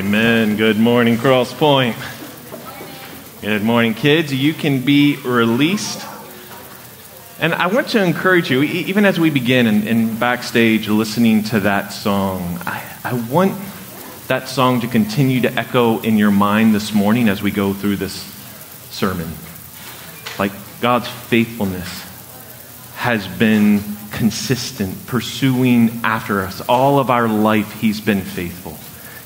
Amen. 0.00 0.56
Good 0.56 0.78
morning, 0.78 1.18
Cross 1.18 1.52
Point. 1.52 1.94
Good 3.42 3.62
morning, 3.62 3.92
kids. 3.92 4.32
You 4.32 4.54
can 4.54 4.80
be 4.80 5.16
released. 5.16 6.02
And 7.38 7.52
I 7.52 7.66
want 7.66 7.88
to 7.88 8.02
encourage 8.02 8.50
you, 8.50 8.62
even 8.62 9.04
as 9.04 9.20
we 9.20 9.28
begin 9.28 9.66
and, 9.66 10.18
backstage 10.18 10.88
listening 10.88 11.42
to 11.44 11.60
that 11.60 11.92
song, 11.92 12.40
I, 12.62 12.82
I 13.04 13.12
want 13.30 13.52
that 14.28 14.48
song 14.48 14.80
to 14.80 14.86
continue 14.86 15.42
to 15.42 15.52
echo 15.52 16.00
in 16.00 16.16
your 16.16 16.30
mind 16.30 16.74
this 16.74 16.94
morning 16.94 17.28
as 17.28 17.42
we 17.42 17.50
go 17.50 17.74
through 17.74 17.96
this 17.96 18.14
sermon. 18.88 19.28
Like 20.38 20.52
God's 20.80 21.08
faithfulness 21.08 22.06
has 22.94 23.28
been 23.28 23.82
consistent, 24.12 25.06
pursuing 25.06 26.00
after 26.04 26.40
us. 26.40 26.62
All 26.62 26.98
of 26.98 27.10
our 27.10 27.28
life, 27.28 27.78
He's 27.82 28.00
been 28.00 28.22
faithful. 28.22 28.78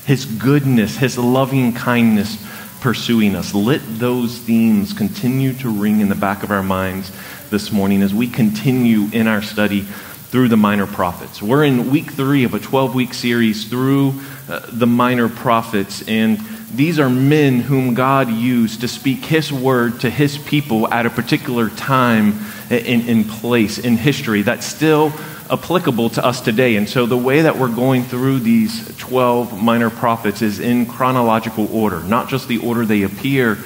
His 0.05 0.25
goodness, 0.25 0.97
His 0.97 1.17
loving 1.17 1.73
kindness 1.73 2.37
pursuing 2.79 3.35
us. 3.35 3.55
Let 3.55 3.81
those 3.97 4.37
themes 4.37 4.93
continue 4.93 5.53
to 5.53 5.69
ring 5.69 6.01
in 6.01 6.09
the 6.09 6.15
back 6.15 6.43
of 6.43 6.51
our 6.51 6.61
minds 6.61 7.11
this 7.49 7.71
morning 7.71 8.03
as 8.03 8.13
we 8.13 8.27
continue 8.27 9.07
in 9.11 9.27
our 9.27 9.41
study 9.41 9.81
through 9.81 10.49
the 10.49 10.57
minor 10.57 10.85
prophets. 10.85 11.41
We're 11.41 11.63
in 11.63 11.89
week 11.89 12.11
three 12.11 12.43
of 12.43 12.53
a 12.53 12.59
12 12.59 12.93
week 12.93 13.13
series 13.15 13.65
through 13.65 14.13
uh, 14.47 14.59
the 14.71 14.85
minor 14.85 15.29
prophets, 15.29 16.07
and 16.07 16.39
these 16.73 16.99
are 16.99 17.09
men 17.09 17.61
whom 17.61 17.95
God 17.95 18.29
used 18.29 18.81
to 18.81 18.87
speak 18.87 19.25
His 19.25 19.51
word 19.51 20.01
to 20.01 20.09
His 20.09 20.37
people 20.37 20.87
at 20.93 21.05
a 21.05 21.09
particular 21.09 21.69
time 21.69 22.39
in 22.69 23.23
place 23.23 23.79
in 23.79 23.97
history 23.97 24.43
that 24.43 24.61
still 24.61 25.11
applicable 25.49 26.09
to 26.11 26.25
us 26.25 26.41
today. 26.41 26.75
And 26.75 26.87
so 26.89 27.05
the 27.05 27.17
way 27.17 27.41
that 27.41 27.57
we're 27.57 27.73
going 27.73 28.03
through 28.03 28.39
these 28.39 28.95
12 28.97 29.61
minor 29.61 29.89
prophets 29.89 30.41
is 30.41 30.59
in 30.59 30.85
chronological 30.85 31.73
order, 31.75 32.01
not 32.03 32.29
just 32.29 32.47
the 32.47 32.57
order 32.57 32.85
they 32.85 33.03
appear 33.03 33.57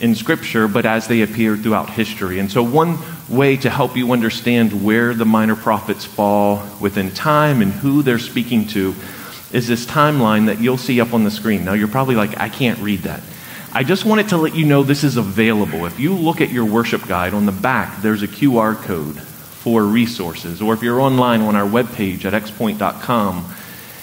in 0.00 0.14
Scripture, 0.14 0.68
but 0.68 0.86
as 0.86 1.08
they 1.08 1.22
appear 1.22 1.56
throughout 1.56 1.90
history. 1.90 2.38
And 2.38 2.50
so, 2.50 2.62
one 2.62 2.98
way 3.28 3.56
to 3.56 3.70
help 3.70 3.96
you 3.96 4.12
understand 4.12 4.84
where 4.84 5.14
the 5.14 5.24
minor 5.24 5.56
prophets 5.56 6.04
fall 6.04 6.62
within 6.80 7.10
time 7.10 7.62
and 7.62 7.72
who 7.72 8.02
they're 8.02 8.18
speaking 8.18 8.66
to 8.68 8.94
is 9.52 9.66
this 9.66 9.86
timeline 9.86 10.46
that 10.46 10.60
you'll 10.60 10.76
see 10.76 11.00
up 11.00 11.14
on 11.14 11.24
the 11.24 11.30
screen. 11.30 11.64
Now, 11.64 11.72
you're 11.72 11.88
probably 11.88 12.14
like, 12.14 12.38
I 12.38 12.48
can't 12.48 12.78
read 12.80 13.00
that. 13.00 13.22
I 13.72 13.84
just 13.84 14.04
wanted 14.04 14.28
to 14.30 14.36
let 14.36 14.54
you 14.54 14.66
know 14.66 14.82
this 14.82 15.04
is 15.04 15.16
available. 15.16 15.86
If 15.86 15.98
you 15.98 16.14
look 16.14 16.40
at 16.40 16.50
your 16.50 16.64
worship 16.64 17.06
guide 17.06 17.34
on 17.34 17.46
the 17.46 17.52
back, 17.52 18.00
there's 18.02 18.22
a 18.22 18.28
QR 18.28 18.76
code 18.76 19.20
for 19.66 19.82
resources. 19.82 20.62
Or 20.62 20.74
if 20.74 20.82
you're 20.84 21.00
online 21.00 21.40
on 21.40 21.56
our 21.56 21.66
webpage 21.66 22.24
at 22.24 22.40
xpoint.com, 22.40 23.52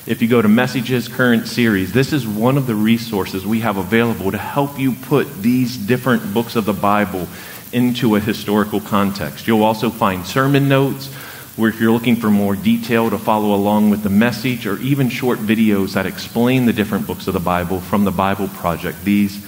if 0.06 0.22
you 0.22 0.28
go 0.28 0.42
to 0.42 0.50
Messages 0.50 1.08
Current 1.08 1.47
Series, 1.47 1.94
this 1.94 2.11
is 2.11 2.28
one 2.28 2.58
of 2.58 2.67
the 2.67 2.75
resources 2.75 3.45
we 3.45 3.61
have 3.61 3.78
available 3.78 4.30
to 4.30 4.38
help 4.38 4.78
you 4.78 4.91
put 4.91 5.41
these 5.41 5.78
different 5.78 6.34
books 6.34 6.58
of 6.58 6.66
the 6.66 6.73
Bible 6.73 7.30
into 7.72 8.17
a 8.17 8.19
historical 8.19 8.81
context. 8.81 9.47
You'll 9.47 9.64
also 9.64 9.89
find 9.89 10.25
sermon 10.25 10.67
notes, 10.67 11.08
where 11.56 11.69
if 11.69 11.80
you're 11.80 11.94
looking 11.94 12.17
for 12.17 12.30
more 12.30 12.58
detail 12.58 13.09
to 13.09 13.17
follow 13.17 13.56
along 13.56 13.89
with 13.89 14.03
the 14.03 14.09
message, 14.09 14.67
or 14.67 14.78
even 14.80 15.08
short 15.08 15.39
videos 15.39 15.94
that 15.94 16.06
explain 16.06 16.66
the 16.66 16.73
different 16.73 17.08
books 17.08 17.28
of 17.28 17.34
the 17.34 17.39
Bible 17.39 17.80
from 17.80 18.03
the 18.03 18.11
Bible 18.11 18.50
Project, 18.50 19.02
these 19.06 19.41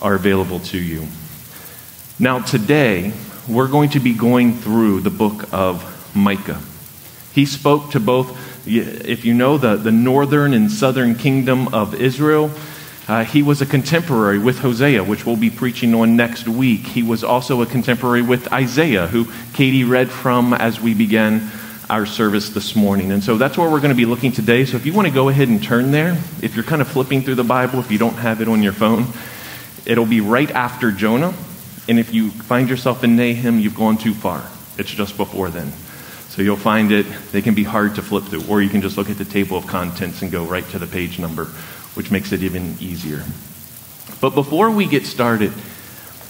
are 0.00 0.14
available 0.14 0.60
to 0.60 0.78
you. 0.78 1.08
Now, 2.20 2.38
today, 2.38 3.12
we're 3.48 3.68
going 3.68 3.90
to 3.90 4.00
be 4.00 4.12
going 4.12 4.54
through 4.54 5.00
the 5.00 5.10
book 5.10 5.52
of 5.52 6.16
Micah. 6.16 6.60
He 7.32 7.46
spoke 7.46 7.90
to 7.92 8.00
both, 8.00 8.66
if 8.66 9.24
you 9.24 9.34
know, 9.34 9.58
the, 9.58 9.76
the 9.76 9.92
northern 9.92 10.54
and 10.54 10.70
southern 10.70 11.14
kingdom 11.14 11.74
of 11.74 11.94
Israel. 11.94 12.50
Uh, 13.08 13.24
he 13.24 13.42
was 13.42 13.62
a 13.62 13.66
contemporary 13.66 14.38
with 14.38 14.58
Hosea, 14.58 15.04
which 15.04 15.24
we'll 15.24 15.36
be 15.36 15.50
preaching 15.50 15.94
on 15.94 16.16
next 16.16 16.48
week. 16.48 16.80
He 16.80 17.04
was 17.04 17.22
also 17.22 17.62
a 17.62 17.66
contemporary 17.66 18.22
with 18.22 18.52
Isaiah, 18.52 19.06
who 19.06 19.26
Katie 19.52 19.84
read 19.84 20.10
from 20.10 20.52
as 20.52 20.80
we 20.80 20.92
began 20.92 21.48
our 21.88 22.04
service 22.04 22.48
this 22.48 22.74
morning. 22.74 23.12
And 23.12 23.22
so 23.22 23.36
that's 23.36 23.56
where 23.56 23.70
we're 23.70 23.78
going 23.78 23.90
to 23.90 23.96
be 23.96 24.06
looking 24.06 24.32
today. 24.32 24.64
So 24.64 24.76
if 24.76 24.86
you 24.86 24.92
want 24.92 25.06
to 25.06 25.14
go 25.14 25.28
ahead 25.28 25.46
and 25.46 25.62
turn 25.62 25.92
there, 25.92 26.20
if 26.42 26.56
you're 26.56 26.64
kind 26.64 26.82
of 26.82 26.88
flipping 26.88 27.22
through 27.22 27.36
the 27.36 27.44
Bible, 27.44 27.78
if 27.78 27.92
you 27.92 27.98
don't 27.98 28.16
have 28.16 28.40
it 28.40 28.48
on 28.48 28.60
your 28.60 28.72
phone, 28.72 29.06
it'll 29.84 30.04
be 30.04 30.20
right 30.20 30.50
after 30.50 30.90
Jonah. 30.90 31.32
And 31.88 31.98
if 31.98 32.12
you 32.12 32.30
find 32.30 32.68
yourself 32.68 33.04
in 33.04 33.16
Nahum, 33.16 33.60
you've 33.60 33.76
gone 33.76 33.96
too 33.96 34.14
far. 34.14 34.48
It's 34.78 34.90
just 34.90 35.16
before 35.16 35.50
then. 35.50 35.72
So 36.28 36.42
you'll 36.42 36.56
find 36.56 36.92
it, 36.92 37.06
they 37.32 37.40
can 37.40 37.54
be 37.54 37.64
hard 37.64 37.94
to 37.94 38.02
flip 38.02 38.24
through. 38.24 38.44
Or 38.48 38.60
you 38.60 38.68
can 38.68 38.82
just 38.82 38.96
look 38.96 39.08
at 39.08 39.18
the 39.18 39.24
table 39.24 39.56
of 39.56 39.66
contents 39.66 40.22
and 40.22 40.30
go 40.30 40.44
right 40.44 40.68
to 40.70 40.78
the 40.78 40.86
page 40.86 41.18
number, 41.18 41.46
which 41.94 42.10
makes 42.10 42.32
it 42.32 42.42
even 42.42 42.76
easier. 42.80 43.24
But 44.20 44.30
before 44.30 44.70
we 44.70 44.86
get 44.86 45.06
started, 45.06 45.52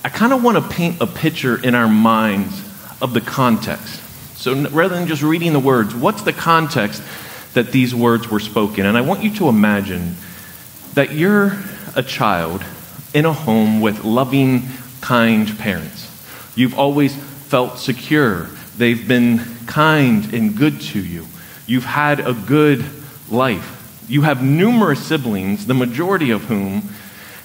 I 0.05 0.09
kind 0.09 0.33
of 0.33 0.45
want 0.45 0.57
to 0.59 0.75
paint 0.75 1.01
a 1.01 1.07
picture 1.07 1.63
in 1.63 1.75
our 1.75 1.89
minds 1.89 2.61
of 3.01 3.15
the 3.15 3.21
context. 3.21 4.03
So 4.39 4.69
rather 4.69 4.95
than 4.95 5.09
just 5.09 5.23
reading 5.23 5.53
the 5.53 5.59
words, 5.59 5.95
what's 5.95 6.23
the 6.23 6.33
context 6.33 7.03
that 7.55 7.73
these 7.73 7.95
words 7.95 8.29
were 8.31 8.39
spoken? 8.39 8.87
And 8.87 8.97
I 8.97 9.01
want 9.01 9.25
you 9.25 9.35
to 9.37 9.49
imagine 9.49 10.15
that 10.95 11.13
you're 11.13 11.59
a 11.97 12.03
child 12.03 12.63
in 13.15 13.25
a 13.25 13.33
home 13.33 13.81
with 13.81 14.05
loving 14.05 14.69
kind 15.07 15.57
parents. 15.61 16.11
You've 16.57 16.77
always 16.77 17.15
felt 17.15 17.79
secure. 17.79 18.49
They've 18.77 19.07
been 19.07 19.41
kind 19.67 20.35
and 20.35 20.57
good 20.57 20.81
to 20.81 21.01
you. 21.01 21.27
You've 21.65 21.85
had 21.85 22.19
a 22.19 22.33
good 22.33 22.85
life. 23.31 24.05
You 24.09 24.23
have 24.23 24.43
numerous 24.43 25.07
siblings, 25.07 25.67
the 25.67 25.75
majority 25.75 26.33
of 26.33 26.43
whom 26.47 26.89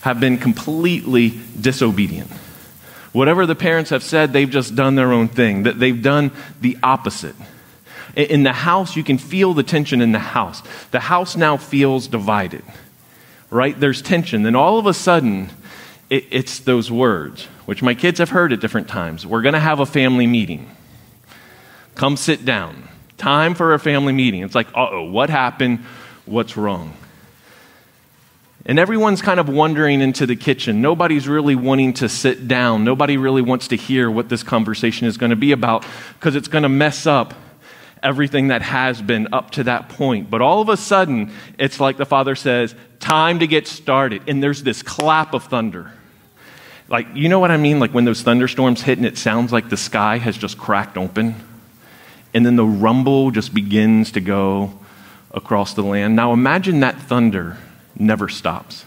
have 0.01 0.19
been 0.19 0.39
completely 0.39 1.39
disobedient. 1.59 2.31
Whatever 3.11 3.45
the 3.45 3.53
parents 3.53 3.91
have 3.91 4.01
said, 4.01 4.33
they've 4.33 4.49
just 4.49 4.75
done 4.75 4.95
their 4.95 5.13
own 5.13 5.27
thing, 5.27 5.61
that 5.63 5.77
they've 5.77 6.01
done 6.01 6.31
the 6.61 6.79
opposite. 6.81 7.35
In 8.15 8.41
the 8.41 8.53
house, 8.53 8.95
you 8.95 9.03
can 9.03 9.19
feel 9.19 9.53
the 9.53 9.61
tension 9.61 10.01
in 10.01 10.13
the 10.13 10.19
house. 10.19 10.63
The 10.89 10.99
house 10.99 11.37
now 11.37 11.57
feels 11.57 12.07
divided, 12.07 12.63
right? 13.51 13.79
There's 13.79 14.01
tension. 14.01 14.41
Then 14.41 14.55
all 14.55 14.79
of 14.79 14.87
a 14.87 14.95
sudden, 14.95 15.51
it, 16.11 16.25
it's 16.29 16.59
those 16.59 16.91
words, 16.91 17.45
which 17.65 17.81
my 17.81 17.95
kids 17.95 18.19
have 18.19 18.29
heard 18.29 18.53
at 18.53 18.59
different 18.59 18.89
times. 18.89 19.25
We're 19.25 19.41
going 19.41 19.53
to 19.53 19.59
have 19.59 19.79
a 19.79 19.85
family 19.85 20.27
meeting. 20.27 20.69
Come 21.95 22.17
sit 22.17 22.45
down. 22.45 22.89
Time 23.17 23.55
for 23.55 23.73
a 23.73 23.79
family 23.79 24.13
meeting. 24.13 24.43
It's 24.43 24.53
like, 24.53 24.67
uh 24.75 24.89
oh, 24.91 25.03
what 25.03 25.29
happened? 25.29 25.79
What's 26.25 26.57
wrong? 26.57 26.93
And 28.65 28.77
everyone's 28.77 29.21
kind 29.21 29.39
of 29.39 29.49
wandering 29.49 30.01
into 30.01 30.27
the 30.27 30.35
kitchen. 30.35 30.81
Nobody's 30.81 31.27
really 31.27 31.55
wanting 31.55 31.93
to 31.93 32.09
sit 32.09 32.47
down. 32.47 32.83
Nobody 32.83 33.17
really 33.17 33.41
wants 33.41 33.69
to 33.69 33.75
hear 33.75 34.11
what 34.11 34.29
this 34.29 34.43
conversation 34.43 35.07
is 35.07 35.17
going 35.17 35.31
to 35.31 35.35
be 35.35 35.51
about 35.51 35.85
because 36.19 36.35
it's 36.35 36.47
going 36.47 36.63
to 36.63 36.69
mess 36.69 37.07
up 37.07 37.33
everything 38.03 38.49
that 38.49 38.61
has 38.61 39.01
been 39.01 39.29
up 39.31 39.51
to 39.51 39.63
that 39.63 39.89
point. 39.89 40.29
But 40.29 40.41
all 40.41 40.61
of 40.61 40.69
a 40.69 40.77
sudden, 40.77 41.31
it's 41.57 41.79
like 41.79 41.97
the 41.97 42.05
father 42.05 42.35
says, 42.35 42.75
Time 42.99 43.39
to 43.39 43.47
get 43.47 43.67
started. 43.67 44.23
And 44.27 44.43
there's 44.43 44.61
this 44.61 44.83
clap 44.83 45.33
of 45.33 45.45
thunder. 45.45 45.91
Like, 46.91 47.07
you 47.15 47.29
know 47.29 47.39
what 47.39 47.51
I 47.51 47.57
mean? 47.57 47.79
Like 47.79 47.93
when 47.93 48.03
those 48.03 48.21
thunderstorms 48.21 48.81
hit 48.81 48.97
and 48.97 49.07
it 49.07 49.17
sounds 49.17 49.53
like 49.53 49.69
the 49.69 49.77
sky 49.77 50.17
has 50.17 50.37
just 50.37 50.57
cracked 50.57 50.97
open. 50.97 51.35
And 52.33 52.45
then 52.45 52.57
the 52.57 52.65
rumble 52.65 53.31
just 53.31 53.53
begins 53.53 54.11
to 54.11 54.19
go 54.19 54.77
across 55.33 55.73
the 55.73 55.83
land. 55.83 56.17
Now 56.17 56.33
imagine 56.33 56.81
that 56.81 57.01
thunder 57.01 57.57
never 57.95 58.27
stops. 58.27 58.83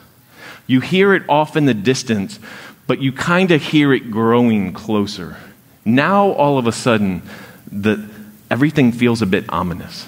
You 0.66 0.81
hear 0.81 1.14
it 1.14 1.22
off 1.31 1.56
in 1.56 1.64
the 1.64 1.72
distance, 1.72 2.38
but 2.87 3.00
you 3.00 3.10
kind 3.10 3.50
of 3.50 3.62
hear 3.62 3.94
it 3.94 4.10
growing 4.10 4.75
closer. 4.75 5.38
Now, 5.87 6.31
all 6.32 6.59
of 6.59 6.66
a 6.66 6.72
sudden, 6.72 7.22
the, 7.70 8.06
everything 8.50 8.93
feels 8.93 9.22
a 9.22 9.26
bit 9.26 9.44
ominous. 9.48 10.06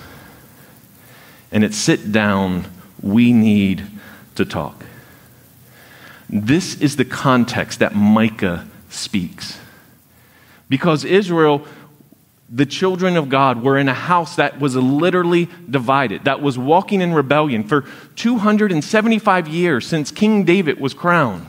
And 1.50 1.64
it's 1.64 1.76
sit 1.78 2.12
down, 2.12 2.66
we 3.00 3.32
need 3.32 3.86
to 4.34 4.44
talk. 4.44 4.84
This 6.28 6.80
is 6.80 6.96
the 6.96 7.04
context 7.04 7.78
that 7.78 7.94
Micah 7.94 8.66
speaks. 8.88 9.58
Because 10.68 11.04
Israel, 11.04 11.64
the 12.50 12.66
children 12.66 13.16
of 13.16 13.28
God, 13.28 13.62
were 13.62 13.78
in 13.78 13.88
a 13.88 13.94
house 13.94 14.36
that 14.36 14.58
was 14.58 14.74
literally 14.74 15.48
divided, 15.70 16.24
that 16.24 16.42
was 16.42 16.58
walking 16.58 17.00
in 17.00 17.14
rebellion 17.14 17.62
for 17.62 17.84
275 18.16 19.48
years 19.48 19.86
since 19.86 20.10
King 20.10 20.44
David 20.44 20.80
was 20.80 20.94
crowned. 20.94 21.46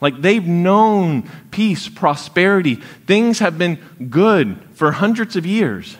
Like 0.00 0.20
they've 0.20 0.46
known 0.46 1.30
peace, 1.50 1.88
prosperity, 1.88 2.74
things 2.74 3.38
have 3.38 3.56
been 3.56 3.78
good 4.10 4.58
for 4.74 4.92
hundreds 4.92 5.36
of 5.36 5.46
years. 5.46 5.96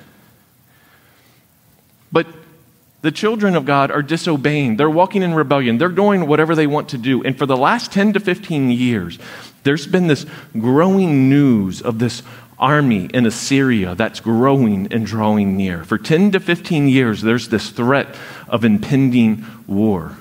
But 2.10 2.26
the 3.04 3.12
children 3.12 3.54
of 3.54 3.66
God 3.66 3.90
are 3.90 4.00
disobeying. 4.00 4.78
They're 4.78 4.88
walking 4.88 5.22
in 5.22 5.34
rebellion. 5.34 5.76
They're 5.76 5.90
doing 5.90 6.26
whatever 6.26 6.54
they 6.54 6.66
want 6.66 6.88
to 6.88 6.96
do. 6.96 7.22
And 7.22 7.36
for 7.36 7.44
the 7.44 7.54
last 7.54 7.92
10 7.92 8.14
to 8.14 8.20
15 8.20 8.70
years, 8.70 9.18
there's 9.62 9.86
been 9.86 10.06
this 10.06 10.24
growing 10.58 11.28
news 11.28 11.82
of 11.82 11.98
this 11.98 12.22
army 12.58 13.10
in 13.12 13.26
Assyria 13.26 13.94
that's 13.94 14.20
growing 14.20 14.90
and 14.90 15.04
drawing 15.04 15.54
near. 15.54 15.84
For 15.84 15.98
10 15.98 16.30
to 16.30 16.40
15 16.40 16.88
years, 16.88 17.20
there's 17.20 17.50
this 17.50 17.68
threat 17.68 18.16
of 18.48 18.64
impending 18.64 19.44
war. 19.66 20.16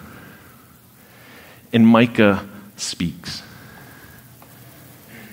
and 1.71 1.87
Micah 1.87 2.45
speaks. 2.75 3.43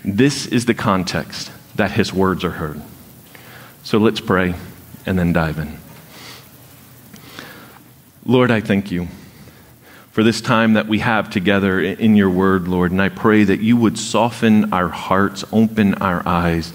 This 0.05 0.47
is 0.47 0.67
the 0.67 0.75
context 0.75 1.51
that 1.75 1.91
his 1.91 2.13
words 2.13 2.45
are 2.45 2.53
heard. 2.53 2.81
So 3.83 3.99
let's 3.99 4.21
pray 4.21 4.55
and 5.05 5.19
then 5.19 5.33
dive 5.33 5.59
in. 5.59 5.80
Lord, 8.31 8.53
I 8.53 8.61
thank 8.61 8.93
you 8.93 9.09
for 10.13 10.23
this 10.23 10.41
time 10.41 10.75
that 10.75 10.87
we 10.87 11.01
have 11.01 11.31
together 11.31 11.81
in 11.81 12.15
your 12.15 12.31
word, 12.31 12.69
Lord. 12.69 12.93
And 12.93 13.03
I 13.03 13.09
pray 13.09 13.43
that 13.43 13.59
you 13.59 13.77
would 13.77 13.99
soften 13.99 14.73
our 14.73 14.87
hearts, 14.87 15.45
open 15.53 15.95
our 15.95 16.23
eyes 16.25 16.73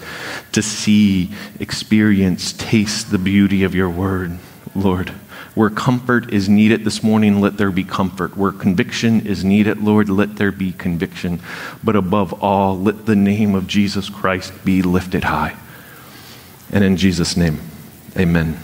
to 0.52 0.62
see, 0.62 1.32
experience, 1.62 2.52
taste 2.52 3.10
the 3.10 3.18
beauty 3.18 3.64
of 3.64 3.74
your 3.74 3.90
word, 3.90 4.38
Lord. 4.76 5.12
Where 5.54 5.70
comfort 5.70 6.34
is 6.34 6.50
needed 6.50 6.84
this 6.84 7.02
morning, 7.02 7.40
let 7.40 7.56
there 7.56 7.72
be 7.72 7.86
comfort. 7.86 8.36
Where 8.36 8.52
conviction 8.52 9.26
is 9.26 9.46
needed, 9.46 9.82
Lord, 9.82 10.10
let 10.10 10.36
there 10.36 10.52
be 10.52 10.74
conviction. 10.74 11.40
But 11.82 11.96
above 11.96 12.34
all, 12.44 12.78
let 12.78 13.06
the 13.06 13.16
name 13.16 13.56
of 13.56 13.66
Jesus 13.66 14.10
Christ 14.10 14.66
be 14.66 14.82
lifted 14.82 15.24
high. 15.24 15.56
And 16.74 16.84
in 16.84 16.98
Jesus' 16.98 17.38
name, 17.38 17.62
amen. 18.18 18.60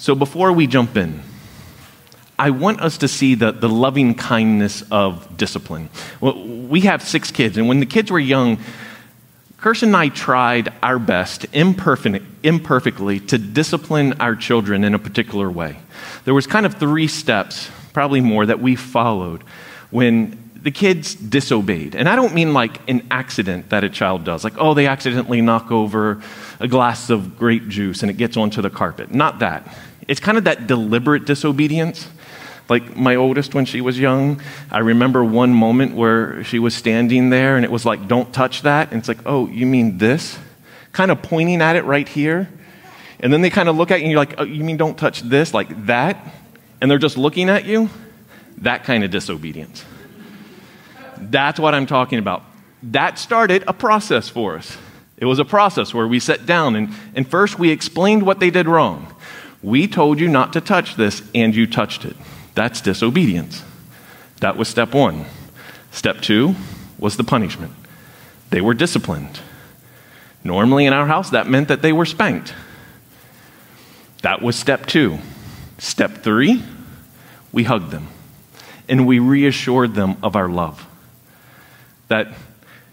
So 0.00 0.14
before 0.14 0.50
we 0.54 0.66
jump 0.66 0.96
in, 0.96 1.20
I 2.38 2.48
want 2.48 2.80
us 2.80 2.96
to 2.98 3.06
see 3.06 3.34
the, 3.34 3.52
the 3.52 3.68
loving 3.68 4.14
kindness 4.14 4.82
of 4.90 5.36
discipline. 5.36 5.90
Well, 6.22 6.42
we 6.42 6.80
have 6.80 7.02
six 7.02 7.30
kids, 7.30 7.58
and 7.58 7.68
when 7.68 7.80
the 7.80 7.86
kids 7.86 8.10
were 8.10 8.18
young, 8.18 8.56
Kirsten 9.58 9.90
and 9.90 9.96
I 9.96 10.08
tried 10.08 10.72
our 10.82 10.98
best, 10.98 11.44
imperfect, 11.52 12.24
imperfectly, 12.42 13.20
to 13.20 13.36
discipline 13.36 14.14
our 14.20 14.34
children 14.34 14.84
in 14.84 14.94
a 14.94 14.98
particular 14.98 15.50
way. 15.50 15.76
There 16.24 16.32
was 16.32 16.46
kind 16.46 16.64
of 16.64 16.76
three 16.76 17.06
steps, 17.06 17.70
probably 17.92 18.22
more, 18.22 18.46
that 18.46 18.58
we 18.58 18.76
followed 18.76 19.42
when 19.90 20.50
the 20.62 20.70
kids 20.70 21.14
disobeyed. 21.14 21.94
And 21.94 22.08
I 22.08 22.16
don't 22.16 22.34
mean 22.34 22.54
like 22.54 22.88
an 22.88 23.06
accident 23.10 23.68
that 23.68 23.84
a 23.84 23.90
child 23.90 24.24
does, 24.24 24.44
like, 24.44 24.54
oh, 24.56 24.72
they 24.72 24.86
accidentally 24.86 25.42
knock 25.42 25.70
over 25.70 26.22
a 26.58 26.68
glass 26.68 27.10
of 27.10 27.38
grape 27.38 27.68
juice 27.68 28.02
and 28.02 28.10
it 28.10 28.16
gets 28.16 28.38
onto 28.38 28.62
the 28.62 28.70
carpet. 28.70 29.12
Not 29.12 29.40
that. 29.40 29.76
It's 30.10 30.20
kind 30.20 30.36
of 30.36 30.44
that 30.44 30.66
deliberate 30.66 31.24
disobedience 31.24 32.06
like 32.70 32.96
my 32.96 33.16
oldest, 33.16 33.52
when 33.52 33.64
she 33.64 33.80
was 33.80 33.98
young, 33.98 34.40
I 34.70 34.78
remember 34.78 35.24
one 35.24 35.52
moment 35.52 35.96
where 35.96 36.44
she 36.44 36.60
was 36.60 36.72
standing 36.72 37.28
there 37.28 37.56
and 37.56 37.64
it 37.64 37.70
was 37.70 37.84
like, 37.84 38.06
don't 38.06 38.32
touch 38.32 38.62
that. 38.62 38.92
And 38.92 39.00
it's 39.00 39.08
like, 39.08 39.18
oh, 39.26 39.48
you 39.48 39.66
mean 39.66 39.98
this? 39.98 40.38
Kind 40.92 41.10
of 41.10 41.20
pointing 41.20 41.60
at 41.62 41.74
it 41.74 41.84
right 41.84 42.08
here. 42.08 42.48
And 43.18 43.32
then 43.32 43.42
they 43.42 43.50
kind 43.50 43.68
of 43.68 43.76
look 43.76 43.90
at 43.90 43.98
you 43.98 44.04
and 44.04 44.12
you're 44.12 44.20
like, 44.20 44.38
oh, 44.38 44.44
you 44.44 44.62
mean 44.62 44.76
don't 44.76 44.96
touch 44.96 45.20
this? 45.22 45.52
Like 45.52 45.86
that? 45.86 46.16
And 46.80 46.88
they're 46.88 46.98
just 46.98 47.18
looking 47.18 47.50
at 47.50 47.64
you? 47.64 47.90
That 48.58 48.84
kind 48.84 49.02
of 49.02 49.10
disobedience. 49.10 49.84
That's 51.18 51.58
what 51.58 51.74
I'm 51.74 51.86
talking 51.86 52.20
about. 52.20 52.44
That 52.84 53.18
started 53.18 53.64
a 53.66 53.72
process 53.72 54.28
for 54.28 54.56
us. 54.56 54.78
It 55.16 55.26
was 55.26 55.40
a 55.40 55.44
process 55.44 55.92
where 55.92 56.06
we 56.06 56.20
sat 56.20 56.46
down 56.46 56.76
and, 56.76 56.94
and 57.16 57.28
first 57.28 57.58
we 57.58 57.70
explained 57.70 58.22
what 58.22 58.38
they 58.38 58.50
did 58.50 58.68
wrong. 58.68 59.12
We 59.62 59.86
told 59.86 60.20
you 60.20 60.28
not 60.28 60.52
to 60.54 60.60
touch 60.60 60.96
this, 60.96 61.22
and 61.34 61.54
you 61.54 61.66
touched 61.66 62.04
it. 62.04 62.16
That's 62.54 62.80
disobedience. 62.80 63.62
That 64.40 64.56
was 64.56 64.68
step 64.68 64.94
one. 64.94 65.26
Step 65.90 66.20
two 66.20 66.54
was 66.98 67.16
the 67.16 67.24
punishment. 67.24 67.72
They 68.50 68.60
were 68.60 68.74
disciplined. 68.74 69.40
Normally 70.42 70.86
in 70.86 70.92
our 70.92 71.06
house, 71.06 71.30
that 71.30 71.48
meant 71.48 71.68
that 71.68 71.82
they 71.82 71.92
were 71.92 72.06
spanked. 72.06 72.54
That 74.22 74.42
was 74.42 74.56
step 74.56 74.86
two. 74.86 75.18
Step 75.78 76.18
three, 76.18 76.62
we 77.52 77.64
hugged 77.64 77.90
them 77.90 78.08
and 78.88 79.06
we 79.06 79.18
reassured 79.18 79.94
them 79.94 80.16
of 80.22 80.36
our 80.36 80.48
love. 80.48 80.86
That 82.08 82.34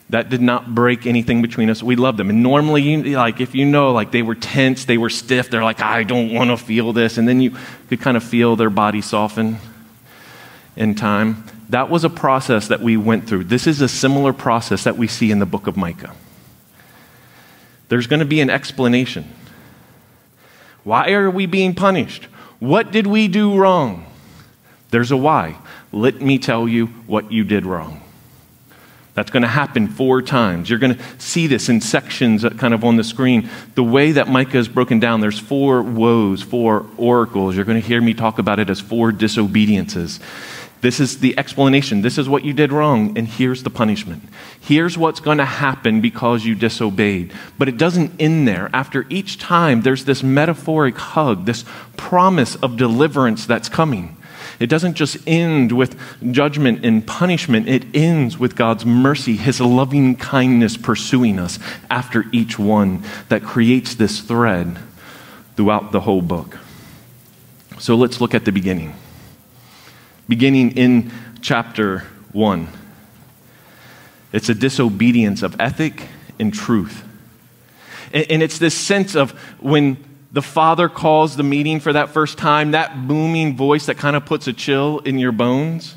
that 0.09 0.29
did 0.29 0.41
not 0.41 0.73
break 0.73 1.05
anything 1.05 1.41
between 1.41 1.69
us. 1.69 1.83
We 1.83 1.97
loved 1.97 2.17
them. 2.17 2.29
And 2.29 2.41
normally, 2.41 2.81
you, 2.81 3.03
like 3.17 3.41
if 3.41 3.53
you 3.53 3.65
know, 3.65 3.91
like 3.91 4.11
they 4.11 4.21
were 4.21 4.35
tense, 4.35 4.85
they 4.85 4.97
were 4.97 5.09
stiff, 5.09 5.49
they're 5.49 5.63
like, 5.63 5.81
I 5.81 6.03
don't 6.03 6.33
want 6.33 6.49
to 6.49 6.57
feel 6.57 6.93
this. 6.93 7.17
And 7.17 7.27
then 7.27 7.41
you 7.41 7.55
could 7.89 7.99
kind 7.99 8.15
of 8.15 8.23
feel 8.23 8.55
their 8.55 8.69
body 8.69 9.01
soften 9.01 9.57
in 10.77 10.95
time. 10.95 11.43
That 11.69 11.89
was 11.89 12.05
a 12.05 12.09
process 12.09 12.69
that 12.69 12.79
we 12.79 12.95
went 12.95 13.27
through. 13.27 13.45
This 13.45 13.67
is 13.67 13.81
a 13.81 13.89
similar 13.89 14.31
process 14.31 14.85
that 14.85 14.97
we 14.97 15.07
see 15.07 15.31
in 15.31 15.39
the 15.39 15.45
book 15.45 15.67
of 15.67 15.75
Micah. 15.75 16.15
There's 17.89 18.07
going 18.07 18.21
to 18.21 18.25
be 18.25 18.39
an 18.39 18.49
explanation. 18.49 19.33
Why 20.85 21.11
are 21.11 21.29
we 21.29 21.45
being 21.45 21.75
punished? 21.75 22.25
What 22.59 22.91
did 22.91 23.07
we 23.07 23.27
do 23.27 23.57
wrong? 23.57 24.05
There's 24.91 25.11
a 25.11 25.17
why. 25.17 25.57
Let 25.91 26.21
me 26.21 26.37
tell 26.37 26.67
you 26.67 26.87
what 27.07 27.29
you 27.29 27.43
did 27.43 27.65
wrong. 27.65 28.01
That's 29.17 29.31
going 29.31 29.41
to 29.41 29.49
happen 29.49 29.87
four 29.87 30.21
times. 30.21 30.69
You're 30.69 30.77
going 30.77 30.95
to 30.95 31.03
see 31.17 31.47
this 31.47 31.69
in 31.69 31.81
sections 31.81 32.45
uh, 32.45 32.51
kind 32.51 32.71
of 32.71 32.83
on 32.83 32.97
the 32.97 33.03
screen. 33.03 33.49
The 33.73 33.81
way 33.81 34.11
that 34.11 34.27
Micah 34.27 34.59
is 34.59 34.67
broken 34.67 34.99
down, 34.99 35.21
there's 35.21 35.39
four 35.39 35.81
woes, 35.81 36.43
four 36.43 36.85
oracles. 36.97 37.55
You're 37.55 37.65
going 37.65 37.81
to 37.81 37.87
hear 37.87 37.99
me 37.99 38.13
talk 38.13 38.37
about 38.37 38.59
it 38.59 38.69
as 38.69 38.79
four 38.79 39.11
disobediences. 39.11 40.19
This 40.81 40.99
is 40.99 41.17
the 41.17 41.35
explanation. 41.35 42.03
This 42.03 42.19
is 42.19 42.29
what 42.29 42.45
you 42.45 42.53
did 42.53 42.71
wrong, 42.71 43.17
and 43.17 43.27
here's 43.27 43.63
the 43.63 43.71
punishment. 43.71 44.21
Here's 44.59 44.99
what's 44.99 45.19
going 45.19 45.39
to 45.39 45.45
happen 45.45 45.99
because 45.99 46.45
you 46.45 46.53
disobeyed. 46.53 47.33
But 47.57 47.69
it 47.69 47.79
doesn't 47.79 48.21
end 48.21 48.47
there. 48.47 48.69
After 48.71 49.07
each 49.09 49.39
time, 49.39 49.81
there's 49.81 50.05
this 50.05 50.21
metaphoric 50.21 50.95
hug, 50.95 51.45
this 51.45 51.65
promise 51.97 52.55
of 52.57 52.77
deliverance 52.77 53.47
that's 53.47 53.67
coming. 53.67 54.15
It 54.59 54.67
doesn't 54.67 54.95
just 54.95 55.17
end 55.27 55.71
with 55.71 55.99
judgment 56.31 56.83
and 56.83 57.05
punishment, 57.05 57.67
it 57.67 57.85
ends 57.93 58.39
with 58.39 58.55
God's 58.55 58.85
mercy, 58.85 59.35
His 59.35 59.61
loving 59.61 60.15
kindness 60.15 60.77
pursuing 60.77 61.37
us 61.37 61.59
after 61.89 62.25
each 62.31 62.57
one 62.57 63.03
that 63.29 63.43
creates 63.43 63.95
this 63.95 64.21
thread 64.21 64.79
throughout 65.55 65.91
the 65.91 66.01
whole 66.01 66.21
book. 66.21 66.57
So 67.79 67.95
let's 67.95 68.19
look 68.19 68.33
at 68.33 68.45
the 68.45 68.51
beginning. 68.51 68.95
Beginning 70.27 70.71
in 70.71 71.11
chapter 71.41 71.99
1. 72.31 72.67
It's 74.33 74.49
a 74.49 74.55
disobedience 74.55 75.43
of 75.43 75.59
ethic 75.59 76.07
and 76.39 76.53
truth. 76.53 77.03
And, 78.13 78.41
it's 78.41 78.57
this 78.57 78.73
sense 78.73 79.15
of 79.15 79.31
when 79.59 79.97
the 80.31 80.41
father 80.41 80.89
calls 80.89 81.35
the 81.35 81.43
meeting 81.43 81.79
for 81.79 81.93
that 81.93 82.09
first 82.09 82.37
time, 82.37 82.71
that 82.71 83.07
booming 83.07 83.55
voice 83.55 83.85
that 83.85 83.97
kind 83.97 84.15
of 84.15 84.25
puts 84.25 84.47
a 84.47 84.53
chill 84.53 84.99
in 84.99 85.19
your 85.19 85.31
bones. 85.31 85.95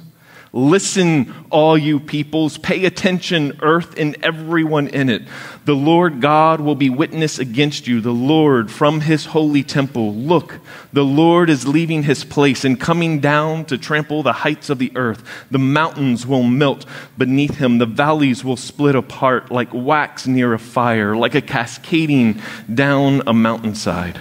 Listen, 0.53 1.33
all 1.51 1.79
you 1.79 2.01
peoples, 2.01 2.59
pay 2.59 2.85
attention, 2.85 3.61
earth 3.63 3.97
and 3.97 4.17
everyone 4.21 4.89
in 4.89 5.09
it. 5.09 5.23
The 5.65 5.77
Lord 5.77 6.21
God 6.21 6.61
will 6.61 6.75
be 6.75 6.91
witness 6.91 7.39
against 7.39 7.87
you, 7.87 8.01
the 8.01 8.11
Lord 8.11 8.69
from 8.69 9.03
his 9.03 9.27
holy 9.27 9.63
temple. 9.63 10.13
Look, 10.13 10.59
the 10.93 11.05
Lord 11.05 11.51
is 11.51 11.69
leaving 11.69 12.03
his 12.03 12.25
place 12.25 12.65
and 12.65 12.81
coming 12.81 13.21
down 13.21 13.65
to 13.67 13.79
trample 13.79 14.25
the 14.25 14.33
heights 14.33 14.71
of 14.71 14.81
the 14.81 14.91
earth. 14.97 15.23
The 15.53 15.59
mountains 15.61 16.27
will 16.27 16.43
melt 16.43 16.85
beneath 17.17 17.59
him, 17.59 17.79
the 17.79 17.87
valleys 17.87 18.43
will 18.43 18.57
split 18.57 18.97
apart 18.97 19.53
like 19.53 19.73
wax 19.73 20.27
near 20.27 20.53
a 20.53 20.59
fire, 20.59 21.15
like 21.15 21.37
a 21.37 21.43
cascading 21.43 22.43
down 22.73 23.23
a 23.29 23.33
mountainside. 23.33 24.21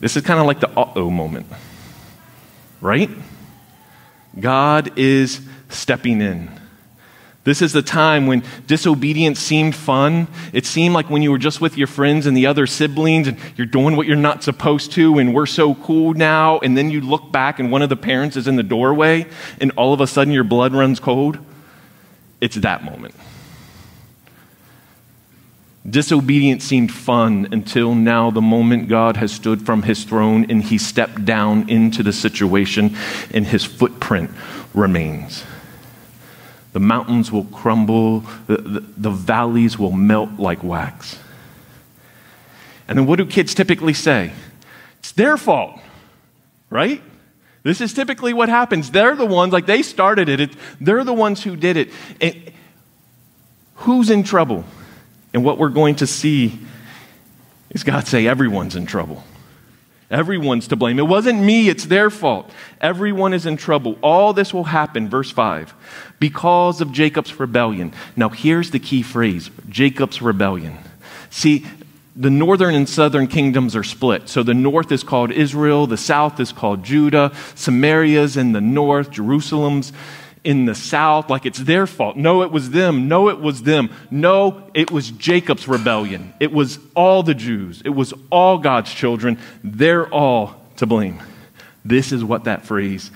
This 0.00 0.16
is 0.16 0.24
kind 0.24 0.40
of 0.40 0.46
like 0.46 0.58
the 0.58 0.68
uh 0.76 0.92
oh 0.96 1.10
moment, 1.10 1.46
right? 2.80 3.08
God 4.38 4.98
is 4.98 5.40
stepping 5.68 6.20
in. 6.20 6.50
This 7.46 7.62
is 7.62 7.72
the 7.72 7.80
time 7.80 8.26
when 8.26 8.42
disobedience 8.66 9.38
seemed 9.38 9.76
fun. 9.76 10.26
It 10.52 10.66
seemed 10.66 10.94
like 10.94 11.08
when 11.08 11.22
you 11.22 11.30
were 11.30 11.38
just 11.38 11.60
with 11.60 11.78
your 11.78 11.86
friends 11.86 12.26
and 12.26 12.36
the 12.36 12.46
other 12.46 12.66
siblings 12.66 13.28
and 13.28 13.38
you're 13.54 13.68
doing 13.68 13.94
what 13.94 14.08
you're 14.08 14.16
not 14.16 14.42
supposed 14.42 14.90
to 14.92 15.18
and 15.18 15.32
we're 15.32 15.46
so 15.46 15.76
cool 15.76 16.12
now. 16.12 16.58
And 16.58 16.76
then 16.76 16.90
you 16.90 17.00
look 17.00 17.30
back 17.30 17.60
and 17.60 17.70
one 17.70 17.82
of 17.82 17.88
the 17.88 17.96
parents 17.96 18.36
is 18.36 18.48
in 18.48 18.56
the 18.56 18.64
doorway 18.64 19.26
and 19.60 19.70
all 19.76 19.94
of 19.94 20.00
a 20.00 20.08
sudden 20.08 20.34
your 20.34 20.42
blood 20.42 20.74
runs 20.74 20.98
cold. 20.98 21.38
It's 22.40 22.56
that 22.56 22.82
moment. 22.82 23.14
Disobedience 25.88 26.64
seemed 26.64 26.92
fun 26.92 27.48
until 27.52 27.94
now, 27.94 28.30
the 28.30 28.40
moment 28.40 28.88
God 28.88 29.16
has 29.18 29.30
stood 29.30 29.64
from 29.64 29.82
his 29.82 30.04
throne 30.04 30.46
and 30.50 30.62
he 30.62 30.78
stepped 30.78 31.24
down 31.24 31.68
into 31.68 32.02
the 32.02 32.12
situation, 32.12 32.96
and 33.32 33.46
his 33.46 33.64
footprint 33.64 34.30
remains. 34.74 35.44
The 36.72 36.80
mountains 36.80 37.30
will 37.30 37.44
crumble, 37.44 38.20
the, 38.46 38.56
the, 38.56 38.80
the, 38.96 39.10
valleys 39.10 39.78
will 39.78 39.92
melt 39.92 40.38
like 40.38 40.62
wax. 40.62 41.18
And 42.88 42.98
then 42.98 43.06
what 43.06 43.16
do 43.16 43.26
kids 43.26 43.54
typically 43.54 43.94
say? 43.94 44.32
It's 44.98 45.12
their 45.12 45.36
fault, 45.36 45.80
right? 46.68 47.02
This 47.62 47.80
is 47.80 47.94
typically 47.94 48.34
what 48.34 48.48
happens. 48.48 48.90
They're 48.90 49.16
the 49.16 49.26
ones, 49.26 49.52
like 49.52 49.66
they 49.66 49.82
started 49.82 50.28
it, 50.28 50.40
it 50.40 50.50
they're 50.80 51.04
the 51.04 51.14
ones 51.14 51.42
who 51.42 51.56
did 51.56 51.76
it. 51.76 51.90
And 52.20 52.52
who's 53.76 54.10
in 54.10 54.22
trouble? 54.22 54.64
And 55.36 55.44
what 55.44 55.58
we're 55.58 55.68
going 55.68 55.96
to 55.96 56.06
see 56.06 56.58
is 57.68 57.84
God 57.84 58.06
say, 58.06 58.26
everyone's 58.26 58.74
in 58.74 58.86
trouble. 58.86 59.22
Everyone's 60.10 60.66
to 60.68 60.76
blame. 60.76 60.98
It 60.98 61.02
wasn't 61.02 61.40
me, 61.40 61.68
it's 61.68 61.84
their 61.84 62.08
fault. 62.08 62.50
Everyone 62.80 63.34
is 63.34 63.44
in 63.44 63.58
trouble. 63.58 63.98
All 64.00 64.32
this 64.32 64.54
will 64.54 64.64
happen, 64.64 65.10
verse 65.10 65.30
5, 65.30 65.74
because 66.18 66.80
of 66.80 66.90
Jacob's 66.90 67.38
rebellion. 67.38 67.92
Now, 68.16 68.30
here's 68.30 68.70
the 68.70 68.78
key 68.78 69.02
phrase 69.02 69.50
Jacob's 69.68 70.22
rebellion. 70.22 70.78
See, 71.28 71.66
the 72.16 72.30
northern 72.30 72.74
and 72.74 72.88
southern 72.88 73.26
kingdoms 73.26 73.76
are 73.76 73.84
split. 73.84 74.30
So 74.30 74.42
the 74.42 74.54
north 74.54 74.90
is 74.90 75.04
called 75.04 75.32
Israel, 75.32 75.86
the 75.86 75.98
south 75.98 76.40
is 76.40 76.50
called 76.50 76.82
Judah, 76.82 77.30
Samaria's 77.54 78.38
in 78.38 78.52
the 78.52 78.62
north, 78.62 79.10
Jerusalem's 79.10 79.92
in 80.46 80.64
the 80.64 80.76
south, 80.76 81.28
like 81.28 81.44
it's 81.44 81.58
their 81.58 81.88
fault. 81.88 82.16
No, 82.16 82.42
it 82.42 82.52
was 82.52 82.70
them. 82.70 83.08
No, 83.08 83.28
it 83.28 83.40
was 83.40 83.64
them. 83.64 83.90
No, 84.12 84.70
it 84.74 84.92
was 84.92 85.10
Jacob's 85.10 85.66
rebellion. 85.66 86.32
It 86.38 86.52
was 86.52 86.78
all 86.94 87.24
the 87.24 87.34
Jews. 87.34 87.82
It 87.84 87.90
was 87.90 88.14
all 88.30 88.58
God's 88.58 88.94
children. 88.94 89.38
They're 89.64 90.08
all 90.08 90.54
to 90.76 90.86
blame. 90.86 91.20
This 91.84 92.12
is 92.12 92.22
what 92.22 92.44
that 92.44 92.64
phrase 92.64 93.10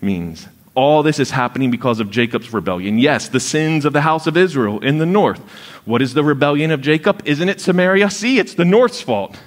means. 0.00 0.48
All 0.74 1.02
this 1.02 1.18
is 1.18 1.30
happening 1.30 1.70
because 1.70 2.00
of 2.00 2.10
Jacob's 2.10 2.50
rebellion. 2.50 2.98
Yes, 2.98 3.28
the 3.28 3.40
sins 3.40 3.84
of 3.84 3.92
the 3.92 4.00
house 4.00 4.26
of 4.26 4.38
Israel 4.38 4.80
in 4.80 4.96
the 4.96 5.06
north. 5.06 5.40
What 5.84 6.00
is 6.00 6.14
the 6.14 6.24
rebellion 6.24 6.70
of 6.70 6.80
Jacob? 6.80 7.20
Isn't 7.26 7.50
it 7.50 7.60
Samaria? 7.60 8.08
See, 8.08 8.38
it's 8.38 8.54
the 8.54 8.64
north's 8.64 9.02
fault. 9.02 9.38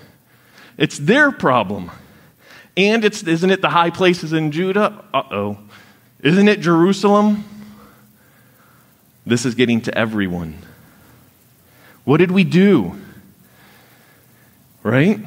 It's 0.78 1.00
their 1.00 1.32
problem. 1.32 1.90
And 2.78 3.04
it's, 3.04 3.24
isn't 3.24 3.50
it 3.50 3.62
the 3.62 3.70
high 3.70 3.90
places 3.90 4.34
in 4.34 4.52
Judah? 4.52 5.04
Uh 5.12 5.24
oh. 5.32 5.58
Isn't 6.24 6.48
it 6.48 6.62
Jerusalem? 6.62 7.44
This 9.26 9.46
is 9.46 9.56
getting 9.56 9.82
to 9.82 9.98
everyone. 9.98 10.58
What 12.06 12.18
did 12.18 12.32
we 12.32 12.46
do? 12.46 13.00
Right? 14.82 15.20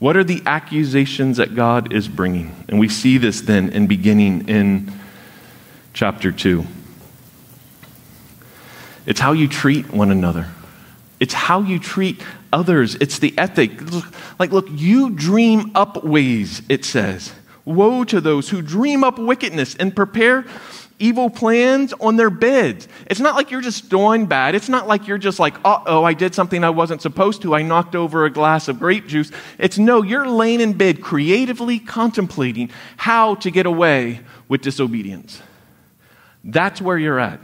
What 0.00 0.16
are 0.16 0.24
the 0.24 0.42
accusations 0.46 1.36
that 1.36 1.54
God 1.54 1.92
is 1.92 2.08
bringing? 2.08 2.64
And 2.68 2.78
we 2.78 2.88
see 2.88 3.18
this 3.18 3.40
then 3.40 3.70
in 3.70 3.86
beginning 3.86 4.48
in 4.48 4.92
chapter 5.92 6.32
2. 6.32 6.66
It's 9.06 9.20
how 9.20 9.32
you 9.32 9.46
treat 9.48 9.92
one 9.92 10.10
another. 10.10 10.48
It's 11.20 11.34
how 11.34 11.60
you 11.62 11.78
treat 11.78 12.20
others. 12.52 12.96
It's 12.96 13.20
the 13.20 13.32
ethic. 13.38 13.70
Like, 14.40 14.50
look, 14.50 14.66
you 14.70 15.10
dream 15.10 15.70
up 15.74 16.02
ways, 16.02 16.62
it 16.68 16.84
says. 16.84 17.32
Woe 17.64 18.04
to 18.04 18.20
those 18.20 18.50
who 18.50 18.62
dream 18.62 19.04
up 19.04 19.18
wickedness 19.18 19.74
and 19.74 19.94
prepare 19.94 20.44
evil 20.98 21.28
plans 21.28 21.92
on 21.94 22.16
their 22.16 22.30
beds. 22.30 22.86
It's 23.06 23.20
not 23.20 23.34
like 23.34 23.50
you're 23.50 23.60
just 23.60 23.88
doing 23.88 24.26
bad. 24.26 24.54
It's 24.54 24.68
not 24.68 24.86
like 24.86 25.08
you're 25.08 25.18
just 25.18 25.38
like, 25.38 25.54
uh 25.64 25.80
oh, 25.86 26.04
I 26.04 26.14
did 26.14 26.34
something 26.34 26.62
I 26.62 26.70
wasn't 26.70 27.02
supposed 27.02 27.42
to. 27.42 27.54
I 27.54 27.62
knocked 27.62 27.96
over 27.96 28.24
a 28.24 28.30
glass 28.30 28.68
of 28.68 28.78
grape 28.78 29.06
juice. 29.06 29.30
It's 29.58 29.78
no, 29.78 30.02
you're 30.02 30.28
laying 30.28 30.60
in 30.60 30.74
bed 30.74 31.00
creatively 31.00 31.78
contemplating 31.78 32.70
how 32.96 33.34
to 33.36 33.50
get 33.50 33.66
away 33.66 34.20
with 34.48 34.60
disobedience. 34.60 35.42
That's 36.44 36.80
where 36.80 36.98
you're 36.98 37.18
at. 37.18 37.40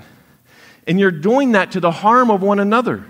And 0.86 1.00
you're 1.00 1.10
doing 1.10 1.52
that 1.52 1.72
to 1.72 1.80
the 1.80 1.90
harm 1.90 2.30
of 2.30 2.42
one 2.42 2.60
another 2.60 3.04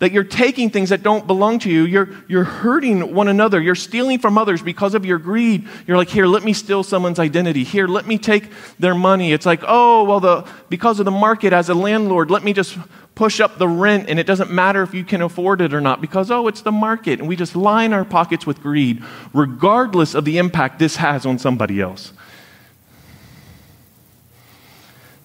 that 0.00 0.12
you're 0.12 0.24
taking 0.24 0.70
things 0.70 0.88
that 0.88 1.02
don't 1.02 1.26
belong 1.26 1.60
to 1.60 1.70
you. 1.70 1.84
You're, 1.84 2.08
you're 2.28 2.44
hurting 2.44 3.14
one 3.14 3.28
another. 3.28 3.60
You're 3.60 3.74
stealing 3.74 4.18
from 4.18 4.36
others 4.36 4.60
because 4.60 4.94
of 4.94 5.06
your 5.06 5.18
greed. 5.18 5.68
You're 5.86 5.96
like, 5.96 6.08
here, 6.08 6.26
let 6.26 6.42
me 6.42 6.52
steal 6.52 6.82
someone's 6.82 7.18
identity. 7.18 7.62
Here, 7.64 7.86
let 7.86 8.06
me 8.06 8.18
take 8.18 8.50
their 8.78 8.94
money. 8.94 9.32
It's 9.32 9.46
like, 9.46 9.62
oh, 9.66 10.04
well, 10.04 10.20
the, 10.20 10.48
because 10.68 10.98
of 10.98 11.04
the 11.04 11.12
market 11.12 11.52
as 11.52 11.68
a 11.68 11.74
landlord, 11.74 12.30
let 12.30 12.42
me 12.42 12.52
just 12.52 12.76
push 13.14 13.40
up 13.40 13.58
the 13.58 13.68
rent 13.68 14.10
and 14.10 14.18
it 14.18 14.26
doesn't 14.26 14.50
matter 14.50 14.82
if 14.82 14.92
you 14.92 15.04
can 15.04 15.22
afford 15.22 15.60
it 15.60 15.72
or 15.72 15.80
not 15.80 16.00
because, 16.00 16.30
oh, 16.30 16.48
it's 16.48 16.62
the 16.62 16.72
market. 16.72 17.20
And 17.20 17.28
we 17.28 17.36
just 17.36 17.54
line 17.54 17.92
our 17.92 18.04
pockets 18.04 18.44
with 18.44 18.60
greed, 18.60 19.02
regardless 19.32 20.14
of 20.14 20.24
the 20.24 20.38
impact 20.38 20.80
this 20.80 20.96
has 20.96 21.24
on 21.24 21.38
somebody 21.38 21.80
else. 21.80 22.12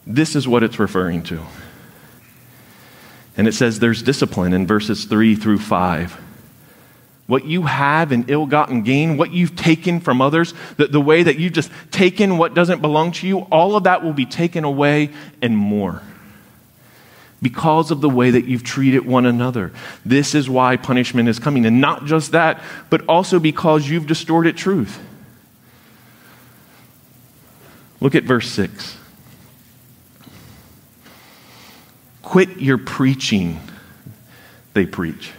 This 0.06 0.36
is 0.36 0.48
what 0.48 0.64
it's 0.64 0.80
referring 0.80 1.24
to. 1.24 1.44
And 3.38 3.48
it 3.48 3.54
says 3.54 3.80
there's 3.80 4.02
discipline 4.02 4.54
in 4.54 4.68
verses 4.68 5.06
3 5.06 5.36
through 5.36 5.60
5. 5.60 6.20
What 7.28 7.46
you 7.46 7.64
have 7.64 8.12
in 8.12 8.26
ill 8.28 8.48
gotten 8.48 8.82
gain, 8.82 9.16
what 9.16 9.32
you've 9.32 9.56
taken 9.56 10.00
from 10.00 10.22
others, 10.22 10.54
the, 10.78 10.88
the 10.88 11.00
way 11.00 11.22
that 11.22 11.38
you've 11.38 11.54
just 11.54 11.72
taken 11.92 12.38
what 12.38 12.56
doesn't 12.56 12.82
belong 12.82 13.12
to 13.14 13.28
you, 13.28 13.40
all 13.52 13.76
of 13.76 13.84
that 13.84 14.04
will 14.04 14.14
be 14.14 14.26
taken 14.26 14.64
away 14.64 15.12
and 15.42 15.56
more 15.56 16.02
because 17.42 17.92
of 17.92 18.02
the 18.02 18.10
way 18.10 18.32
that 18.32 18.46
you've 18.46 18.64
treated 18.64 19.06
one 19.06 19.26
another. 19.26 19.72
This 20.06 20.36
is 20.36 20.50
why 20.50 20.76
punishment 20.76 21.30
is 21.30 21.40
coming. 21.40 21.66
And 21.66 21.80
not 21.80 22.06
just 22.06 22.32
that, 22.32 22.62
but 22.90 23.06
also 23.08 23.40
because 23.40 23.88
you've 23.88 24.08
distorted 24.08 24.58
truth. 24.58 25.00
Look 28.02 28.16
at 28.16 28.24
verse 28.24 28.50
6. 28.50 28.98
Quit 32.30 32.62
your 32.62 32.78
preaching, 32.78 33.60
they 34.76 34.86
preach. 34.86 35.32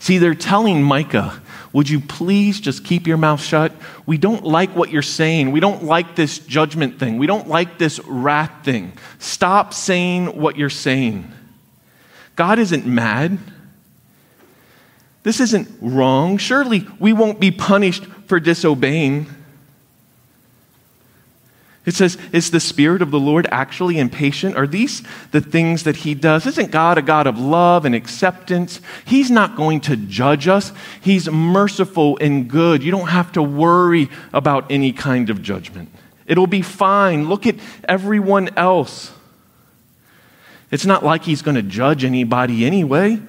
See, 0.00 0.18
they're 0.18 0.34
telling 0.34 0.82
Micah, 0.82 1.40
would 1.72 1.88
you 1.88 2.00
please 2.00 2.58
just 2.58 2.84
keep 2.84 3.06
your 3.06 3.16
mouth 3.16 3.40
shut? 3.40 3.70
We 4.06 4.18
don't 4.18 4.42
like 4.42 4.74
what 4.74 4.90
you're 4.90 5.02
saying. 5.02 5.52
We 5.52 5.60
don't 5.60 5.84
like 5.84 6.16
this 6.16 6.40
judgment 6.40 6.98
thing. 6.98 7.18
We 7.18 7.28
don't 7.28 7.46
like 7.46 7.78
this 7.78 8.00
wrath 8.00 8.64
thing. 8.64 8.94
Stop 9.20 9.72
saying 9.72 10.36
what 10.36 10.56
you're 10.56 10.68
saying. 10.68 11.30
God 12.34 12.58
isn't 12.58 12.86
mad. 12.86 13.38
This 15.22 15.38
isn't 15.38 15.68
wrong. 15.80 16.38
Surely 16.38 16.88
we 16.98 17.12
won't 17.12 17.38
be 17.38 17.52
punished 17.52 18.04
for 18.26 18.40
disobeying. 18.40 19.28
It 21.84 21.94
says, 21.94 22.16
Is 22.32 22.50
the 22.50 22.60
Spirit 22.60 23.02
of 23.02 23.10
the 23.10 23.18
Lord 23.18 23.48
actually 23.50 23.98
impatient? 23.98 24.56
Are 24.56 24.68
these 24.68 25.02
the 25.32 25.40
things 25.40 25.82
that 25.82 25.96
He 25.96 26.14
does? 26.14 26.46
Isn't 26.46 26.70
God 26.70 26.96
a 26.96 27.02
God 27.02 27.26
of 27.26 27.38
love 27.38 27.84
and 27.84 27.94
acceptance? 27.94 28.80
He's 29.04 29.30
not 29.30 29.56
going 29.56 29.80
to 29.82 29.96
judge 29.96 30.46
us, 30.46 30.72
He's 31.00 31.28
merciful 31.28 32.18
and 32.20 32.48
good. 32.48 32.82
You 32.82 32.92
don't 32.92 33.08
have 33.08 33.32
to 33.32 33.42
worry 33.42 34.10
about 34.32 34.70
any 34.70 34.92
kind 34.92 35.28
of 35.28 35.42
judgment. 35.42 35.90
It'll 36.26 36.46
be 36.46 36.62
fine. 36.62 37.28
Look 37.28 37.46
at 37.46 37.56
everyone 37.88 38.56
else. 38.56 39.12
It's 40.70 40.86
not 40.86 41.04
like 41.04 41.24
He's 41.24 41.42
going 41.42 41.56
to 41.56 41.62
judge 41.62 42.04
anybody 42.04 42.64
anyway. 42.64 43.20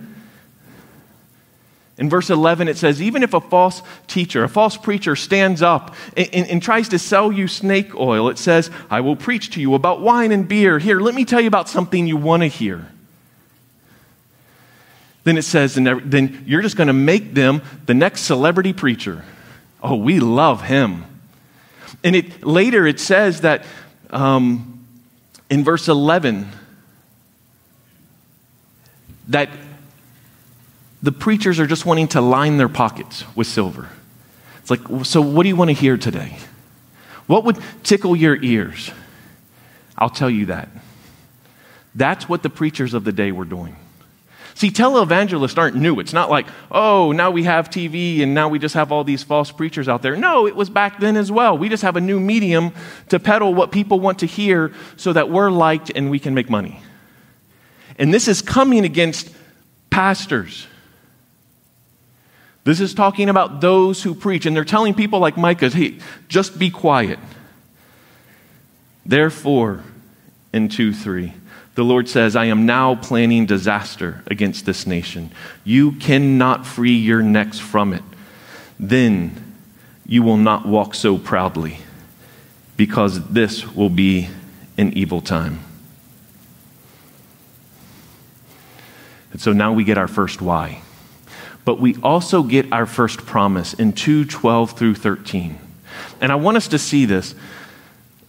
In 1.98 2.10
verse 2.10 2.30
11, 2.30 2.68
it 2.68 2.78
says, 2.78 3.02
Even 3.02 3.22
if 3.22 3.34
a 3.34 3.42
false 3.42 3.84
teacher, 4.08 4.44
a 4.44 4.50
false 4.50 4.78
preacher 4.78 5.16
stands 5.16 5.62
up 5.62 5.96
and, 6.18 6.30
and, 6.34 6.48
and, 6.48 6.64
tries 6.64 6.90
to 6.90 6.98
sell 6.98 7.32
you 7.32 7.48
snake 7.48 7.96
oil, 7.96 8.30
it 8.30 8.40
says, 8.40 8.72
I 8.90 9.02
will 9.02 9.16
preach 9.16 9.52
to 9.52 9.62
you 9.62 9.76
about 9.76 10.02
wine 10.02 10.32
and 10.32 10.48
beer. 10.48 10.80
Here, 10.80 11.00
let 11.00 11.14
me 11.14 11.24
tell 11.24 11.40
you 11.40 11.48
about 11.48 11.70
something 11.70 12.08
you 12.08 12.18
want 12.18 12.42
to 12.42 12.48
hear. 12.48 12.88
Then 15.24 15.38
it 15.38 15.44
says, 15.44 15.78
and 15.78 15.88
then 15.88 16.44
you're 16.48 16.64
just 16.64 16.76
going 16.76 16.88
to 16.88 16.94
make 16.94 17.34
them 17.34 17.62
the 17.86 17.94
next 17.94 18.22
celebrity 18.22 18.74
preacher. 18.74 19.24
Oh, 19.82 19.96
we 19.96 20.20
love 20.20 20.64
him. 20.64 21.06
And 22.04 22.16
it, 22.16 22.44
later 22.44 22.88
it 22.88 23.00
says 23.00 23.42
that 23.42 23.66
um, 24.10 24.86
in 25.50 25.64
verse 25.64 25.88
11, 25.88 26.50
that 29.30 29.50
the 31.04 31.12
preachers 31.12 31.60
are 31.60 31.68
just 31.68 31.86
wanting 31.86 32.08
to 32.08 32.22
line 32.22 32.58
their 32.58 32.70
pockets 32.70 33.26
with 33.36 33.46
silver. 33.46 33.90
It's 34.60 34.72
like, 34.72 34.80
so 35.04 35.22
what 35.22 35.44
do 35.44 35.50
you 35.50 35.56
want 35.58 35.68
to 35.68 35.74
hear 35.74 35.98
today? 35.98 36.38
What 37.28 37.44
would 37.44 37.58
tickle 37.84 38.16
your 38.16 38.42
ears? 38.42 38.90
I'll 39.98 40.10
tell 40.10 40.30
you 40.30 40.46
that. 40.48 40.70
That's 41.94 42.30
what 42.30 42.42
the 42.42 42.50
preachers 42.50 42.94
of 42.94 43.04
the 43.04 43.12
day 43.12 43.34
were 43.34 43.44
doing. 43.44 43.76
See, 44.56 44.70
televangelists 44.70 45.58
aren't 45.58 45.76
new. 45.76 46.00
It's 46.00 46.14
not 46.14 46.30
like, 46.30 46.48
oh, 46.72 47.12
now 47.12 47.32
we 47.32 47.44
have 47.44 47.70
TV 47.70 48.22
and 48.22 48.34
now 48.34 48.48
we 48.48 48.58
just 48.58 48.76
have 48.76 48.92
all 48.92 49.04
these 49.04 49.24
false 49.24 49.52
preachers 49.52 49.90
out 49.90 50.04
there. 50.04 50.16
No, 50.16 50.48
it 50.48 50.56
was 50.56 50.70
back 50.70 51.02
then 51.02 51.18
as 51.18 51.32
well. 51.32 51.58
We 51.58 51.68
just 51.68 51.84
have 51.84 51.98
a 51.98 52.02
new 52.02 52.20
medium 52.20 52.72
to 53.10 53.20
peddle 53.20 53.54
what 53.54 53.74
people 53.74 54.00
want 54.00 54.20
to 54.20 54.26
hear 54.26 54.72
so 54.96 55.12
that 55.12 55.30
we're 55.30 55.52
liked 55.52 55.92
and 55.94 56.10
we 56.10 56.20
can 56.20 56.34
make 56.34 56.50
money. 56.50 56.80
And 58.00 58.14
this 58.14 58.30
is 58.30 58.42
coming 58.42 58.86
against 58.86 59.30
pastors 59.90 60.68
this 62.64 62.80
is 62.80 62.94
talking 62.94 63.30
about 63.30 63.62
those 63.62 64.04
who 64.04 64.16
preach, 64.16 64.46
and 64.46 64.56
they're 64.56 64.64
telling 64.64 64.94
people 64.94 65.20
like 65.20 65.38
Micah, 65.38 65.70
hey, 65.70 66.00
just 66.30 66.58
be 66.58 66.70
quiet. 66.70 67.20
Therefore, 69.06 69.84
in 70.54 70.70
2 70.70 70.94
3, 70.94 71.34
the 71.76 71.84
Lord 71.84 72.08
says, 72.08 72.36
I 72.36 72.46
am 72.46 72.66
now 72.66 72.96
planning 72.96 73.46
disaster 73.46 74.24
against 74.28 74.66
this 74.66 74.88
nation. 74.88 75.32
You 75.64 75.94
cannot 75.94 76.66
free 76.66 76.96
your 76.96 77.22
necks 77.22 77.60
from 77.60 77.94
it. 77.94 78.04
Then 78.80 79.56
you 80.06 80.22
will 80.24 80.38
not 80.38 80.66
walk 80.66 80.96
so 80.96 81.18
proudly, 81.18 81.80
because 82.78 83.28
this 83.30 83.68
will 83.76 83.90
be 83.90 84.30
an 84.78 84.94
evil 84.94 85.22
time. 85.22 85.60
And 89.32 89.42
so 89.42 89.52
now 89.52 89.74
we 89.74 89.84
get 89.84 89.98
our 89.98 90.08
first 90.08 90.42
why. 90.42 90.82
But 91.66 91.80
we 91.80 91.96
also 92.04 92.44
get 92.44 92.72
our 92.72 92.86
first 92.86 93.26
promise 93.26 93.74
in 93.74 93.94
2 93.94 94.26
12 94.26 94.78
through 94.78 94.96
13. 94.96 95.58
And 96.22 96.32
I 96.32 96.36
want 96.36 96.58
us 96.58 96.68
to 96.70 96.80
see 96.80 97.06
this. 97.06 97.36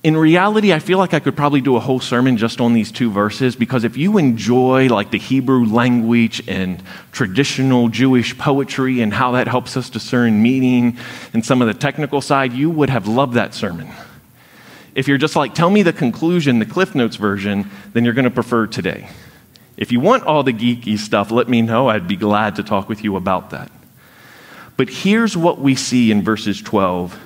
In 0.03 0.19
reality, 0.19 0.71
I 0.71 0.81
feel 0.81 0.99
like 0.99 1.15
I 1.15 1.19
could 1.19 1.35
probably 1.35 1.63
do 1.63 1.77
a 1.77 1.81
whole 1.81 1.99
sermon 1.99 2.37
just 2.37 2.61
on 2.61 2.75
these 2.75 2.93
two 2.93 3.11
verses 3.11 3.57
because 3.57 3.85
if 3.85 3.97
you 3.97 4.19
enjoy 4.19 4.89
like 4.89 5.11
the 5.11 5.19
Hebrew 5.19 5.65
language 5.65 6.47
and 6.47 6.83
traditional 7.11 7.89
Jewish 7.89 8.37
poetry 8.37 9.01
and 9.01 9.15
how 9.15 9.33
that 9.33 9.49
helps 9.49 9.79
us 9.79 9.89
discern 9.89 10.43
meaning 10.43 10.99
and 11.33 11.43
some 11.43 11.63
of 11.63 11.69
the 11.69 11.75
technical 11.75 12.21
side, 12.21 12.53
you 12.53 12.69
would 12.69 12.91
have 12.91 13.09
loved 13.09 13.33
that 13.35 13.55
sermon. 13.55 13.89
If 14.95 15.09
you're 15.09 15.19
just 15.19 15.37
like, 15.37 15.55
tell 15.55 15.71
me 15.71 15.83
the 15.83 15.93
conclusion, 15.93 16.59
the 16.59 16.67
Cliff 16.67 16.95
Notes 16.95 17.17
version, 17.17 17.71
then 17.95 18.05
you're 18.05 18.15
going 18.15 18.27
to 18.27 18.31
prefer 18.31 18.67
today. 18.67 19.09
If 19.77 19.91
you 19.91 20.01
want 20.01 20.25
all 20.25 20.43
the 20.43 20.53
geeky 20.53 20.99
stuff, 20.99 21.31
let 21.31 21.49
me 21.49 21.63
know. 21.63 21.89
I'd 21.89 22.07
be 22.07 22.17
glad 22.17 22.57
to 22.57 22.63
talk 22.63 22.89
with 22.89 23.03
you 23.03 23.17
about 23.17 23.51
that. 23.51 23.71
But 24.77 24.89
here's 24.89 25.37
what 25.37 25.59
we 25.59 25.75
see 25.75 26.11
in 26.11 26.23
verses 26.23 26.61
12 26.61 27.19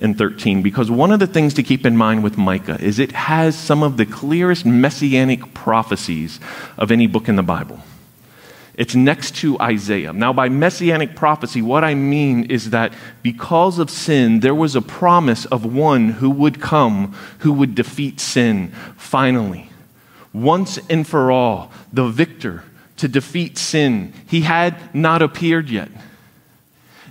and 0.00 0.16
13, 0.16 0.62
because 0.62 0.90
one 0.90 1.10
of 1.10 1.18
the 1.18 1.26
things 1.26 1.54
to 1.54 1.62
keep 1.62 1.84
in 1.84 1.96
mind 1.96 2.22
with 2.22 2.36
Micah 2.36 2.80
is 2.80 2.98
it 2.98 3.12
has 3.12 3.56
some 3.56 3.82
of 3.82 3.96
the 3.96 4.06
clearest 4.06 4.64
messianic 4.64 5.54
prophecies 5.54 6.38
of 6.76 6.92
any 6.92 7.06
book 7.06 7.28
in 7.28 7.36
the 7.36 7.42
Bible. 7.42 7.80
It's 8.74 8.94
next 8.94 9.34
to 9.38 9.58
Isaiah. 9.58 10.12
Now, 10.12 10.32
by 10.32 10.48
messianic 10.48 11.16
prophecy, 11.16 11.60
what 11.60 11.82
I 11.82 11.94
mean 11.94 12.44
is 12.44 12.70
that 12.70 12.92
because 13.24 13.80
of 13.80 13.90
sin, 13.90 14.38
there 14.38 14.54
was 14.54 14.76
a 14.76 14.80
promise 14.80 15.46
of 15.46 15.64
one 15.64 16.10
who 16.10 16.30
would 16.30 16.60
come 16.60 17.12
who 17.40 17.52
would 17.54 17.74
defeat 17.74 18.20
sin 18.20 18.72
finally. 18.96 19.68
Once 20.32 20.78
and 20.90 21.06
for 21.06 21.30
all, 21.30 21.72
the 21.92 22.08
victor 22.08 22.64
to 22.98 23.08
defeat 23.08 23.56
sin. 23.56 24.12
He 24.28 24.42
had 24.42 24.94
not 24.94 25.22
appeared 25.22 25.70
yet. 25.70 25.88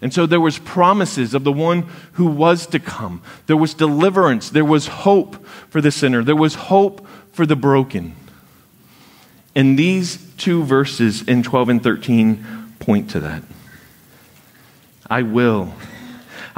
And 0.02 0.14
so 0.14 0.26
there 0.26 0.42
was 0.42 0.60
promises 0.60 1.34
of 1.34 1.44
the 1.44 1.52
one 1.52 1.90
who 2.14 2.28
was 2.28 2.68
to 2.68 2.80
come. 2.80 3.22
There 3.48 3.58
was 3.58 3.74
deliverance, 3.74 4.50
there 4.50 4.66
was 4.66 4.88
hope 4.88 5.46
for 5.70 5.82
the 5.82 5.92
sinner, 5.92 6.24
there 6.24 6.36
was 6.36 6.56
hope 6.56 7.08
for 7.32 7.46
the 7.46 7.56
broken. 7.56 8.16
And 9.56 9.78
these 9.78 10.24
two 10.38 10.64
verses 10.64 11.24
in 11.24 11.42
12 11.42 11.70
and 11.70 11.84
13 11.84 12.46
point 12.80 13.10
to 13.12 13.20
that. 13.22 13.42
I 15.10 15.24
will. 15.24 15.74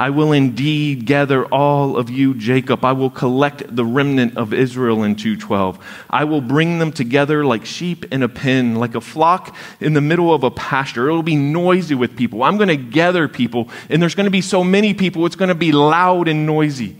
I 0.00 0.08
will 0.08 0.32
indeed 0.32 1.04
gather 1.04 1.44
all 1.44 1.98
of 1.98 2.08
you, 2.08 2.32
Jacob. 2.32 2.86
I 2.86 2.92
will 2.92 3.10
collect 3.10 3.76
the 3.76 3.84
remnant 3.84 4.34
of 4.38 4.54
Israel 4.54 5.02
in 5.02 5.14
212. 5.14 5.78
I 6.08 6.24
will 6.24 6.40
bring 6.40 6.78
them 6.78 6.90
together 6.90 7.44
like 7.44 7.66
sheep 7.66 8.10
in 8.10 8.22
a 8.22 8.28
pen, 8.28 8.76
like 8.76 8.94
a 8.94 9.02
flock 9.02 9.54
in 9.78 9.92
the 9.92 10.00
middle 10.00 10.32
of 10.32 10.42
a 10.42 10.50
pasture. 10.50 11.10
It'll 11.10 11.22
be 11.22 11.36
noisy 11.36 11.94
with 11.94 12.16
people. 12.16 12.42
I'm 12.42 12.56
going 12.56 12.68
to 12.68 12.78
gather 12.78 13.28
people, 13.28 13.68
and 13.90 14.00
there's 14.00 14.14
going 14.14 14.24
to 14.24 14.30
be 14.30 14.40
so 14.40 14.64
many 14.64 14.94
people, 14.94 15.26
it's 15.26 15.36
going 15.36 15.50
to 15.50 15.54
be 15.54 15.70
loud 15.70 16.28
and 16.28 16.46
noisy 16.46 16.96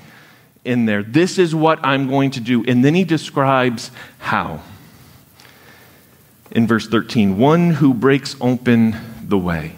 in 0.66 0.84
there. 0.84 1.02
This 1.02 1.38
is 1.38 1.54
what 1.54 1.82
I'm 1.82 2.06
going 2.06 2.32
to 2.32 2.40
do. 2.40 2.66
And 2.66 2.84
then 2.84 2.94
he 2.94 3.04
describes 3.04 3.90
how 4.18 4.60
in 6.50 6.66
verse 6.66 6.86
13 6.86 7.38
one 7.38 7.70
who 7.70 7.94
breaks 7.94 8.36
open 8.42 8.94
the 9.22 9.38
way. 9.38 9.76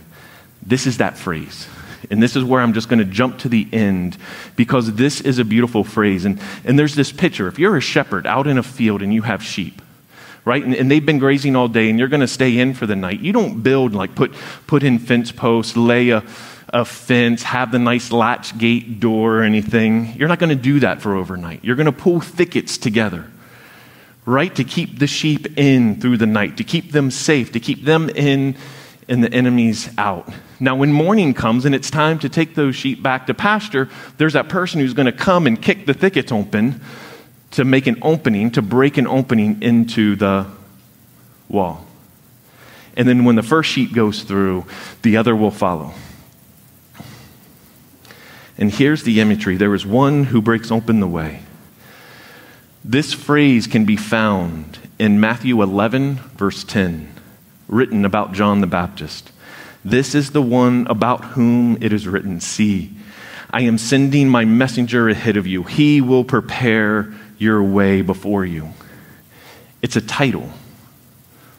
This 0.61 0.89
is 0.89 0.99
that 0.99 1.17
phrase. 1.17 1.69
And 2.11 2.23
this 2.23 2.37
is 2.37 2.45
where 2.45 2.61
I'm 2.61 2.73
just 2.73 2.89
going 2.89 2.99
to 2.99 3.05
jump 3.05 3.39
to 3.39 3.49
the 3.49 3.67
end 3.73 4.17
because 4.57 4.95
this 4.95 5.21
is 5.21 5.39
a 5.39 5.45
beautiful 5.45 5.85
phrase. 5.85 6.25
And, 6.25 6.41
and 6.65 6.79
there's 6.79 6.95
this 6.95 7.13
picture. 7.13 7.49
If 7.49 7.59
you're 7.59 7.77
a 7.77 7.81
shepherd 7.81 8.27
out 8.27 8.47
in 8.47 8.59
a 8.59 8.63
field 8.63 9.03
and 9.03 9.13
you 9.13 9.23
have 9.23 9.43
sheep, 9.43 9.83
right? 10.45 10.63
And, 10.63 10.75
and, 10.75 10.91
they've 10.91 11.05
been 11.05 11.19
grazing 11.19 11.55
all 11.55 11.69
day 11.69 11.89
and 11.89 11.99
you're 11.99 12.09
going 12.09 12.21
to 12.21 12.29
stay 12.29 12.59
in 12.59 12.75
for 12.75 12.87
the 12.87 12.97
night. 12.97 13.21
You 13.21 13.33
don't 13.33 13.63
build, 13.63 13.95
like 13.95 14.15
put, 14.15 14.33
put 14.67 14.83
in 14.83 14.99
fence 14.99 15.31
posts, 15.31 15.77
lay 15.77 16.11
a, 16.11 16.25
a 16.71 16.85
fence, 16.85 17.45
have 17.45 17.71
the 17.71 17.79
nice 17.79 18.11
latch 18.11 18.59
gate 18.59 18.99
door 18.99 19.39
or 19.39 19.43
anything. 19.43 20.15
You're 20.17 20.29
not 20.29 20.39
going 20.39 20.51
to 20.51 20.63
do 20.63 20.81
that 20.81 21.01
for 21.01 21.15
overnight. 21.15 21.65
You're 21.65 21.77
going 21.77 21.87
to 21.87 21.93
pull 21.93 22.21
thickets 22.21 22.79
together 22.79 23.27
right? 24.25 24.55
To 24.55 24.65
keep 24.65 24.99
the 24.99 25.07
sheep 25.07 25.59
in 25.59 26.01
through 26.01 26.19
the 26.19 26.27
night, 26.27 26.59
to 26.59 26.65
keep 26.65 26.93
them 26.93 27.11
safe, 27.11 27.53
to 27.53 27.61
keep 27.61 27.85
them 27.85 28.09
in 28.09 28.57
and 29.09 29.23
the 29.23 29.33
enemies 29.33 29.91
out. 29.99 30.29
Now, 30.63 30.77
when 30.77 30.93
morning 30.93 31.35
comes 31.35 31.65
and 31.65 31.75
it's 31.75 31.91
time 31.91 32.21
to 32.21 32.29
take 32.29 32.55
those 32.55 32.77
sheep 32.77 33.03
back 33.03 33.27
to 33.27 33.35
pasture, 33.35 33.89
there's 34.19 34.35
that 34.35 34.49
person 34.49 34.79
who's 34.81 34.95
going 34.95 35.07
to 35.07 35.13
come 35.13 35.49
and 35.49 35.61
kick 35.61 35.87
the 35.87 35.93
thickets 35.93 36.31
open 36.31 36.81
to 37.51 37.65
make 37.65 37.89
an 37.89 37.99
opening, 38.01 38.53
to 38.53 38.63
break 38.63 38.97
an 38.97 39.09
opening 39.09 39.61
into 39.61 40.15
the 40.15 40.47
wall. 41.49 41.85
And 42.97 43.09
then 43.09 43.25
when 43.25 43.35
the 43.35 43.43
first 43.43 43.73
sheep 43.73 43.93
goes 43.93 44.23
through, 44.23 44.65
the 45.03 45.17
other 45.17 45.35
will 45.35 45.51
follow. 45.51 45.95
And 48.57 48.71
here's 48.71 49.03
the 49.03 49.21
imagery 49.21 49.57
there 49.57 49.75
is 49.75 49.85
one 49.85 50.27
who 50.27 50.41
breaks 50.41 50.71
open 50.71 51.01
the 51.01 51.09
way. 51.09 51.43
This 52.85 53.13
phrase 53.13 53.67
can 53.67 53.85
be 53.85 53.97
found 53.97 54.79
in 54.97 55.19
Matthew 55.19 55.61
11, 55.61 56.21
verse 56.37 56.63
10, 56.63 57.13
written 57.67 58.05
about 58.05 58.33
John 58.33 58.61
the 58.61 58.69
Baptist. 58.69 59.32
This 59.85 60.15
is 60.15 60.31
the 60.31 60.43
one 60.43 60.87
about 60.89 61.25
whom 61.25 61.77
it 61.81 61.93
is 61.93 62.07
written 62.07 62.41
See, 62.41 62.93
I 63.51 63.63
am 63.63 63.79
sending 63.79 64.29
my 64.29 64.45
messenger 64.45 65.09
ahead 65.09 65.37
of 65.37 65.47
you. 65.47 65.65
He 65.65 66.01
will 66.01 66.25
prepare 66.25 67.13
your 67.39 67.63
way 67.63 68.03
before 68.03 68.45
you. 68.45 68.71
It's 69.83 69.97
a 69.97 70.01
title, 70.01 70.49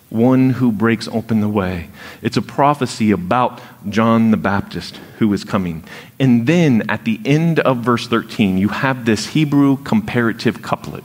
one 0.09 0.51
who 0.51 0.71
breaks 0.71 1.09
open 1.09 1.41
the 1.41 1.49
way. 1.49 1.89
It's 2.21 2.37
a 2.37 2.41
prophecy 2.41 3.11
about 3.11 3.61
John 3.89 4.31
the 4.31 4.37
Baptist 4.37 4.97
who 5.19 5.31
is 5.33 5.43
coming. 5.43 5.83
And 6.19 6.47
then 6.47 6.89
at 6.89 7.03
the 7.03 7.19
end 7.25 7.59
of 7.59 7.79
verse 7.79 8.07
13, 8.07 8.57
you 8.57 8.69
have 8.69 9.05
this 9.05 9.27
Hebrew 9.27 9.77
comparative 9.83 10.61
couplet. 10.61 11.03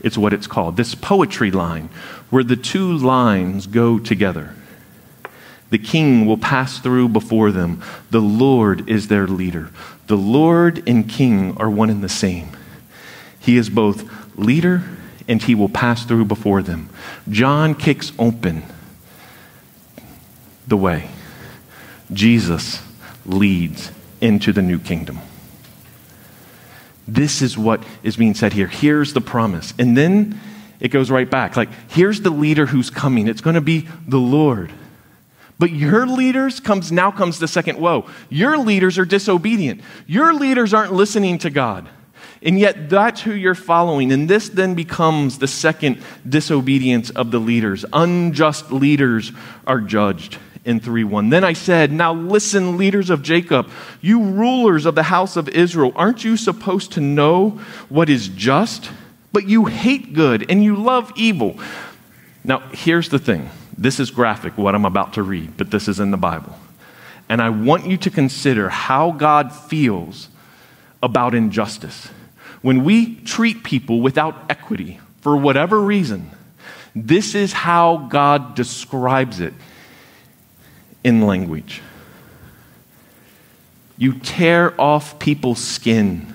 It's 0.00 0.18
what 0.18 0.32
it's 0.32 0.48
called. 0.48 0.76
This 0.76 0.94
poetry 0.94 1.50
line 1.52 1.88
where 2.30 2.44
the 2.44 2.56
two 2.56 2.98
lines 2.98 3.66
go 3.66 3.98
together. 3.98 4.54
The 5.76 5.84
king 5.84 6.24
will 6.24 6.38
pass 6.38 6.78
through 6.78 7.10
before 7.10 7.52
them. 7.52 7.82
The 8.10 8.22
Lord 8.22 8.88
is 8.88 9.08
their 9.08 9.26
leader. 9.26 9.68
The 10.06 10.16
Lord 10.16 10.82
and 10.88 11.06
king 11.06 11.54
are 11.58 11.68
one 11.68 11.90
and 11.90 12.02
the 12.02 12.08
same. 12.08 12.48
He 13.38 13.58
is 13.58 13.68
both 13.68 14.10
leader 14.38 14.84
and 15.28 15.42
he 15.42 15.54
will 15.54 15.68
pass 15.68 16.06
through 16.06 16.24
before 16.24 16.62
them. 16.62 16.88
John 17.28 17.74
kicks 17.74 18.10
open 18.18 18.62
the 20.66 20.78
way. 20.78 21.10
Jesus 22.10 22.82
leads 23.26 23.92
into 24.22 24.54
the 24.54 24.62
new 24.62 24.78
kingdom. 24.78 25.18
This 27.06 27.42
is 27.42 27.58
what 27.58 27.84
is 28.02 28.16
being 28.16 28.32
said 28.32 28.54
here. 28.54 28.66
Here's 28.66 29.12
the 29.12 29.20
promise. 29.20 29.74
And 29.78 29.94
then 29.94 30.40
it 30.80 30.88
goes 30.88 31.10
right 31.10 31.30
back. 31.30 31.54
Like, 31.54 31.68
here's 31.90 32.22
the 32.22 32.30
leader 32.30 32.64
who's 32.64 32.88
coming. 32.88 33.28
It's 33.28 33.42
going 33.42 33.56
to 33.56 33.60
be 33.60 33.86
the 34.08 34.16
Lord. 34.16 34.72
But 35.58 35.70
your 35.70 36.06
leaders 36.06 36.60
comes 36.60 36.92
now 36.92 37.10
comes 37.10 37.38
the 37.38 37.48
second 37.48 37.78
woe. 37.78 38.08
Your 38.28 38.58
leaders 38.58 38.98
are 38.98 39.06
disobedient. 39.06 39.80
Your 40.06 40.34
leaders 40.34 40.74
aren't 40.74 40.92
listening 40.92 41.38
to 41.38 41.50
God. 41.50 41.88
And 42.42 42.58
yet 42.58 42.90
that's 42.90 43.22
who 43.22 43.32
you're 43.32 43.54
following. 43.54 44.12
And 44.12 44.28
this 44.28 44.50
then 44.50 44.74
becomes 44.74 45.38
the 45.38 45.48
second 45.48 46.02
disobedience 46.28 47.10
of 47.10 47.30
the 47.30 47.38
leaders. 47.38 47.84
Unjust 47.92 48.70
leaders 48.70 49.32
are 49.66 49.80
judged 49.80 50.38
in 50.66 50.80
3 50.80 51.04
1. 51.04 51.30
Then 51.30 51.44
I 51.44 51.54
said, 51.54 51.90
Now 51.90 52.12
listen, 52.12 52.76
leaders 52.76 53.08
of 53.08 53.22
Jacob, 53.22 53.70
you 54.02 54.20
rulers 54.20 54.84
of 54.84 54.94
the 54.94 55.04
house 55.04 55.36
of 55.36 55.48
Israel, 55.48 55.92
aren't 55.96 56.24
you 56.24 56.36
supposed 56.36 56.92
to 56.92 57.00
know 57.00 57.60
what 57.88 58.10
is 58.10 58.28
just? 58.28 58.90
But 59.32 59.48
you 59.48 59.66
hate 59.66 60.12
good 60.12 60.50
and 60.50 60.62
you 60.62 60.76
love 60.76 61.12
evil. 61.16 61.58
Now, 62.44 62.60
here's 62.72 63.08
the 63.08 63.18
thing 63.18 63.50
this 63.78 64.00
is 64.00 64.10
graphic, 64.10 64.56
what 64.56 64.74
I'm 64.74 64.84
about 64.84 65.14
to 65.14 65.22
read, 65.22 65.56
but 65.56 65.70
this 65.70 65.88
is 65.88 66.00
in 66.00 66.10
the 66.10 66.16
Bible. 66.16 66.56
And 67.28 67.42
I 67.42 67.50
want 67.50 67.86
you 67.86 67.96
to 67.98 68.10
consider 68.10 68.68
how 68.68 69.10
God 69.10 69.52
feels 69.52 70.28
about 71.02 71.34
injustice. 71.34 72.08
When 72.62 72.84
we 72.84 73.16
treat 73.16 73.64
people 73.64 74.00
without 74.00 74.50
equity, 74.50 75.00
for 75.20 75.36
whatever 75.36 75.80
reason, 75.80 76.30
this 76.94 77.34
is 77.34 77.52
how 77.52 78.08
God 78.08 78.54
describes 78.54 79.40
it 79.40 79.52
in 81.04 81.26
language. 81.26 81.82
You 83.98 84.14
tear 84.14 84.78
off 84.80 85.18
people's 85.18 85.58
skin 85.58 86.32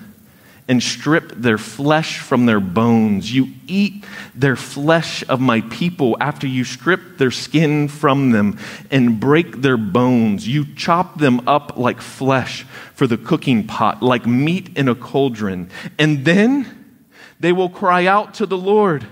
and 0.72 0.82
strip 0.82 1.32
their 1.32 1.58
flesh 1.58 2.18
from 2.18 2.46
their 2.46 2.58
bones. 2.58 3.30
You 3.30 3.48
eat 3.66 4.06
their 4.34 4.56
flesh 4.56 5.22
of 5.28 5.38
my 5.38 5.60
people 5.60 6.16
after 6.18 6.46
you 6.46 6.64
strip 6.64 7.18
their 7.18 7.30
skin 7.30 7.88
from 7.88 8.30
them 8.30 8.58
and 8.90 9.20
break 9.20 9.60
their 9.60 9.76
bones. 9.76 10.48
You 10.48 10.64
chop 10.74 11.18
them 11.18 11.46
up 11.46 11.76
like 11.76 12.00
flesh 12.00 12.62
for 12.94 13.06
the 13.06 13.18
cooking 13.18 13.66
pot, 13.66 14.02
like 14.02 14.24
meat 14.24 14.70
in 14.74 14.88
a 14.88 14.94
cauldron. 14.94 15.68
And 15.98 16.24
then 16.24 16.96
they 17.38 17.52
will 17.52 17.68
cry 17.68 18.06
out 18.06 18.32
to 18.34 18.46
the 18.46 18.56
Lord 18.56 19.06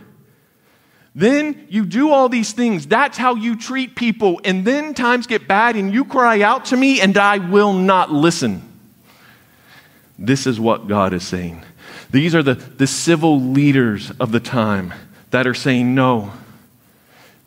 Then 1.14 1.66
you 1.68 1.84
do 1.84 2.10
all 2.10 2.30
these 2.30 2.52
things. 2.52 2.86
That's 2.86 3.18
how 3.18 3.34
you 3.34 3.56
treat 3.56 3.96
people. 3.96 4.40
And 4.44 4.64
then 4.64 4.94
times 4.94 5.26
get 5.26 5.48
bad 5.48 5.76
and 5.76 5.92
you 5.92 6.06
cry 6.06 6.40
out 6.40 6.66
to 6.66 6.76
me 6.76 7.00
and 7.02 7.18
I 7.18 7.38
will 7.38 7.74
not 7.74 8.10
listen. 8.10 8.69
This 10.20 10.46
is 10.46 10.60
what 10.60 10.86
God 10.86 11.14
is 11.14 11.26
saying. 11.26 11.64
These 12.10 12.34
are 12.34 12.42
the, 12.42 12.54
the 12.54 12.86
civil 12.86 13.40
leaders 13.40 14.12
of 14.20 14.32
the 14.32 14.40
time 14.40 14.92
that 15.30 15.46
are 15.46 15.54
saying 15.54 15.94
no. 15.94 16.32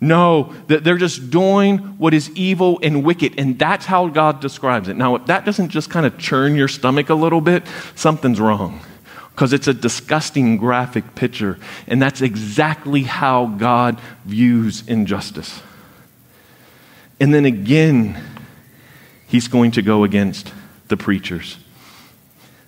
No, 0.02 0.54
that 0.68 0.84
they're 0.84 0.98
just 0.98 1.30
doing 1.30 1.78
what 1.78 2.14
is 2.14 2.30
evil 2.32 2.80
and 2.82 3.06
wicked. 3.06 3.36
And 3.38 3.58
that's 3.58 3.86
how 3.86 4.08
God 4.08 4.42
describes 4.42 4.90
it. 4.90 4.98
Now, 4.98 5.16
if 5.16 5.28
that 5.28 5.46
doesn't 5.46 5.70
just 5.70 5.90
kind 5.90 6.06
of 6.06 6.18
churn 6.18 6.56
your 6.56 6.68
stomach 6.68 7.10
a 7.10 7.16
little 7.16 7.40
bit, 7.40 7.64
something's 7.96 8.40
wrong. 8.40 8.82
Because 9.30 9.54
it's 9.54 9.68
a 9.68 9.74
disgusting 9.74 10.58
graphic 10.58 11.16
picture. 11.16 11.58
And 11.88 12.02
that's 12.02 12.22
exactly 12.22 13.04
how 13.04 13.46
God 13.46 14.02
views 14.26 14.86
injustice. 14.88 15.62
And 17.20 17.34
then 17.34 17.46
again, 17.46 18.22
he's 19.28 19.48
going 19.48 19.72
to 19.72 19.82
go 19.82 20.04
against 20.04 20.52
the 20.90 20.98
preachers. 20.98 21.58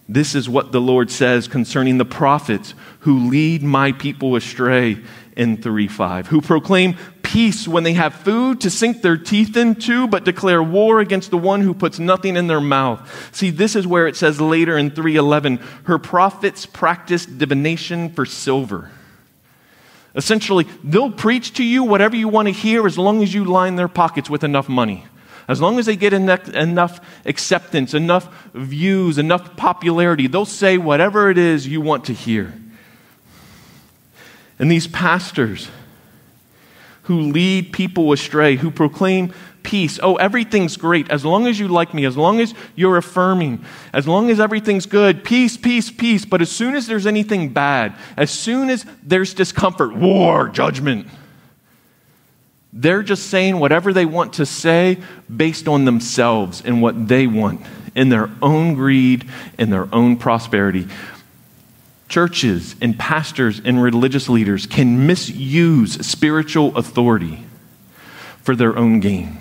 This 0.07 0.35
is 0.35 0.47
what 0.47 0.71
the 0.71 0.81
Lord 0.81 1.09
says 1.09 1.47
concerning 1.47 1.97
the 1.97 2.05
prophets 2.05 2.75
who 2.99 3.29
lead 3.29 3.63
my 3.63 3.91
people 3.91 4.35
astray 4.35 4.99
in 5.35 5.61
3 5.61 5.87
5, 5.87 6.27
who 6.27 6.41
proclaim 6.41 6.95
peace 7.23 7.67
when 7.67 7.83
they 7.83 7.93
have 7.93 8.13
food 8.13 8.61
to 8.61 8.69
sink 8.69 9.01
their 9.01 9.17
teeth 9.17 9.57
into, 9.57 10.07
but 10.07 10.23
declare 10.23 10.61
war 10.61 10.99
against 10.99 11.31
the 11.31 11.37
one 11.37 11.61
who 11.61 11.73
puts 11.73 11.99
nothing 11.99 12.37
in 12.37 12.47
their 12.47 12.61
mouth. 12.61 13.29
See, 13.35 13.49
this 13.49 13.75
is 13.75 13.87
where 13.87 14.07
it 14.07 14.15
says 14.15 14.39
later 14.39 14.77
in 14.77 14.91
311, 14.91 15.57
her 15.85 15.97
prophets 15.97 16.65
practice 16.65 17.25
divination 17.25 18.09
for 18.13 18.25
silver. 18.25 18.91
Essentially, 20.13 20.65
they'll 20.83 21.11
preach 21.11 21.53
to 21.55 21.63
you 21.63 21.83
whatever 21.83 22.15
you 22.15 22.29
want 22.29 22.47
to 22.47 22.53
hear 22.53 22.87
as 22.87 22.97
long 22.97 23.21
as 23.21 23.33
you 23.33 23.43
line 23.43 23.75
their 23.75 23.89
pockets 23.89 24.29
with 24.29 24.43
enough 24.43 24.69
money. 24.69 25.05
As 25.47 25.61
long 25.61 25.77
as 25.77 25.85
they 25.85 25.95
get 25.95 26.13
enough 26.13 26.99
acceptance, 27.25 27.93
enough 27.93 28.33
views, 28.53 29.17
enough 29.17 29.55
popularity, 29.55 30.27
they'll 30.27 30.45
say 30.45 30.77
whatever 30.77 31.29
it 31.29 31.37
is 31.37 31.67
you 31.67 31.81
want 31.81 32.05
to 32.05 32.13
hear. 32.13 32.53
And 34.57 34.71
these 34.71 34.87
pastors 34.87 35.69
who 37.03 37.19
lead 37.19 37.71
people 37.71 38.11
astray, 38.11 38.55
who 38.55 38.71
proclaim 38.71 39.31
peace. 39.61 39.99
Oh, 40.01 40.15
everything's 40.15 40.77
great 40.77 41.09
as 41.11 41.23
long 41.23 41.45
as 41.45 41.59
you 41.59 41.67
like 41.67 41.93
me, 41.93 42.05
as 42.05 42.17
long 42.17 42.39
as 42.39 42.53
you're 42.75 42.97
affirming, 42.97 43.63
as 43.93 44.07
long 44.07 44.31
as 44.31 44.39
everything's 44.39 44.85
good. 44.85 45.23
Peace, 45.23 45.57
peace, 45.57 45.91
peace. 45.91 46.25
But 46.25 46.41
as 46.41 46.51
soon 46.51 46.75
as 46.75 46.87
there's 46.87 47.05
anything 47.05 47.49
bad, 47.49 47.95
as 48.17 48.31
soon 48.31 48.69
as 48.69 48.85
there's 49.03 49.33
discomfort, 49.33 49.95
war, 49.95 50.49
judgment, 50.49 51.07
they're 52.77 53.03
just 53.03 53.27
saying 53.27 53.57
whatever 53.57 53.93
they 53.93 54.05
want 54.05 54.33
to 54.33 54.45
say 54.45 54.97
based 55.33 55.69
on 55.69 55.85
themselves 55.85 56.61
and 56.63 56.81
what 56.81 57.07
they 57.07 57.25
want 57.25 57.61
in 57.95 58.09
their 58.09 58.29
own 58.41 58.75
greed 58.75 59.27
and 59.57 59.71
their 59.71 59.87
own 59.95 60.17
prosperity. 60.17 60.85
Churches 62.09 62.75
and 62.81 62.99
pastors 62.99 63.61
and 63.63 63.81
religious 63.81 64.27
leaders 64.27 64.65
can 64.65 65.07
misuse 65.07 66.05
spiritual 66.05 66.75
authority 66.77 67.45
for 68.43 68.57
their 68.57 68.77
own 68.77 68.99
gain. 68.99 69.37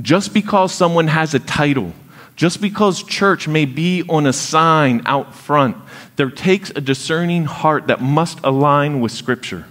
Just 0.00 0.32
because 0.32 0.72
someone 0.72 1.08
has 1.08 1.34
a 1.34 1.40
title, 1.40 1.92
just 2.36 2.60
because 2.60 3.02
church 3.02 3.48
may 3.48 3.64
be 3.64 4.04
on 4.08 4.26
a 4.26 4.32
sign 4.32 5.02
out 5.06 5.34
front, 5.34 5.76
there 6.14 6.30
takes 6.30 6.70
a 6.70 6.80
discerning 6.80 7.46
heart 7.46 7.88
that 7.88 8.00
must 8.00 8.38
align 8.44 9.00
with 9.00 9.10
Scripture. 9.10 9.66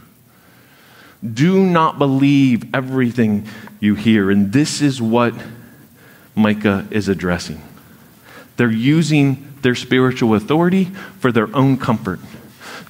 Do 1.23 1.63
not 1.63 1.97
believe 1.97 2.73
everything 2.75 3.47
you 3.79 3.95
hear. 3.95 4.29
And 4.29 4.51
this 4.51 4.81
is 4.81 5.01
what 5.01 5.33
Micah 6.35 6.85
is 6.91 7.07
addressing. 7.07 7.61
They're 8.57 8.69
using 8.69 9.53
their 9.61 9.75
spiritual 9.75 10.35
authority 10.35 10.85
for 11.19 11.31
their 11.31 11.53
own 11.55 11.77
comfort, 11.77 12.19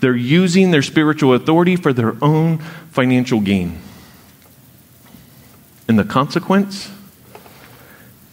they're 0.01 0.15
using 0.15 0.71
their 0.71 0.81
spiritual 0.81 1.33
authority 1.33 1.75
for 1.75 1.93
their 1.93 2.15
own 2.21 2.57
financial 2.91 3.39
gain. 3.39 3.79
And 5.87 5.99
the 5.99 6.03
consequence 6.03 6.91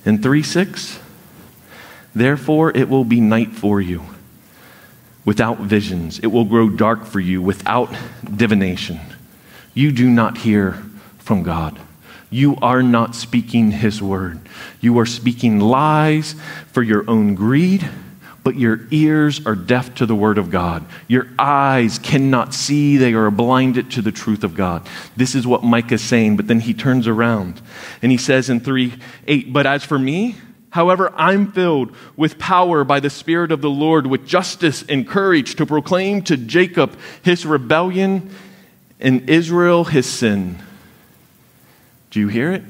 in 0.05 0.23
3 0.23 0.43
6 0.43 0.99
Therefore, 2.15 2.77
it 2.77 2.89
will 2.89 3.05
be 3.05 3.21
night 3.21 3.53
for 3.53 3.81
you 3.81 4.03
without 5.25 5.59
visions. 5.59 6.19
It 6.19 6.29
will 6.29 6.45
grow 6.45 6.69
dark 6.69 7.05
for 7.05 7.21
you 7.21 7.41
without 7.41 7.95
divination 8.37 8.99
you 9.75 9.93
do 9.93 10.09
not 10.09 10.39
hear 10.39 10.83
from 11.19 11.43
God. 11.43 11.79
You 12.31 12.57
are 12.63 12.83
not 12.83 13.15
speaking 13.15 13.73
His 13.73 14.01
word. 14.01 14.41
You 14.81 14.99
are 14.99 15.07
speaking 15.07 15.59
lies 15.59 16.35
for 16.73 16.83
your 16.83 17.09
own 17.11 17.35
greed, 17.35 17.89
but 18.45 18.57
your 18.57 18.81
ears 18.91 19.45
are 19.47 19.57
deaf 19.57 19.95
to 19.97 20.07
the 20.07 20.15
word 20.15 20.39
of 20.39 20.51
God. 20.51 20.85
Your 21.09 21.27
eyes 21.39 21.99
cannot 21.99 22.55
see, 22.55 22.97
they 22.97 23.15
are 23.15 23.31
blinded 23.31 23.91
to 23.93 24.03
the 24.03 24.13
truth 24.13 24.45
of 24.45 24.55
God. 24.55 24.89
This 25.17 25.35
is 25.35 25.47
what 25.47 25.65
Micah 25.65 25.95
is 25.95 26.03
saying, 26.03 26.37
but 26.37 26.47
then 26.47 26.61
he 26.61 26.73
turns 26.73 27.09
around 27.09 27.61
and 28.01 28.13
he 28.13 28.19
says 28.19 28.49
in 28.49 28.61
3 28.61 28.95
8, 29.27 29.53
But 29.53 29.67
as 29.67 29.85
for 29.85 29.99
me, 29.99 30.37
However, 30.73 31.13
I'm 31.17 31.51
filled 31.51 31.97
with 32.17 32.39
power 32.39 32.85
by 32.85 33.01
the 33.01 33.11
Spirit 33.11 33.51
of 33.51 33.61
the 33.61 33.69
Lord, 33.69 34.07
with 34.07 34.25
justice 34.25 34.85
and 34.89 35.05
courage 35.07 35.57
to 35.57 35.67
proclaim 35.67 36.23
to 36.23 36.37
Jacob 36.37 36.97
his 37.23 37.45
rebellion 37.45 38.31
in 39.01 39.29
Israel 39.29 39.85
his 39.85 40.07
sin. 40.07 40.59
Do 42.11 42.21
you 42.21 42.29
hear 42.29 42.53
it? 42.53 42.63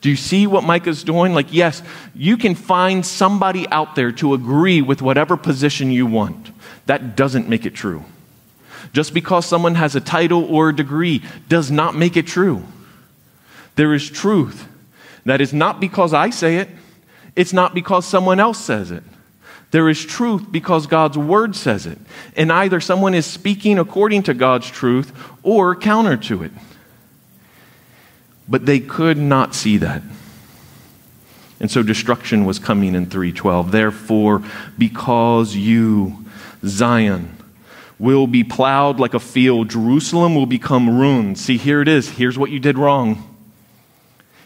Do 0.00 0.10
you 0.10 0.16
see 0.16 0.46
what 0.46 0.64
Micah's 0.64 1.02
doing? 1.02 1.32
Like, 1.32 1.52
yes, 1.52 1.82
you 2.14 2.36
can 2.36 2.54
find 2.54 3.04
somebody 3.04 3.66
out 3.68 3.94
there 3.94 4.12
to 4.12 4.34
agree 4.34 4.82
with 4.82 5.00
whatever 5.00 5.36
position 5.36 5.90
you 5.90 6.04
want. 6.04 6.50
That 6.86 7.16
doesn't 7.16 7.48
make 7.48 7.64
it 7.64 7.74
true. 7.74 8.04
Just 8.92 9.14
because 9.14 9.46
someone 9.46 9.76
has 9.76 9.96
a 9.96 10.00
title 10.00 10.44
or 10.44 10.68
a 10.68 10.76
degree 10.76 11.22
does 11.48 11.70
not 11.70 11.96
make 11.96 12.18
it 12.18 12.26
true. 12.26 12.64
There 13.76 13.94
is 13.94 14.08
truth. 14.08 14.68
That 15.24 15.40
is 15.40 15.54
not 15.54 15.80
because 15.80 16.12
I 16.12 16.30
say 16.30 16.58
it, 16.58 16.68
it's 17.34 17.54
not 17.54 17.74
because 17.74 18.04
someone 18.04 18.38
else 18.38 18.58
says 18.58 18.90
it. 18.90 19.02
There 19.74 19.88
is 19.88 20.04
truth 20.04 20.52
because 20.52 20.86
God's 20.86 21.18
word 21.18 21.56
says 21.56 21.84
it. 21.84 21.98
And 22.36 22.52
either 22.52 22.80
someone 22.80 23.12
is 23.12 23.26
speaking 23.26 23.80
according 23.80 24.22
to 24.22 24.32
God's 24.32 24.70
truth 24.70 25.12
or 25.42 25.74
counter 25.74 26.16
to 26.16 26.44
it. 26.44 26.52
But 28.48 28.66
they 28.66 28.78
could 28.78 29.18
not 29.18 29.52
see 29.52 29.78
that. 29.78 30.00
And 31.58 31.68
so 31.72 31.82
destruction 31.82 32.44
was 32.44 32.60
coming 32.60 32.94
in 32.94 33.06
312. 33.06 33.72
Therefore, 33.72 34.44
because 34.78 35.56
you, 35.56 36.24
Zion, 36.64 37.36
will 37.98 38.28
be 38.28 38.44
plowed 38.44 39.00
like 39.00 39.14
a 39.14 39.18
field, 39.18 39.70
Jerusalem 39.70 40.36
will 40.36 40.46
become 40.46 41.00
ruined. 41.00 41.36
See, 41.36 41.56
here 41.56 41.82
it 41.82 41.88
is. 41.88 42.10
Here's 42.10 42.38
what 42.38 42.52
you 42.52 42.60
did 42.60 42.78
wrong. 42.78 43.24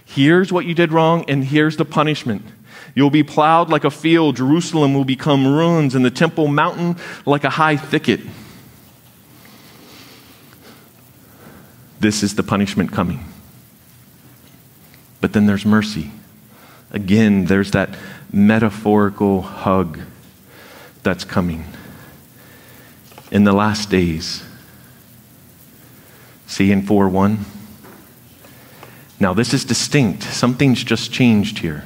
Here's 0.06 0.50
what 0.50 0.64
you 0.64 0.72
did 0.72 0.90
wrong, 0.90 1.26
and 1.28 1.44
here's 1.44 1.76
the 1.76 1.84
punishment. 1.84 2.46
You'll 2.94 3.10
be 3.10 3.22
plowed 3.22 3.70
like 3.70 3.84
a 3.84 3.90
field. 3.90 4.36
Jerusalem 4.36 4.94
will 4.94 5.04
become 5.04 5.46
ruins, 5.46 5.94
and 5.94 6.04
the 6.04 6.10
temple 6.10 6.48
mountain 6.48 6.96
like 7.26 7.44
a 7.44 7.50
high 7.50 7.76
thicket. 7.76 8.20
This 12.00 12.22
is 12.22 12.34
the 12.34 12.42
punishment 12.42 12.92
coming. 12.92 13.24
But 15.20 15.32
then 15.32 15.46
there's 15.46 15.66
mercy. 15.66 16.12
Again, 16.90 17.46
there's 17.46 17.72
that 17.72 17.96
metaphorical 18.32 19.42
hug 19.42 20.00
that's 21.02 21.24
coming. 21.24 21.64
In 23.30 23.44
the 23.44 23.52
last 23.52 23.90
days, 23.90 24.42
see 26.46 26.70
in 26.70 26.82
4 26.82 27.08
1. 27.08 27.44
Now, 29.20 29.34
this 29.34 29.52
is 29.52 29.64
distinct. 29.64 30.22
Something's 30.22 30.84
just 30.84 31.12
changed 31.12 31.58
here. 31.58 31.84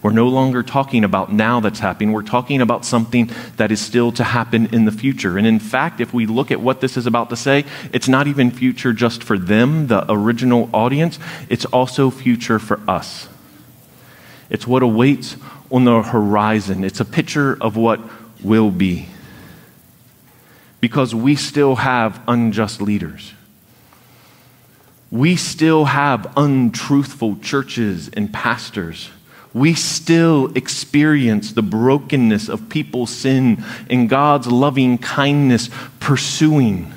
We're 0.00 0.12
no 0.12 0.28
longer 0.28 0.62
talking 0.62 1.02
about 1.02 1.32
now 1.32 1.58
that's 1.58 1.80
happening. 1.80 2.12
We're 2.12 2.22
talking 2.22 2.60
about 2.60 2.84
something 2.84 3.30
that 3.56 3.72
is 3.72 3.80
still 3.80 4.12
to 4.12 4.24
happen 4.24 4.66
in 4.72 4.84
the 4.84 4.92
future. 4.92 5.36
And 5.36 5.46
in 5.46 5.58
fact, 5.58 6.00
if 6.00 6.14
we 6.14 6.26
look 6.26 6.52
at 6.52 6.60
what 6.60 6.80
this 6.80 6.96
is 6.96 7.06
about 7.06 7.30
to 7.30 7.36
say, 7.36 7.64
it's 7.92 8.08
not 8.08 8.28
even 8.28 8.52
future 8.52 8.92
just 8.92 9.24
for 9.24 9.36
them, 9.36 9.88
the 9.88 10.10
original 10.10 10.70
audience, 10.72 11.18
it's 11.48 11.64
also 11.66 12.10
future 12.10 12.60
for 12.60 12.80
us. 12.88 13.28
It's 14.50 14.66
what 14.66 14.84
awaits 14.84 15.36
on 15.70 15.84
the 15.84 16.02
horizon, 16.02 16.84
it's 16.84 17.00
a 17.00 17.04
picture 17.04 17.58
of 17.60 17.76
what 17.76 18.00
will 18.42 18.70
be. 18.70 19.08
Because 20.80 21.12
we 21.12 21.34
still 21.34 21.74
have 21.74 22.22
unjust 22.28 22.80
leaders. 22.80 23.34
We 25.10 25.34
still 25.34 25.86
have 25.86 26.32
untruthful 26.36 27.38
churches 27.38 28.08
and 28.10 28.32
pastors 28.32 29.10
we 29.58 29.74
still 29.74 30.52
experience 30.56 31.52
the 31.52 31.62
brokenness 31.62 32.48
of 32.48 32.68
people's 32.68 33.10
sin 33.10 33.64
and 33.90 34.08
God's 34.08 34.46
loving 34.46 34.98
kindness 34.98 35.70
pursuing 36.00 36.92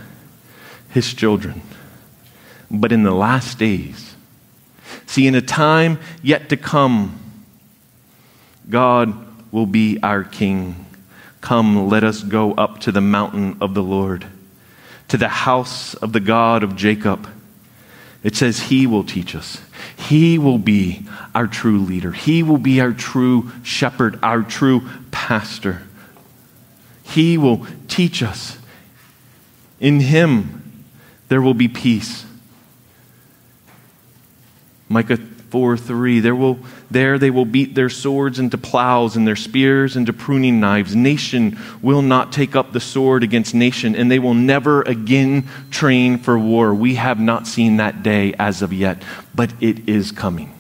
his 0.89 1.13
children. 1.13 1.61
But 2.69 2.91
in 2.91 3.03
the 3.03 3.11
last 3.11 3.57
days, 3.57 4.15
see, 5.05 5.27
in 5.27 5.35
a 5.35 5.41
time 5.41 5.99
yet 6.21 6.49
to 6.49 6.57
come, 6.57 7.17
God 8.69 9.13
will 9.51 9.65
be 9.65 9.99
our 10.01 10.23
King. 10.23 10.85
Come, 11.41 11.89
let 11.89 12.03
us 12.03 12.23
go 12.23 12.53
up 12.53 12.79
to 12.81 12.91
the 12.91 13.01
mountain 13.01 13.57
of 13.59 13.73
the 13.73 13.83
Lord, 13.83 14.25
to 15.09 15.17
the 15.17 15.27
house 15.27 15.93
of 15.95 16.13
the 16.13 16.19
God 16.19 16.63
of 16.63 16.75
Jacob. 16.75 17.27
It 18.23 18.35
says, 18.35 18.63
He 18.63 18.85
will 18.85 19.03
teach 19.03 19.35
us. 19.35 19.61
He 19.97 20.37
will 20.37 20.59
be 20.59 21.05
our 21.33 21.47
true 21.47 21.79
leader. 21.79 22.11
He 22.11 22.43
will 22.43 22.57
be 22.57 22.79
our 22.79 22.91
true 22.91 23.51
shepherd, 23.63 24.19
our 24.21 24.43
true 24.43 24.87
pastor. 25.11 25.81
He 27.03 27.37
will 27.37 27.65
teach 27.87 28.21
us. 28.21 28.57
In 29.79 29.99
Him, 29.99 30.85
there 31.29 31.41
will 31.41 31.53
be 31.53 31.67
peace. 31.67 32.25
Micah 34.87 35.17
4 35.51 35.75
3. 35.75 36.21
There, 36.21 36.35
will, 36.35 36.59
there 36.89 37.19
they 37.19 37.29
will 37.29 37.45
beat 37.45 37.75
their 37.75 37.89
swords 37.89 38.39
into 38.39 38.57
plows 38.57 39.17
and 39.17 39.27
their 39.27 39.35
spears 39.35 39.97
into 39.97 40.13
pruning 40.13 40.61
knives. 40.61 40.95
Nation 40.95 41.59
will 41.81 42.01
not 42.01 42.31
take 42.31 42.55
up 42.55 42.71
the 42.71 42.79
sword 42.79 43.21
against 43.21 43.53
nation, 43.53 43.93
and 43.93 44.09
they 44.09 44.17
will 44.17 44.33
never 44.33 44.81
again 44.83 45.47
train 45.69 46.17
for 46.17 46.39
war. 46.39 46.73
We 46.73 46.95
have 46.95 47.19
not 47.19 47.47
seen 47.47 47.77
that 47.77 48.01
day 48.01 48.33
as 48.39 48.61
of 48.61 48.71
yet, 48.71 49.03
but 49.35 49.53
it 49.59 49.89
is 49.89 50.11
coming. 50.13 50.53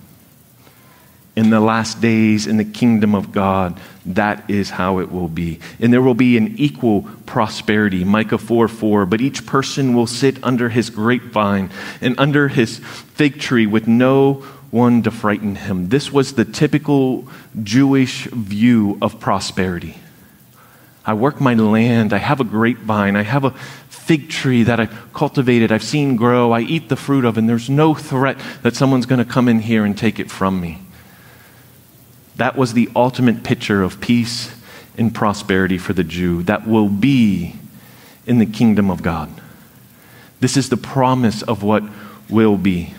In 1.37 1.49
the 1.49 1.61
last 1.61 2.01
days, 2.01 2.45
in 2.45 2.57
the 2.57 2.65
kingdom 2.65 3.15
of 3.15 3.31
God, 3.31 3.79
that 4.05 4.49
is 4.49 4.71
how 4.71 4.99
it 4.99 5.09
will 5.09 5.29
be. 5.29 5.59
And 5.79 5.93
there 5.93 6.01
will 6.01 6.13
be 6.13 6.35
an 6.35 6.55
equal 6.57 7.03
prosperity. 7.25 8.03
Micah 8.03 8.37
4 8.37 8.67
4. 8.67 9.05
But 9.05 9.21
each 9.21 9.45
person 9.45 9.93
will 9.93 10.07
sit 10.07 10.43
under 10.43 10.67
his 10.67 10.89
grapevine 10.89 11.69
and 12.01 12.19
under 12.19 12.49
his 12.49 12.79
fig 12.79 13.39
tree 13.39 13.65
with 13.65 13.87
no 13.87 14.43
one 14.71 15.03
to 15.03 15.11
frighten 15.11 15.55
him. 15.55 15.89
This 15.89 16.11
was 16.11 16.33
the 16.33 16.45
typical 16.45 17.27
Jewish 17.61 18.25
view 18.25 18.97
of 19.01 19.19
prosperity. 19.19 19.97
I 21.05 21.13
work 21.13 21.41
my 21.41 21.53
land, 21.55 22.13
I 22.13 22.19
have 22.19 22.39
a 22.39 22.45
grapevine, 22.45 23.15
I 23.15 23.23
have 23.23 23.43
a 23.43 23.51
fig 23.89 24.29
tree 24.29 24.63
that 24.63 24.79
I 24.79 24.85
cultivated, 25.13 25.71
I've 25.71 25.83
seen 25.83 26.15
grow, 26.15 26.51
I 26.51 26.61
eat 26.61 26.89
the 26.89 26.95
fruit 26.95 27.25
of, 27.25 27.37
and 27.37 27.49
there's 27.49 27.69
no 27.69 27.93
threat 27.93 28.37
that 28.61 28.75
someone's 28.75 29.05
going 29.05 29.23
to 29.23 29.29
come 29.31 29.47
in 29.47 29.59
here 29.59 29.83
and 29.83 29.97
take 29.97 30.19
it 30.19 30.29
from 30.29 30.61
me. 30.61 30.81
That 32.35 32.55
was 32.55 32.73
the 32.73 32.89
ultimate 32.95 33.43
picture 33.43 33.83
of 33.83 33.99
peace 33.99 34.55
and 34.97 35.13
prosperity 35.13 35.77
for 35.77 35.93
the 35.93 36.03
Jew 36.03 36.43
that 36.43 36.67
will 36.67 36.89
be 36.89 37.55
in 38.25 38.37
the 38.37 38.45
kingdom 38.45 38.89
of 38.89 39.01
God. 39.01 39.29
This 40.39 40.55
is 40.55 40.69
the 40.69 40.77
promise 40.77 41.41
of 41.41 41.63
what 41.63 41.83
will 42.29 42.57
be. 42.57 42.93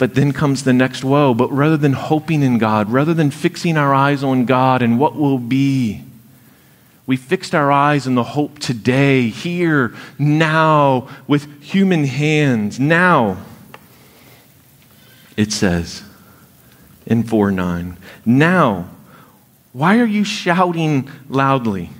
But 0.00 0.14
then 0.14 0.32
comes 0.32 0.64
the 0.64 0.72
next 0.72 1.04
woe. 1.04 1.34
But 1.34 1.52
rather 1.52 1.76
than 1.76 1.92
hoping 1.92 2.42
in 2.42 2.56
God, 2.56 2.90
rather 2.90 3.12
than 3.12 3.30
fixing 3.30 3.76
our 3.76 3.92
eyes 3.92 4.24
on 4.24 4.46
God 4.46 4.80
and 4.80 4.98
what 4.98 5.14
will 5.14 5.36
be, 5.36 6.02
we 7.04 7.18
fixed 7.18 7.54
our 7.54 7.70
eyes 7.70 8.06
on 8.06 8.14
the 8.14 8.22
hope 8.22 8.60
today, 8.60 9.28
here, 9.28 9.92
now, 10.18 11.06
with 11.26 11.62
human 11.62 12.04
hands. 12.04 12.80
Now, 12.80 13.44
it 15.36 15.52
says 15.52 16.02
in 17.04 17.22
4 17.22 17.50
9, 17.50 17.98
now, 18.24 18.88
why 19.74 19.98
are 19.98 20.06
you 20.06 20.24
shouting 20.24 21.10
loudly? 21.28 21.90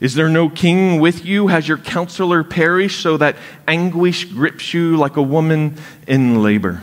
Is 0.00 0.14
there 0.14 0.30
no 0.30 0.48
king 0.48 0.98
with 0.98 1.26
you? 1.26 1.48
Has 1.48 1.68
your 1.68 1.76
counselor 1.76 2.42
perished 2.42 3.02
so 3.02 3.18
that 3.18 3.36
anguish 3.68 4.24
grips 4.24 4.72
you 4.72 4.96
like 4.96 5.18
a 5.18 5.22
woman 5.22 5.76
in 6.06 6.42
labor? 6.42 6.80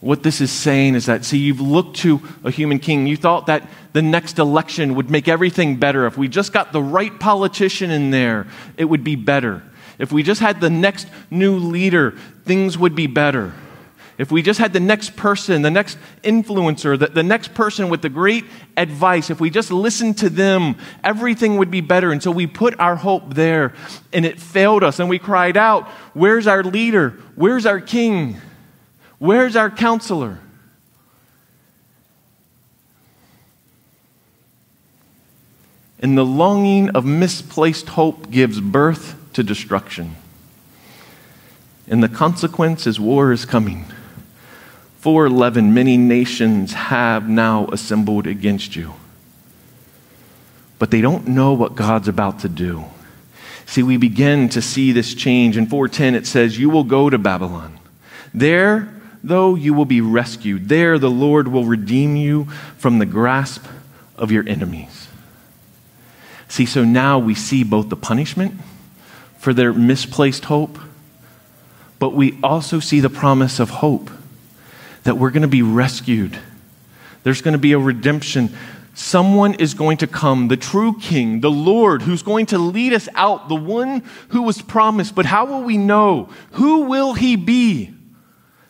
What 0.00 0.22
this 0.22 0.40
is 0.40 0.50
saying 0.50 0.94
is 0.94 1.06
that, 1.06 1.26
see, 1.26 1.38
you've 1.38 1.60
looked 1.60 1.98
to 1.98 2.22
a 2.42 2.50
human 2.50 2.78
king. 2.78 3.06
You 3.06 3.18
thought 3.18 3.46
that 3.46 3.68
the 3.92 4.00
next 4.00 4.38
election 4.38 4.94
would 4.94 5.10
make 5.10 5.28
everything 5.28 5.76
better. 5.76 6.06
If 6.06 6.16
we 6.16 6.26
just 6.26 6.54
got 6.54 6.72
the 6.72 6.82
right 6.82 7.18
politician 7.20 7.90
in 7.90 8.10
there, 8.10 8.46
it 8.78 8.86
would 8.86 9.04
be 9.04 9.16
better. 9.16 9.62
If 9.98 10.10
we 10.10 10.22
just 10.22 10.40
had 10.40 10.60
the 10.62 10.70
next 10.70 11.06
new 11.30 11.56
leader, 11.56 12.12
things 12.46 12.78
would 12.78 12.94
be 12.94 13.06
better. 13.06 13.52
If 14.16 14.30
we 14.30 14.42
just 14.42 14.58
had 14.58 14.72
the 14.72 14.80
next 14.80 15.16
person, 15.16 15.62
the 15.62 15.70
next 15.70 15.98
influencer, 16.22 16.98
the, 16.98 17.06
the 17.06 17.22
next 17.22 17.52
person 17.54 17.90
with 17.90 18.00
the 18.00 18.08
great 18.08 18.44
advice, 18.76 19.28
if 19.30 19.40
we 19.40 19.50
just 19.50 19.70
listened 19.70 20.18
to 20.18 20.30
them, 20.30 20.76
everything 21.04 21.56
would 21.56 21.70
be 21.70 21.80
better. 21.82 22.12
And 22.12 22.22
so 22.22 22.30
we 22.30 22.46
put 22.46 22.78
our 22.78 22.96
hope 22.96 23.34
there, 23.34 23.74
and 24.12 24.24
it 24.24 24.40
failed 24.40 24.82
us. 24.82 24.98
And 24.98 25.08
we 25.08 25.18
cried 25.18 25.56
out, 25.56 25.88
Where's 26.14 26.46
our 26.46 26.62
leader? 26.62 27.10
Where's 27.34 27.64
our 27.66 27.80
king? 27.80 28.36
Where's 29.20 29.54
our 29.54 29.70
counselor? 29.70 30.38
And 35.98 36.16
the 36.16 36.24
longing 36.24 36.88
of 36.90 37.04
misplaced 37.04 37.90
hope 37.90 38.30
gives 38.30 38.60
birth 38.60 39.14
to 39.34 39.42
destruction. 39.42 40.16
And 41.86 42.02
the 42.02 42.08
consequence 42.08 42.86
is 42.86 42.98
war 42.98 43.30
is 43.30 43.44
coming. 43.44 43.84
411 45.00 45.74
Many 45.74 45.98
nations 45.98 46.72
have 46.72 47.28
now 47.28 47.66
assembled 47.66 48.26
against 48.26 48.74
you. 48.74 48.94
But 50.78 50.90
they 50.90 51.02
don't 51.02 51.28
know 51.28 51.52
what 51.52 51.74
God's 51.74 52.08
about 52.08 52.40
to 52.40 52.48
do. 52.48 52.86
See, 53.66 53.82
we 53.82 53.98
begin 53.98 54.48
to 54.48 54.62
see 54.62 54.92
this 54.92 55.12
change. 55.12 55.58
In 55.58 55.66
410, 55.66 56.14
it 56.14 56.26
says, 56.26 56.58
You 56.58 56.70
will 56.70 56.84
go 56.84 57.10
to 57.10 57.18
Babylon. 57.18 57.78
There, 58.32 58.88
though 59.22 59.54
you 59.54 59.74
will 59.74 59.84
be 59.84 60.00
rescued. 60.00 60.68
There 60.68 60.98
the 60.98 61.10
Lord 61.10 61.48
will 61.48 61.64
redeem 61.64 62.16
you 62.16 62.44
from 62.76 62.98
the 62.98 63.06
grasp 63.06 63.66
of 64.16 64.30
your 64.30 64.48
enemies. 64.48 65.08
See, 66.48 66.66
so 66.66 66.84
now 66.84 67.18
we 67.18 67.34
see 67.34 67.62
both 67.62 67.88
the 67.88 67.96
punishment 67.96 68.54
for 69.38 69.54
their 69.54 69.72
misplaced 69.72 70.46
hope, 70.46 70.78
but 71.98 72.10
we 72.10 72.38
also 72.42 72.80
see 72.80 73.00
the 73.00 73.10
promise 73.10 73.60
of 73.60 73.70
hope 73.70 74.10
that 75.04 75.16
we're 75.16 75.30
going 75.30 75.42
to 75.42 75.48
be 75.48 75.62
rescued. 75.62 76.38
There's 77.22 77.40
going 77.40 77.52
to 77.52 77.58
be 77.58 77.72
a 77.72 77.78
redemption. 77.78 78.54
Someone 78.94 79.54
is 79.54 79.74
going 79.74 79.98
to 79.98 80.06
come, 80.06 80.48
the 80.48 80.56
true 80.56 80.98
King, 80.98 81.40
the 81.40 81.50
Lord, 81.50 82.02
who's 82.02 82.22
going 82.22 82.46
to 82.46 82.58
lead 82.58 82.92
us 82.92 83.08
out, 83.14 83.48
the 83.48 83.54
one 83.54 84.02
who 84.28 84.42
was 84.42 84.60
promised. 84.60 85.14
But 85.14 85.26
how 85.26 85.46
will 85.46 85.62
we 85.62 85.78
know? 85.78 86.28
Who 86.52 86.82
will 86.82 87.14
he 87.14 87.36
be? 87.36 87.94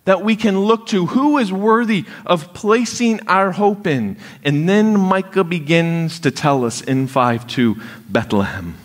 That 0.05 0.23
we 0.23 0.37
can 0.37 0.59
look 0.61 0.87
to 0.89 1.07
who 1.07 1.39
is 1.39 1.53
worthy 1.53 2.05
of 2.27 2.55
placing 2.55 3.27
our 3.29 3.53
hope 3.53 3.87
in. 3.87 4.17
And 4.45 4.69
then 4.69 4.99
Micah 4.99 5.45
begins 5.45 6.21
to 6.21 6.31
tell 6.31 6.65
us 6.65 6.81
in 6.81 7.07
5 7.07 7.47
2 7.47 7.77
Bethlehem. 8.09 8.77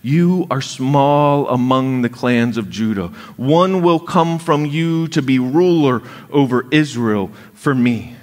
You 0.00 0.46
are 0.50 0.60
small 0.60 1.48
among 1.48 2.02
the 2.02 2.08
clans 2.08 2.56
of 2.56 2.70
Judah. 2.70 3.08
One 3.36 3.82
will 3.82 3.98
come 3.98 4.38
from 4.38 4.64
you 4.64 5.08
to 5.08 5.20
be 5.20 5.38
ruler 5.38 6.02
over 6.30 6.66
Israel 6.70 7.32
for 7.52 7.74
me 7.74 8.17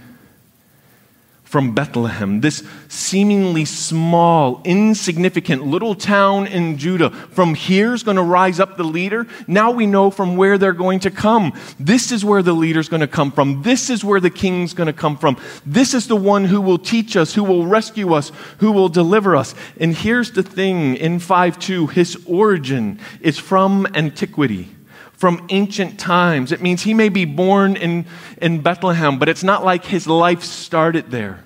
from 1.56 1.74
Bethlehem, 1.74 2.42
this 2.42 2.68
seemingly 2.90 3.64
small, 3.64 4.62
insignificant 4.66 5.66
little 5.66 5.96
town 5.96 6.48
in 6.48 6.78
Judah. 6.78 7.10
From 7.10 7.54
here 7.56 7.94
is 7.94 8.04
going 8.04 8.18
to 8.18 8.24
rise 8.24 8.60
up 8.60 8.76
the 8.76 8.84
leader. 8.84 9.26
Now 9.48 9.72
we 9.72 9.88
know 9.88 10.12
from 10.12 10.36
where 10.36 10.58
they're 10.58 10.74
going 10.74 11.00
to 11.00 11.10
come. 11.10 11.58
This 11.80 12.12
is 12.12 12.26
where 12.26 12.42
the 12.42 12.52
leader's 12.52 12.90
going 12.90 13.00
to 13.00 13.08
come 13.08 13.32
from. 13.32 13.62
This 13.62 13.90
is 13.90 14.04
where 14.04 14.20
the 14.20 14.30
king's 14.30 14.74
going 14.74 14.88
to 14.88 14.92
come 14.92 15.18
from. 15.18 15.38
This 15.66 15.94
is 15.94 16.10
the 16.10 16.18
one 16.18 16.44
who 16.44 16.60
will 16.60 16.78
teach 16.78 17.16
us, 17.16 17.34
who 17.34 17.46
will 17.46 17.66
rescue 17.66 18.12
us, 18.12 18.34
who 18.58 18.74
will 18.74 18.90
deliver 18.90 19.34
us. 19.34 19.56
And 19.80 19.96
here's 19.96 20.32
the 20.32 20.44
thing 20.44 20.98
in 20.98 21.20
5 21.20 21.58
2 21.58 21.88
his 21.88 22.22
origin 22.26 23.00
is 23.22 23.40
from 23.40 23.88
antiquity 23.96 24.75
from 25.18 25.46
ancient 25.50 26.00
times. 26.00 26.52
It 26.52 26.62
means 26.62 26.84
he 26.84 26.94
may 26.94 27.10
be 27.10 27.26
born 27.26 27.76
in, 27.76 28.06
in 28.42 28.62
Bethlehem, 28.62 29.18
but 29.18 29.30
it's 29.30 29.44
not 29.44 29.64
like 29.64 29.86
his 29.86 30.08
life 30.08 30.44
started 30.44 31.12
there. 31.12 31.44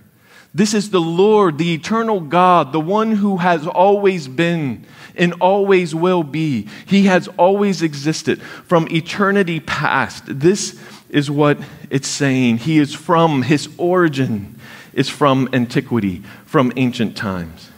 This 0.53 0.73
is 0.73 0.89
the 0.89 1.01
Lord, 1.01 1.57
the 1.57 1.73
eternal 1.73 2.19
God, 2.19 2.71
the 2.71 2.79
one 2.79 3.11
who 3.11 3.37
has 3.37 3.67
always 3.67 4.27
been 4.27 4.85
and 5.15 5.33
always 5.33 5.93
will 5.93 6.23
be. 6.23 6.67
He 6.87 7.03
has 7.03 7.27
always 7.37 7.81
existed 7.83 8.41
from 8.41 8.87
eternity 8.89 9.59
past. 9.59 10.23
This 10.27 10.79
is 11.09 11.29
what 11.29 11.59
it's 11.89 12.07
saying. 12.07 12.59
He 12.59 12.79
is 12.79 12.95
from, 12.95 13.43
his 13.43 13.69
origin 13.77 14.59
is 14.93 15.09
from 15.09 15.49
antiquity, 15.53 16.23
from 16.45 16.73
ancient 16.77 17.15
times. 17.15 17.69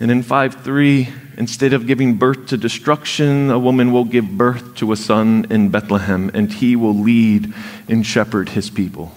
And 0.00 0.10
in 0.10 0.22
5 0.22 0.64
3, 0.64 1.08
instead 1.36 1.72
of 1.72 1.86
giving 1.86 2.14
birth 2.14 2.48
to 2.48 2.56
destruction, 2.56 3.50
a 3.50 3.58
woman 3.58 3.92
will 3.92 4.04
give 4.04 4.36
birth 4.36 4.74
to 4.76 4.92
a 4.92 4.96
son 4.96 5.46
in 5.50 5.68
Bethlehem, 5.68 6.30
and 6.34 6.52
he 6.52 6.76
will 6.76 6.94
lead 6.94 7.54
and 7.88 8.04
shepherd 8.04 8.50
his 8.50 8.70
people. 8.70 9.12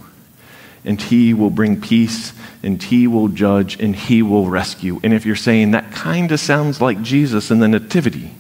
and 0.88 1.02
he 1.02 1.34
will 1.34 1.50
bring 1.50 1.80
peace, 1.80 2.32
and 2.63 2.82
he 2.82 3.08
will 3.08 3.28
judge, 3.28 3.80
and 3.80 3.94
he 3.94 4.24
will 4.24 4.50
rescue. 4.50 5.02
And 5.04 5.13
if 5.13 5.26
you're 5.26 5.36
saying 5.36 5.72
that 5.72 5.92
kind 5.92 6.32
of 6.32 6.40
sounds 6.40 6.80
like 6.80 7.02
Jesus 7.02 7.52
in 7.52 7.60
the 7.60 7.68
Nativity, 7.68 8.32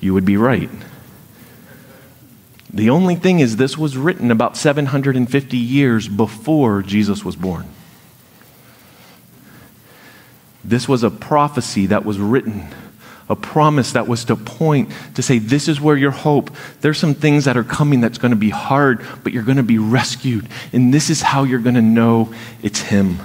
you 0.00 0.12
would 0.12 0.26
be 0.26 0.36
right. 0.36 0.68
The 2.72 2.90
only 2.90 3.14
thing 3.16 3.40
is, 3.40 3.56
this 3.56 3.78
was 3.78 3.96
written 3.96 4.30
about 4.30 4.56
750 4.56 5.56
years 5.56 6.08
before 6.08 6.82
Jesus 6.82 7.24
was 7.24 7.36
born. 7.36 7.66
This 10.64 10.88
was 10.88 11.02
a 11.02 11.10
prophecy 11.10 11.86
that 11.86 12.04
was 12.04 12.18
written, 12.18 12.68
a 13.28 13.36
promise 13.36 13.92
that 13.92 14.06
was 14.06 14.24
to 14.26 14.36
point 14.36 14.90
to 15.14 15.22
say, 15.22 15.38
This 15.38 15.68
is 15.68 15.80
where 15.80 15.96
your 15.96 16.10
hope. 16.10 16.50
There's 16.80 16.98
some 16.98 17.14
things 17.14 17.44
that 17.46 17.56
are 17.56 17.64
coming 17.64 18.00
that's 18.00 18.18
going 18.18 18.32
to 18.32 18.36
be 18.36 18.50
hard, 18.50 19.04
but 19.22 19.32
you're 19.32 19.42
going 19.42 19.56
to 19.56 19.62
be 19.62 19.78
rescued. 19.78 20.48
And 20.72 20.92
this 20.92 21.10
is 21.10 21.22
how 21.22 21.44
you're 21.44 21.60
going 21.60 21.76
to 21.76 21.82
know 21.82 22.34
it's 22.62 22.80
Him. 22.80 23.18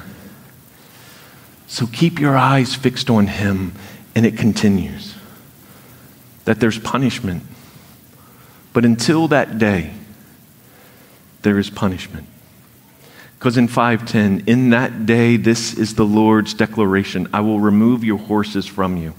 So 1.67 1.87
keep 1.87 2.19
your 2.19 2.37
eyes 2.37 2.75
fixed 2.75 3.09
on 3.09 3.27
Him, 3.27 3.73
and 4.15 4.25
it 4.25 4.37
continues 4.37 5.15
that 6.45 6.59
there's 6.59 6.77
punishment 6.77 7.43
but 8.75 8.83
until 8.83 9.29
that 9.29 9.57
day, 9.57 9.93
there 11.43 11.57
is 11.57 11.69
punishment. 11.69 12.27
Because 13.45 13.57
in 13.57 13.67
510, 13.67 14.45
in 14.47 14.71
that 14.71 15.05
day, 15.05 15.37
this 15.37 15.75
is 15.75 15.93
the 15.93 16.03
Lord's 16.03 16.55
declaration 16.55 17.29
I 17.31 17.41
will 17.41 17.59
remove 17.59 18.03
your 18.03 18.17
horses 18.17 18.65
from 18.65 18.97
you 18.97 19.13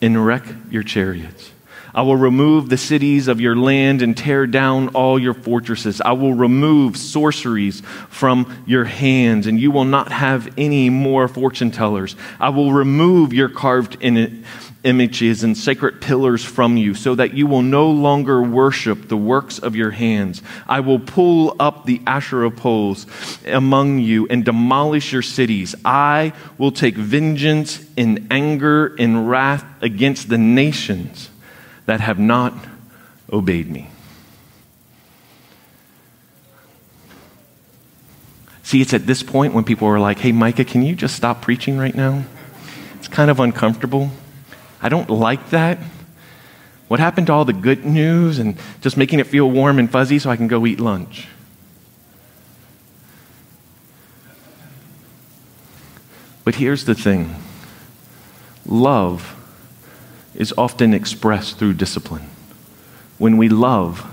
and 0.00 0.24
wreck 0.24 0.44
your 0.70 0.84
chariots. 0.84 1.50
I 1.92 2.02
will 2.02 2.16
remove 2.16 2.68
the 2.68 2.76
cities 2.76 3.26
of 3.26 3.40
your 3.40 3.56
land 3.56 4.00
and 4.00 4.16
tear 4.16 4.46
down 4.46 4.90
all 4.90 5.18
your 5.18 5.34
fortresses. 5.34 6.00
I 6.00 6.12
will 6.12 6.34
remove 6.34 6.96
sorceries 6.96 7.80
from 8.10 8.62
your 8.64 8.84
hands, 8.84 9.48
and 9.48 9.58
you 9.58 9.72
will 9.72 9.86
not 9.86 10.12
have 10.12 10.54
any 10.56 10.88
more 10.88 11.26
fortune 11.26 11.72
tellers. 11.72 12.14
I 12.38 12.50
will 12.50 12.72
remove 12.72 13.32
your 13.32 13.48
carved 13.48 13.96
images 14.84 15.44
and 15.44 15.56
sacred 15.56 16.00
pillars 16.00 16.44
from 16.44 16.76
you, 16.76 16.94
so 16.94 17.14
that 17.14 17.34
you 17.34 17.46
will 17.46 17.62
no 17.62 17.90
longer 17.90 18.42
worship 18.42 19.08
the 19.08 19.16
works 19.16 19.58
of 19.58 19.76
your 19.76 19.92
hands. 19.92 20.42
I 20.66 20.80
will 20.80 20.98
pull 20.98 21.54
up 21.60 21.86
the 21.86 22.00
Asherah 22.06 22.50
poles 22.50 23.06
among 23.46 24.00
you 24.00 24.26
and 24.28 24.44
demolish 24.44 25.12
your 25.12 25.22
cities. 25.22 25.74
I 25.84 26.32
will 26.58 26.72
take 26.72 26.96
vengeance 26.96 27.84
in 27.96 28.26
anger 28.30 28.94
and 28.98 29.28
wrath 29.28 29.64
against 29.82 30.28
the 30.28 30.38
nations 30.38 31.30
that 31.86 32.00
have 32.00 32.18
not 32.18 32.52
obeyed 33.32 33.70
me. 33.70 33.88
See, 38.64 38.80
it's 38.80 38.94
at 38.94 39.06
this 39.06 39.22
point 39.22 39.54
when 39.54 39.64
people 39.64 39.86
are 39.88 40.00
like, 40.00 40.18
hey, 40.18 40.32
Micah, 40.32 40.64
can 40.64 40.82
you 40.82 40.94
just 40.94 41.14
stop 41.14 41.42
preaching 41.42 41.76
right 41.76 41.94
now? 41.94 42.24
It's 42.94 43.08
kind 43.08 43.30
of 43.30 43.38
uncomfortable. 43.38 44.10
I 44.82 44.88
don't 44.88 45.08
like 45.08 45.50
that. 45.50 45.78
What 46.88 47.00
happened 47.00 47.28
to 47.28 47.32
all 47.32 47.44
the 47.44 47.52
good 47.52 47.86
news 47.86 48.38
and 48.38 48.58
just 48.80 48.96
making 48.96 49.20
it 49.20 49.26
feel 49.26 49.50
warm 49.50 49.78
and 49.78 49.90
fuzzy 49.90 50.18
so 50.18 50.28
I 50.28 50.36
can 50.36 50.48
go 50.48 50.66
eat 50.66 50.80
lunch? 50.80 51.28
But 56.44 56.56
here's 56.56 56.84
the 56.84 56.94
thing 56.94 57.36
love 58.66 59.36
is 60.34 60.52
often 60.58 60.92
expressed 60.92 61.58
through 61.58 61.74
discipline. 61.74 62.28
When 63.18 63.36
we 63.36 63.48
love, 63.48 64.04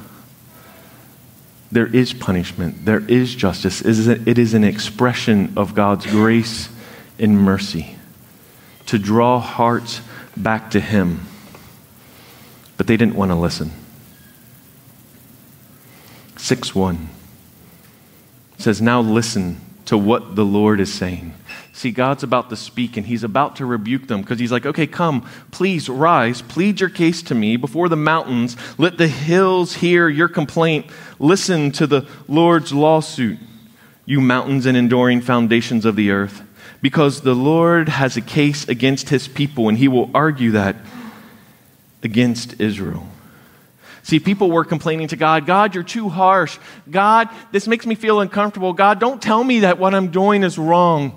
there 1.72 1.88
is 1.88 2.14
punishment, 2.14 2.86
there 2.86 3.04
is 3.08 3.34
justice. 3.36 3.82
It 3.82 4.38
is 4.38 4.54
an 4.54 4.64
expression 4.64 5.54
of 5.58 5.74
God's 5.76 6.06
grace 6.06 6.70
and 7.18 7.40
mercy 7.40 7.96
to 8.86 8.98
draw 8.98 9.40
hearts 9.40 10.02
back 10.42 10.72
to 10.72 10.80
Him. 10.80 11.22
But 12.78 12.88
they 12.88 12.98
didn't 12.98 13.16
want 13.16 13.32
to 13.32 13.36
listen. 13.36 13.72
6 16.38 16.74
1 16.74 17.10
says, 18.58 18.82
Now 18.82 19.02
listen 19.02 19.60
to 19.86 19.98
what 19.98 20.36
the 20.36 20.46
Lord 20.46 20.80
is 20.80 20.94
saying. 20.94 21.34
See, 21.74 21.92
God's 21.92 22.24
about 22.24 22.50
to 22.50 22.56
speak 22.56 22.98
and 22.98 23.06
he's 23.06 23.24
about 23.24 23.56
to 23.56 23.66
rebuke 23.66 24.08
them 24.08 24.22
because 24.22 24.38
he's 24.38 24.52
like, 24.52 24.66
okay, 24.66 24.86
come, 24.86 25.28
please 25.52 25.88
rise, 25.88 26.42
plead 26.42 26.82
your 26.82 26.90
case 26.90 27.24
to 27.24 27.36
me 27.36 27.56
before 27.56 27.88
the 27.88 27.96
mountains. 27.96 28.58
Let 28.78 28.98
the 28.98 29.08
hills 29.08 29.76
hear 29.76 30.10
your 30.10 30.28
complaint. 30.28 30.88
Listen 31.20 31.72
to 31.72 31.88
the 31.88 32.06
Lord's 32.28 32.74
lawsuit, 32.74 33.40
you 34.06 34.20
mountains 34.20 34.66
and 34.66 34.76
enduring 34.76 35.22
foundations 35.22 35.86
of 35.86 35.96
the 35.96 36.12
earth 36.12 36.44
because 36.82 37.22
the 37.22 37.34
Lord 37.34 37.90
has 37.90 38.18
a 38.18 38.22
case 38.22 38.68
against 38.68 39.10
his 39.10 39.28
people, 39.28 39.70
and 39.70 39.78
he 39.78 39.88
will 39.88 40.10
argue 40.14 40.52
that 40.52 40.76
against 42.04 42.60
Israel. 42.60 43.08
See, 44.04 44.20
people 44.20 44.50
were 44.50 44.64
complaining 44.64 45.10
to 45.10 45.16
God, 45.16 45.46
God, 45.46 45.76
you're 45.76 45.84
too 45.84 46.10
harsh. 46.10 46.58
God, 46.90 47.30
this 47.52 47.68
makes 47.68 47.86
me 47.86 47.96
feel 47.96 48.22
uncomfortable. 48.22 48.74
God, 48.74 49.00
don't 49.00 49.22
tell 49.22 49.44
me 49.44 49.60
that 49.60 49.78
what 49.78 49.94
I'm 49.94 50.10
doing 50.10 50.44
is 50.44 50.58
wrong. 50.58 51.16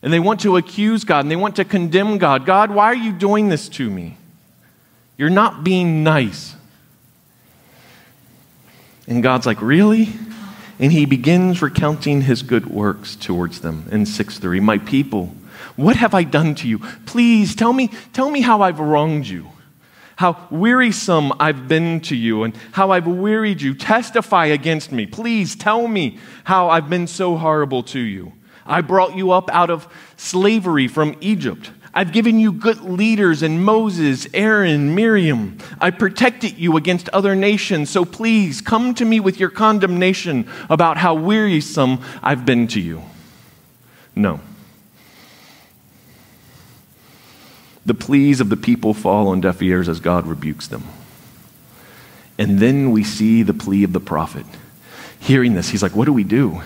And 0.00 0.12
they 0.12 0.20
want 0.20 0.40
to 0.40 0.56
accuse 0.56 1.02
God 1.02 1.24
and 1.24 1.30
they 1.30 1.36
want 1.36 1.56
to 1.56 1.64
condemn 1.64 2.18
God. 2.18 2.46
God, 2.46 2.70
why 2.70 2.86
are 2.86 2.94
you 2.94 3.12
doing 3.12 3.48
this 3.48 3.68
to 3.70 3.90
me? 3.90 4.16
You're 5.16 5.30
not 5.30 5.64
being 5.64 6.04
nice. 6.04 6.54
And 9.08 9.22
God's 9.22 9.46
like, 9.46 9.60
Really? 9.60 10.10
And 10.78 10.92
he 10.92 11.06
begins 11.06 11.60
recounting 11.60 12.22
his 12.22 12.42
good 12.42 12.66
works 12.66 13.16
towards 13.16 13.60
them 13.60 13.86
in 13.90 14.06
6 14.06 14.38
3. 14.38 14.60
My 14.60 14.78
people, 14.78 15.34
what 15.76 15.96
have 15.96 16.14
I 16.14 16.24
done 16.24 16.54
to 16.56 16.68
you? 16.68 16.78
Please 17.06 17.54
tell 17.54 17.72
me, 17.72 17.88
tell 18.12 18.30
me 18.30 18.40
how 18.40 18.62
I've 18.62 18.80
wronged 18.80 19.26
you, 19.26 19.48
how 20.16 20.46
wearisome 20.50 21.32
I've 21.40 21.68
been 21.68 22.00
to 22.02 22.16
you, 22.16 22.42
and 22.44 22.56
how 22.72 22.90
I've 22.90 23.06
wearied 23.06 23.60
you. 23.60 23.74
Testify 23.74 24.46
against 24.46 24.92
me. 24.92 25.06
Please 25.06 25.56
tell 25.56 25.88
me 25.88 26.18
how 26.44 26.68
I've 26.70 26.88
been 26.88 27.06
so 27.06 27.36
horrible 27.36 27.82
to 27.84 28.00
you. 28.00 28.32
I 28.66 28.82
brought 28.82 29.16
you 29.16 29.30
up 29.30 29.50
out 29.50 29.70
of 29.70 29.88
slavery 30.16 30.88
from 30.88 31.16
Egypt. 31.20 31.70
I've 31.98 32.12
given 32.12 32.38
you 32.38 32.52
good 32.52 32.80
leaders 32.82 33.42
in 33.42 33.60
Moses, 33.60 34.28
Aaron, 34.32 34.94
Miriam. 34.94 35.58
I 35.80 35.90
protected 35.90 36.56
you 36.56 36.76
against 36.76 37.08
other 37.08 37.34
nations. 37.34 37.90
So 37.90 38.04
please 38.04 38.60
come 38.60 38.94
to 38.94 39.04
me 39.04 39.18
with 39.18 39.40
your 39.40 39.50
condemnation 39.50 40.48
about 40.70 40.96
how 40.96 41.16
wearisome 41.16 42.00
I've 42.22 42.46
been 42.46 42.68
to 42.68 42.80
you. 42.80 43.02
No. 44.14 44.38
The 47.84 47.94
pleas 47.94 48.40
of 48.40 48.48
the 48.48 48.56
people 48.56 48.94
fall 48.94 49.26
on 49.26 49.40
deaf 49.40 49.60
ears 49.60 49.88
as 49.88 49.98
God 49.98 50.24
rebukes 50.24 50.68
them. 50.68 50.84
And 52.38 52.60
then 52.60 52.92
we 52.92 53.02
see 53.02 53.42
the 53.42 53.54
plea 53.54 53.82
of 53.82 53.92
the 53.92 53.98
prophet. 53.98 54.46
Hearing 55.18 55.54
this, 55.54 55.70
he's 55.70 55.82
like, 55.82 55.96
What 55.96 56.04
do 56.04 56.12
we 56.12 56.22
do? 56.22 56.62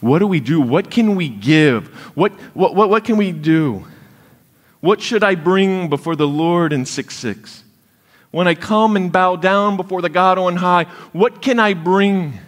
What 0.00 0.20
do 0.20 0.26
we 0.26 0.40
do? 0.40 0.58
What 0.58 0.90
can 0.90 1.16
we 1.16 1.28
give? 1.28 1.88
What, 2.16 2.32
what, 2.54 2.74
what, 2.74 2.88
what 2.88 3.04
can 3.04 3.18
we 3.18 3.30
do? 3.30 3.84
What 4.80 5.00
should 5.00 5.24
I 5.24 5.34
bring 5.34 5.88
before 5.88 6.16
the 6.16 6.28
Lord 6.28 6.72
in 6.72 6.86
6 6.86 7.14
6? 7.14 7.64
When 8.30 8.46
I 8.46 8.54
come 8.54 8.96
and 8.96 9.10
bow 9.10 9.36
down 9.36 9.76
before 9.76 10.02
the 10.02 10.08
God 10.08 10.38
on 10.38 10.56
high, 10.56 10.84
what 11.12 11.40
can 11.40 11.58
I 11.58 11.74
bring? 11.74 12.38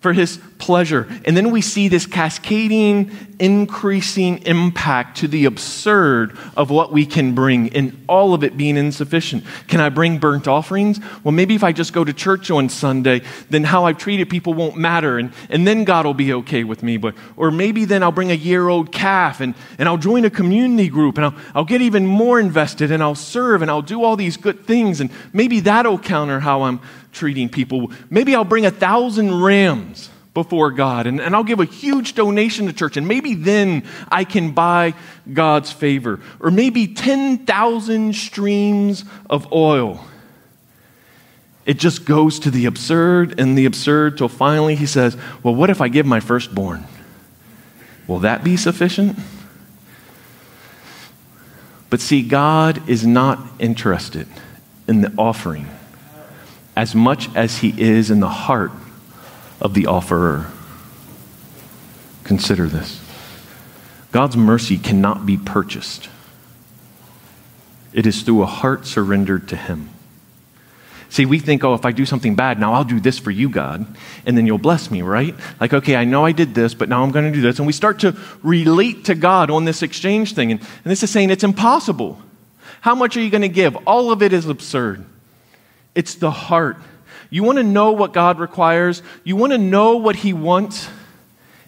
for 0.00 0.12
his 0.12 0.40
pleasure. 0.58 1.06
And 1.24 1.36
then 1.36 1.50
we 1.50 1.60
see 1.60 1.88
this 1.88 2.06
cascading, 2.06 3.10
increasing 3.38 4.38
impact 4.38 5.18
to 5.18 5.28
the 5.28 5.44
absurd 5.44 6.36
of 6.56 6.70
what 6.70 6.92
we 6.92 7.06
can 7.06 7.34
bring, 7.34 7.72
and 7.74 8.04
all 8.08 8.34
of 8.34 8.42
it 8.42 8.56
being 8.56 8.76
insufficient. 8.76 9.44
Can 9.68 9.80
I 9.80 9.88
bring 9.88 10.18
burnt 10.18 10.48
offerings? 10.48 10.98
Well, 11.22 11.32
maybe 11.32 11.54
if 11.54 11.62
I 11.62 11.72
just 11.72 11.92
go 11.92 12.04
to 12.04 12.12
church 12.12 12.50
on 12.50 12.68
Sunday, 12.68 13.22
then 13.50 13.64
how 13.64 13.84
I've 13.84 13.98
treated 13.98 14.28
people 14.28 14.54
won't 14.54 14.76
matter, 14.76 15.18
and, 15.18 15.32
and 15.48 15.66
then 15.66 15.84
God 15.84 16.04
will 16.04 16.14
be 16.14 16.32
okay 16.32 16.64
with 16.64 16.82
me. 16.82 16.96
But, 16.96 17.14
or 17.36 17.50
maybe 17.50 17.84
then 17.84 18.02
I'll 18.02 18.12
bring 18.12 18.30
a 18.30 18.34
year 18.34 18.68
old 18.68 18.92
calf, 18.92 19.40
and, 19.40 19.54
and 19.78 19.88
I'll 19.88 19.98
join 19.98 20.24
a 20.24 20.30
community 20.30 20.88
group, 20.88 21.16
and 21.16 21.26
I'll, 21.26 21.34
I'll 21.54 21.64
get 21.64 21.80
even 21.80 22.06
more 22.06 22.40
invested, 22.40 22.90
and 22.90 23.02
I'll 23.02 23.14
serve, 23.14 23.62
and 23.62 23.70
I'll 23.70 23.82
do 23.82 24.02
all 24.02 24.16
these 24.16 24.36
good 24.36 24.66
things, 24.66 25.00
and 25.00 25.10
maybe 25.32 25.60
that'll 25.60 25.98
counter 25.98 26.40
how 26.40 26.62
I'm 26.62 26.80
treating 27.12 27.48
people. 27.48 27.90
Maybe 28.10 28.34
I'll 28.34 28.44
bring 28.44 28.66
a 28.66 28.70
thousand 28.70 29.40
rams 29.42 30.10
before 30.42 30.70
God 30.70 31.08
and, 31.08 31.20
and 31.20 31.34
I'll 31.34 31.42
give 31.42 31.58
a 31.58 31.64
huge 31.64 32.14
donation 32.14 32.66
to 32.66 32.72
church, 32.72 32.96
and 32.96 33.08
maybe 33.08 33.34
then 33.34 33.82
I 34.08 34.22
can 34.22 34.52
buy 34.52 34.94
God's 35.32 35.72
favor. 35.72 36.20
Or 36.38 36.52
maybe 36.52 36.86
10,000 36.86 38.14
streams 38.14 39.04
of 39.28 39.52
oil. 39.52 40.04
It 41.66 41.80
just 41.80 42.04
goes 42.04 42.38
to 42.38 42.52
the 42.52 42.66
absurd 42.66 43.40
and 43.40 43.58
the 43.58 43.66
absurd 43.66 44.16
till 44.16 44.28
finally 44.28 44.76
he 44.76 44.86
says, 44.86 45.16
Well, 45.42 45.56
what 45.56 45.70
if 45.70 45.80
I 45.80 45.88
give 45.88 46.06
my 46.06 46.20
firstborn? 46.20 46.84
Will 48.06 48.20
that 48.20 48.44
be 48.44 48.56
sufficient? 48.56 49.18
But 51.90 52.00
see, 52.00 52.22
God 52.22 52.88
is 52.88 53.04
not 53.04 53.40
interested 53.58 54.28
in 54.86 55.00
the 55.00 55.12
offering 55.18 55.66
as 56.76 56.94
much 56.94 57.28
as 57.34 57.58
he 57.58 57.74
is 57.76 58.12
in 58.12 58.20
the 58.20 58.28
heart 58.28 58.70
of 59.60 59.74
the 59.74 59.86
offerer. 59.86 60.50
Consider 62.24 62.66
this 62.66 63.00
God's 64.12 64.36
mercy 64.36 64.78
cannot 64.78 65.26
be 65.26 65.36
purchased, 65.36 66.08
it 67.92 68.06
is 68.06 68.22
through 68.22 68.42
a 68.42 68.46
heart 68.46 68.86
surrendered 68.86 69.48
to 69.48 69.56
Him. 69.56 69.90
See, 71.10 71.24
we 71.24 71.38
think, 71.38 71.64
oh, 71.64 71.72
if 71.72 71.86
I 71.86 71.92
do 71.92 72.04
something 72.04 72.34
bad, 72.34 72.60
now 72.60 72.74
I'll 72.74 72.84
do 72.84 73.00
this 73.00 73.18
for 73.18 73.30
you, 73.30 73.48
God, 73.48 73.86
and 74.26 74.36
then 74.36 74.46
you'll 74.46 74.58
bless 74.58 74.90
me, 74.90 75.00
right? 75.00 75.34
Like, 75.58 75.72
okay, 75.72 75.96
I 75.96 76.04
know 76.04 76.26
I 76.26 76.32
did 76.32 76.54
this, 76.54 76.74
but 76.74 76.90
now 76.90 77.02
I'm 77.02 77.12
going 77.12 77.24
to 77.24 77.32
do 77.32 77.40
this. 77.40 77.58
And 77.58 77.66
we 77.66 77.72
start 77.72 78.00
to 78.00 78.14
relate 78.42 79.06
to 79.06 79.14
God 79.14 79.50
on 79.50 79.64
this 79.64 79.82
exchange 79.82 80.34
thing. 80.34 80.52
And, 80.52 80.60
and 80.60 80.84
this 80.84 81.02
is 81.02 81.10
saying 81.10 81.30
it's 81.30 81.44
impossible. 81.44 82.20
How 82.82 82.94
much 82.94 83.16
are 83.16 83.20
you 83.20 83.30
going 83.30 83.42
to 83.42 83.48
give? 83.48 83.74
All 83.86 84.12
of 84.12 84.22
it 84.22 84.34
is 84.34 84.46
absurd. 84.46 85.04
It's 85.94 86.14
the 86.14 86.30
heart. 86.30 86.76
You 87.30 87.42
want 87.42 87.58
to 87.58 87.64
know 87.64 87.92
what 87.92 88.12
God 88.12 88.38
requires? 88.38 89.02
You 89.24 89.36
want 89.36 89.52
to 89.52 89.58
know 89.58 89.96
what 89.96 90.16
He 90.16 90.32
wants? 90.32 90.88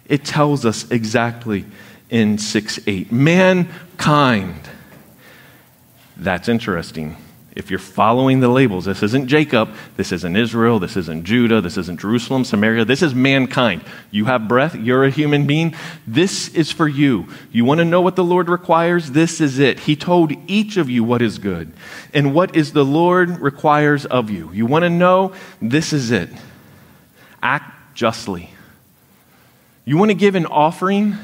It 0.07 0.25
tells 0.25 0.65
us 0.65 0.91
exactly 0.91 1.65
in 2.09 2.39
6 2.39 2.81
8. 2.87 3.13
Mankind. 3.13 4.69
That's 6.17 6.49
interesting 6.49 7.17
if 7.61 7.71
you're 7.71 7.79
following 7.79 8.41
the 8.41 8.49
labels, 8.49 8.87
this 8.87 9.03
isn't 9.03 9.29
Jacob, 9.29 9.69
this 9.97 10.13
isn't 10.13 10.35
Israel, 10.35 10.79
this 10.79 10.97
isn't 10.97 11.25
Judah, 11.25 11.61
this 11.61 11.77
isn't 11.77 12.01
Jerusalem, 12.01 12.43
Samaria, 12.43 12.87
this 12.87 13.03
is 13.03 13.15
mankind. 13.15 13.85
You 14.11 14.25
have 14.25 14.49
breath, 14.49 14.75
you're 14.75 15.05
a 15.05 15.11
human 15.11 15.47
being. 15.47 15.77
This 16.07 16.49
is 16.55 16.73
for 16.73 16.89
you. 16.89 17.29
You 17.53 17.67
want 17.67 17.79
to 17.79 17.85
know 17.85 18.01
what 18.01 18.17
the 18.17 18.25
Lord 18.25 18.49
requires? 18.49 19.11
This 19.11 19.43
is 19.43 19.59
it. 19.59 19.81
He 19.81 19.95
told 19.95 20.33
each 20.49 20.79
of 20.79 20.89
you 20.89 21.05
what 21.05 21.21
is 21.21 21.39
good 21.39 21.73
and 22.15 22.35
what 22.35 22.57
is 22.57 22.73
the 22.73 22.85
Lord 22.85 23.39
requires 23.41 24.07
of 24.07 24.31
you. 24.31 24.51
You 24.53 24.65
want 24.65 24.85
to 24.85 24.91
know? 24.91 25.35
This 25.61 25.93
is 25.93 26.11
it. 26.11 26.31
Act 27.43 27.95
justly. 27.95 28.51
You 29.85 29.99
want 29.99 30.11
to 30.11 30.17
give 30.17 30.35
an 30.35 30.47
offering? 30.47 31.19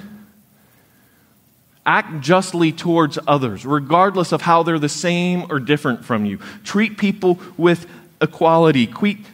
Act 1.86 2.20
justly 2.20 2.72
towards 2.72 3.18
others, 3.26 3.64
regardless 3.64 4.32
of 4.32 4.42
how 4.42 4.64
they're 4.64 4.78
the 4.78 4.88
same 4.88 5.46
or 5.50 5.60
different 5.60 6.04
from 6.04 6.26
you. 6.26 6.38
Treat 6.64 6.98
people 6.98 7.38
with 7.56 7.86
equality. 8.20 8.86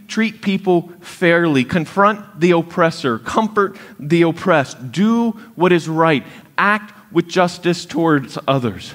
Treat 0.06 0.42
people 0.42 0.92
fairly. 1.00 1.64
Confront 1.64 2.38
the 2.38 2.50
oppressor. 2.50 3.18
Comfort 3.18 3.76
the 3.98 4.22
oppressed. 4.22 4.92
Do 4.92 5.30
what 5.54 5.72
is 5.72 5.88
right. 5.88 6.24
Act 6.58 6.92
with 7.10 7.26
justice 7.26 7.86
towards 7.86 8.38
others. 8.46 8.94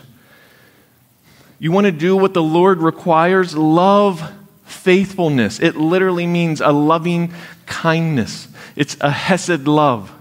You 1.59 1.71
want 1.71 1.85
to 1.85 1.91
do 1.91 2.15
what 2.15 2.35
the 2.35 2.43
Lord 2.43 2.79
requires? 2.79 3.55
Love 3.55 4.31
faithfulness. 4.63 5.59
It 5.59 5.75
literally 5.75 6.27
means 6.27 6.61
a 6.61 6.71
loving 6.71 7.33
kindness, 7.65 8.47
it's 8.75 8.95
a 9.01 9.11
Hesed 9.11 9.67
love. 9.67 10.13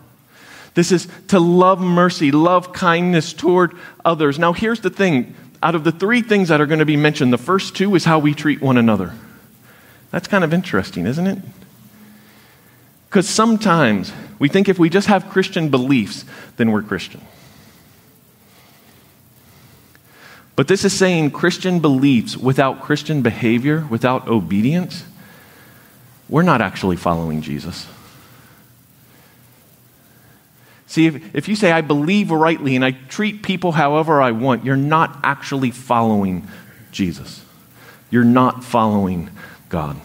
This 0.77 0.93
is 0.93 1.09
to 1.29 1.41
love 1.41 1.81
mercy, 1.81 2.31
love 2.31 2.75
kindness 2.75 3.33
toward 3.33 3.73
others. 4.05 4.39
Now, 4.39 4.53
here's 4.53 4.81
the 4.81 4.91
thing 4.91 5.35
out 5.63 5.75
of 5.75 5.85
the 5.85 5.91
three 5.91 6.21
things 6.21 6.51
that 6.51 6.61
are 6.61 6.67
going 6.67 6.81
to 6.81 6.85
be 6.85 6.99
mentioned, 6.99 7.33
the 7.33 7.39
first 7.39 7.75
two 7.75 7.95
is 7.95 8.05
how 8.05 8.19
we 8.19 8.35
treat 8.35 8.61
one 8.61 8.77
another. 8.77 9.15
That's 10.11 10.29
kind 10.29 10.45
of 10.45 10.53
interesting, 10.53 11.07
isn't 11.07 11.27
it? 11.27 11.39
Because 13.09 13.27
sometimes 13.27 14.13
we 14.39 14.51
think 14.51 14.69
if 14.69 14.79
we 14.79 14.91
just 14.91 15.09
have 15.09 15.31
Christian 15.31 15.71
beliefs, 15.71 16.27
then 16.59 16.71
we're 16.71 16.83
Christian. 16.83 17.23
But 20.57 20.69
this 20.69 20.85
is 20.85 20.93
saying 20.93 21.31
Christian 21.31 21.81
beliefs 21.81 22.37
without 22.37 22.83
Christian 22.83 23.23
behavior, 23.23 23.87
without 23.89 24.29
obedience, 24.29 25.05
we're 26.29 26.43
not 26.43 26.61
actually 26.61 26.97
following 26.97 27.41
Jesus. 27.41 27.87
See, 30.87 31.07
if, 31.07 31.35
if 31.35 31.49
you 31.49 31.57
say, 31.57 31.73
I 31.73 31.81
believe 31.81 32.31
rightly 32.31 32.77
and 32.77 32.85
I 32.85 32.93
treat 32.93 33.43
people 33.43 33.73
however 33.73 34.23
I 34.23 34.31
want, 34.31 34.65
you're 34.65 34.77
not 34.77 35.19
actually 35.23 35.71
following 35.71 36.47
Jesus. 36.93 37.45
You're 38.11 38.25
not 38.25 38.65
following 38.65 39.31
God. 39.69 39.97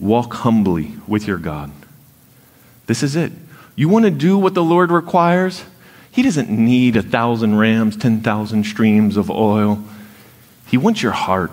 Walk 0.00 0.34
humbly 0.34 0.92
with 1.06 1.26
your 1.26 1.38
God. 1.38 1.70
This 2.86 3.02
is 3.02 3.16
it. 3.16 3.32
You 3.76 3.88
want 3.88 4.04
to 4.04 4.10
do 4.10 4.36
what 4.36 4.54
the 4.54 4.62
Lord 4.62 4.90
requires? 4.90 5.64
He 6.10 6.22
doesn't 6.22 6.50
need 6.50 6.96
a 6.96 7.02
thousand 7.02 7.56
rams, 7.56 7.96
10,000 7.96 8.64
streams 8.64 9.16
of 9.16 9.30
oil. 9.30 9.82
He 10.68 10.76
wants 10.76 11.02
your 11.02 11.12
heart. 11.12 11.52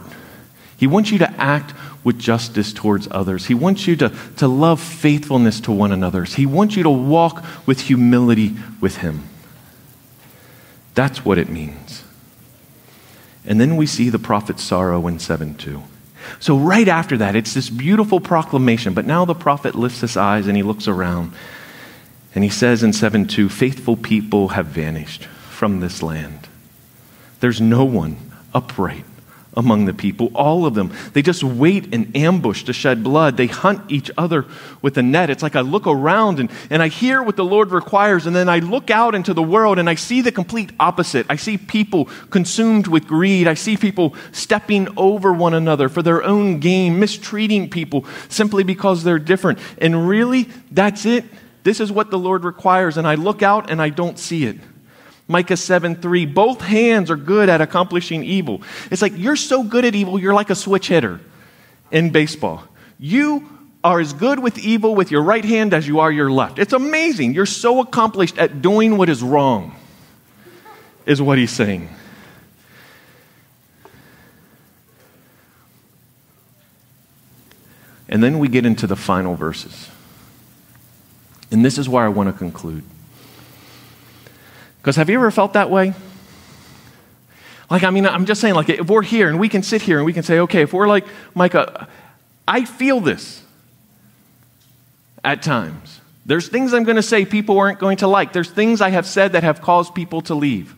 He 0.78 0.88
wants 0.88 1.12
you 1.12 1.20
to 1.20 1.32
act 1.40 1.74
with 2.04 2.20
justice 2.20 2.74
towards 2.74 3.08
others. 3.12 3.46
He 3.46 3.54
wants 3.54 3.88
you 3.88 3.96
to, 3.98 4.10
to 4.38 4.48
love 4.48 4.82
faithfulness 4.82 5.60
to 5.62 5.72
one 5.72 5.92
another. 5.92 6.24
He 6.24 6.46
wants 6.46 6.76
you 6.76 6.84
to 6.84 6.90
walk 6.90 7.44
with 7.66 7.82
humility 7.82 8.56
with 8.80 8.98
Him. 8.98 9.24
That's 10.96 11.24
what 11.24 11.38
it 11.38 11.50
means. 11.50 12.04
And 13.46 13.60
then 13.60 13.76
we 13.76 13.86
see 13.86 14.10
the 14.10 14.20
prophet's 14.20 14.64
sorrow 14.64 15.08
in 15.08 15.20
7 15.20 15.56
2. 15.56 15.84
So, 16.40 16.58
right 16.58 16.88
after 16.88 17.18
that, 17.18 17.36
it's 17.36 17.54
this 17.54 17.70
beautiful 17.70 18.20
proclamation. 18.20 18.94
But 18.94 19.06
now 19.06 19.26
the 19.26 19.34
prophet 19.34 19.76
lifts 19.76 20.02
his 20.02 20.18
eyes 20.18 20.48
and 20.48 20.56
he 20.56 20.64
looks 20.64 20.88
around. 20.88 21.34
And 22.34 22.44
he 22.44 22.50
says 22.50 22.84
in 22.84 22.94
7 22.94 23.28
2, 23.28 23.50
faithful 23.50 23.98
people 23.98 24.50
have 24.50 24.68
vanished 24.68 25.26
from 25.26 25.80
this 25.80 26.04
land. 26.04 26.48
There's 27.40 27.60
no 27.60 27.84
one 27.84 28.18
upright 28.54 29.06
among 29.56 29.86
the 29.86 29.94
people, 29.94 30.32
all 30.34 30.66
of 30.66 30.76
them. 30.76 30.94
They 31.14 31.22
just 31.22 31.44
wait 31.44 31.94
in 31.94 32.12
ambush 32.16 32.64
to 32.64 32.74
shed 32.74 33.04
blood. 33.04 33.36
They 33.36 33.48
hunt 33.48 33.92
each 33.92 34.10
other 34.18 34.46
with 34.82 34.98
a 34.98 35.04
net. 35.04 35.30
It's 35.30 35.44
like 35.44 35.56
I 35.56 35.62
look 35.62 35.88
around 35.88 36.40
and, 36.40 36.50
and 36.70 36.82
I 36.82 36.88
hear 36.88 37.22
what 37.22 37.36
the 37.36 37.44
Lord 37.44 37.72
requires, 37.72 38.26
and 38.26 38.36
then 38.36 38.48
I 38.48 38.60
look 38.60 38.90
out 38.90 39.14
into 39.14 39.34
the 39.34 39.44
world 39.44 39.78
and 39.78 39.90
I 39.90 39.96
see 39.96 40.22
the 40.22 40.32
complete 40.32 40.72
opposite. 40.80 41.26
I 41.30 41.36
see 41.36 41.58
people 41.58 42.06
consumed 42.30 42.88
with 42.88 43.08
greed. 43.08 43.48
I 43.48 43.56
see 43.56 43.76
people 43.76 44.16
stepping 44.32 44.88
over 44.98 45.34
one 45.34 45.54
another 45.54 45.90
for 45.90 46.02
their 46.02 46.24
own 46.24 46.60
gain, 46.60 47.00
mistreating 47.00 47.70
people 47.70 48.06
simply 48.30 48.64
because 48.64 49.04
they're 49.04 49.20
different. 49.20 49.60
And 49.78 50.08
really, 50.08 50.50
that's 50.72 51.06
it. 51.06 51.26
This 51.64 51.80
is 51.80 51.92
what 51.92 52.10
the 52.10 52.18
Lord 52.18 52.44
requires. 52.44 52.98
And 52.98 53.08
I 53.08 53.16
look 53.16 53.44
out 53.44 53.70
and 53.70 53.82
I 53.82 53.90
don't 53.90 54.18
see 54.18 54.46
it. 54.46 54.58
Micah 55.32 55.58
7 55.58 55.96
3. 55.96 56.26
Both 56.26 56.62
hands 56.62 57.10
are 57.10 57.16
good 57.16 57.50
at 57.50 57.62
accomplishing 57.62 58.24
evil. 58.24 58.62
It's 58.92 59.02
like 59.02 59.14
you're 59.16 59.38
so 59.38 59.64
good 59.64 59.86
at 59.86 59.96
evil, 59.96 60.20
you're 60.20 60.34
like 60.34 60.50
a 60.50 60.56
switch 60.56 60.90
hitter 60.90 61.20
in 61.90 62.12
baseball. 62.12 62.64
You 63.00 63.48
are 63.84 64.00
as 64.00 64.14
good 64.14 64.40
with 64.40 64.60
evil 64.60 64.94
with 64.94 65.10
your 65.10 65.24
right 65.24 65.44
hand 65.44 65.74
as 65.74 65.88
you 65.88 66.02
are 66.02 66.12
your 66.12 66.30
left. 66.30 66.60
It's 66.60 66.74
amazing. 66.74 67.34
You're 67.34 67.48
so 67.48 67.80
accomplished 67.80 68.38
at 68.38 68.62
doing 68.62 68.98
what 68.98 69.10
is 69.10 69.24
wrong, 69.24 69.76
is 71.06 71.22
what 71.22 71.38
he's 71.38 71.52
saying. 71.52 71.90
And 78.08 78.22
then 78.22 78.40
we 78.40 78.50
get 78.50 78.66
into 78.66 78.86
the 78.86 78.98
final 78.98 79.36
verses. 79.36 79.90
And 81.50 81.64
this 81.64 81.78
is 81.78 81.88
where 81.88 82.04
I 82.04 82.10
want 82.10 82.28
to 82.28 82.38
conclude. 82.38 82.84
Because 84.82 84.96
have 84.96 85.10
you 85.10 85.18
ever 85.18 85.30
felt 85.32 85.54
that 85.54 85.70
way? 85.70 85.94
Like, 87.70 87.84
I 87.84 87.90
mean, 87.92 88.06
I'm 88.06 88.26
just 88.26 88.42
saying, 88.42 88.56
like, 88.56 88.68
if 88.70 88.90
we're 88.90 89.04
here 89.04 89.30
and 89.30 89.40
we 89.40 89.48
can 89.48 89.64
sit 89.64 89.82
here 89.82 89.98
and 89.98 90.06
we 90.06 90.12
can 90.12 90.24
say, 90.24 90.40
okay, 90.40 90.64
if 90.64 90.74
we're 90.74 90.88
like 90.88 91.06
Micah, 91.36 91.88
I 92.48 92.66
feel 92.66 93.00
this 93.00 93.44
at 95.24 95.42
times. 95.42 96.02
There's 96.26 96.48
things 96.50 96.74
I'm 96.74 96.84
going 96.84 96.98
to 96.98 97.04
say 97.04 97.26
people 97.26 97.60
aren't 97.60 97.80
going 97.80 97.98
to 97.98 98.08
like. 98.08 98.34
There's 98.34 98.50
things 98.50 98.82
I 98.82 98.90
have 98.90 99.06
said 99.06 99.34
that 99.34 99.44
have 99.44 99.62
caused 99.62 99.96
people 99.96 100.22
to 100.24 100.36
leave. 100.36 100.76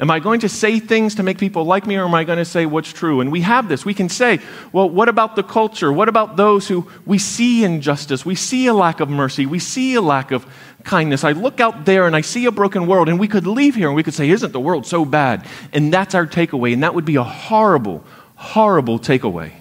Am 0.00 0.10
I 0.10 0.18
going 0.18 0.40
to 0.40 0.48
say 0.48 0.80
things 0.80 1.16
to 1.16 1.22
make 1.22 1.36
people 1.36 1.64
like 1.64 1.86
me, 1.86 1.96
or 1.96 2.04
am 2.06 2.14
I 2.14 2.24
going 2.24 2.38
to 2.38 2.44
say 2.46 2.64
what's 2.64 2.90
true? 2.90 3.20
And 3.20 3.30
we 3.30 3.42
have 3.42 3.68
this. 3.68 3.84
We 3.84 3.92
can 3.92 4.08
say, 4.08 4.40
well, 4.72 4.88
what 4.88 5.10
about 5.10 5.36
the 5.36 5.42
culture? 5.42 5.92
What 5.92 6.08
about 6.08 6.36
those 6.36 6.68
who 6.68 6.88
we 7.04 7.18
see 7.18 7.64
injustice? 7.64 8.24
We 8.24 8.34
see 8.34 8.66
a 8.66 8.72
lack 8.72 9.00
of 9.00 9.10
mercy. 9.10 9.44
We 9.44 9.58
see 9.58 9.94
a 9.94 10.00
lack 10.00 10.30
of 10.30 10.46
kindness. 10.84 11.22
I 11.22 11.32
look 11.32 11.60
out 11.60 11.84
there 11.84 12.06
and 12.06 12.16
I 12.16 12.22
see 12.22 12.46
a 12.46 12.50
broken 12.50 12.86
world, 12.86 13.10
and 13.10 13.20
we 13.20 13.28
could 13.28 13.46
leave 13.46 13.74
here 13.74 13.88
and 13.88 13.94
we 13.94 14.02
could 14.02 14.14
say, 14.14 14.30
isn't 14.30 14.52
the 14.52 14.60
world 14.60 14.86
so 14.86 15.04
bad? 15.04 15.46
And 15.74 15.92
that's 15.92 16.14
our 16.14 16.26
takeaway. 16.26 16.72
And 16.72 16.82
that 16.82 16.94
would 16.94 17.04
be 17.04 17.16
a 17.16 17.22
horrible, 17.22 18.02
horrible 18.36 18.98
takeaway. 18.98 19.52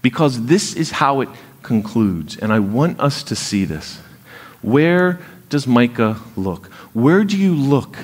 Because 0.00 0.46
this 0.46 0.74
is 0.74 0.90
how 0.90 1.20
it 1.20 1.28
concludes. 1.62 2.38
And 2.38 2.50
I 2.50 2.60
want 2.60 2.98
us 2.98 3.22
to 3.24 3.36
see 3.36 3.66
this. 3.66 4.00
Where 4.62 5.20
does 5.50 5.66
Micah 5.66 6.16
look? 6.34 6.68
Where 6.94 7.24
do 7.24 7.36
you 7.36 7.54
look? 7.54 7.98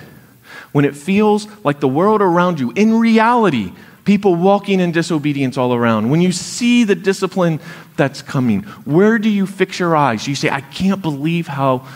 When 0.72 0.84
it 0.84 0.96
feels 0.96 1.46
like 1.64 1.80
the 1.80 1.88
world 1.88 2.22
around 2.22 2.60
you, 2.60 2.72
in 2.72 2.98
reality, 2.98 3.72
people 4.04 4.34
walking 4.34 4.80
in 4.80 4.92
disobedience 4.92 5.56
all 5.56 5.74
around, 5.74 6.10
when 6.10 6.20
you 6.20 6.32
see 6.32 6.84
the 6.84 6.94
discipline 6.94 7.60
that's 7.96 8.22
coming, 8.22 8.62
where 8.84 9.18
do 9.18 9.28
you 9.28 9.46
fix 9.46 9.78
your 9.78 9.96
eyes? 9.96 10.26
You 10.26 10.34
say, 10.34 10.48
I 10.50 10.60
can't 10.60 11.02
believe 11.02 11.46
how 11.46 11.86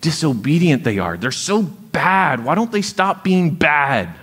disobedient 0.00 0.84
they 0.84 0.98
are. 0.98 1.16
They're 1.16 1.30
so 1.30 1.62
bad. 1.62 2.44
Why 2.44 2.54
don't 2.54 2.70
they 2.70 2.82
stop 2.82 3.24
being 3.24 3.54
bad? 3.54 4.14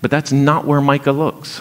But 0.00 0.10
that's 0.10 0.30
not 0.30 0.64
where 0.64 0.80
Micah 0.80 1.12
looks. 1.12 1.60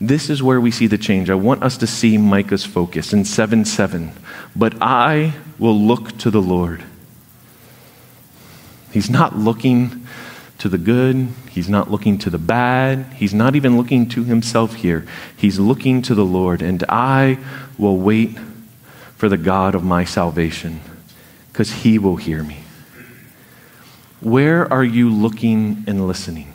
This 0.00 0.28
is 0.28 0.42
where 0.42 0.60
we 0.60 0.70
see 0.70 0.86
the 0.86 0.98
change. 0.98 1.30
I 1.30 1.34
want 1.36 1.62
us 1.62 1.76
to 1.78 1.86
see 1.86 2.18
Micah's 2.18 2.64
focus 2.64 3.12
in 3.12 3.24
7 3.24 3.64
7. 3.64 4.10
But 4.56 4.74
I 4.82 5.34
will 5.58 5.78
look 5.78 6.18
to 6.18 6.30
the 6.30 6.42
Lord. 6.42 6.82
He's 8.94 9.10
not 9.10 9.36
looking 9.36 10.06
to 10.58 10.68
the 10.68 10.78
good, 10.78 11.26
he's 11.50 11.68
not 11.68 11.90
looking 11.90 12.16
to 12.18 12.30
the 12.30 12.38
bad, 12.38 13.04
he's 13.14 13.34
not 13.34 13.56
even 13.56 13.76
looking 13.76 14.08
to 14.10 14.22
himself 14.22 14.74
here. 14.74 15.04
He's 15.36 15.58
looking 15.58 16.00
to 16.02 16.14
the 16.14 16.24
Lord, 16.24 16.62
and 16.62 16.84
I 16.88 17.38
will 17.76 17.98
wait 17.98 18.38
for 19.16 19.28
the 19.28 19.36
God 19.36 19.74
of 19.74 19.82
my 19.82 20.04
salvation 20.04 20.80
because 21.50 21.72
he 21.72 21.98
will 21.98 22.14
hear 22.14 22.44
me. 22.44 22.58
Where 24.20 24.72
are 24.72 24.84
you 24.84 25.10
looking 25.10 25.82
and 25.88 26.06
listening? 26.06 26.53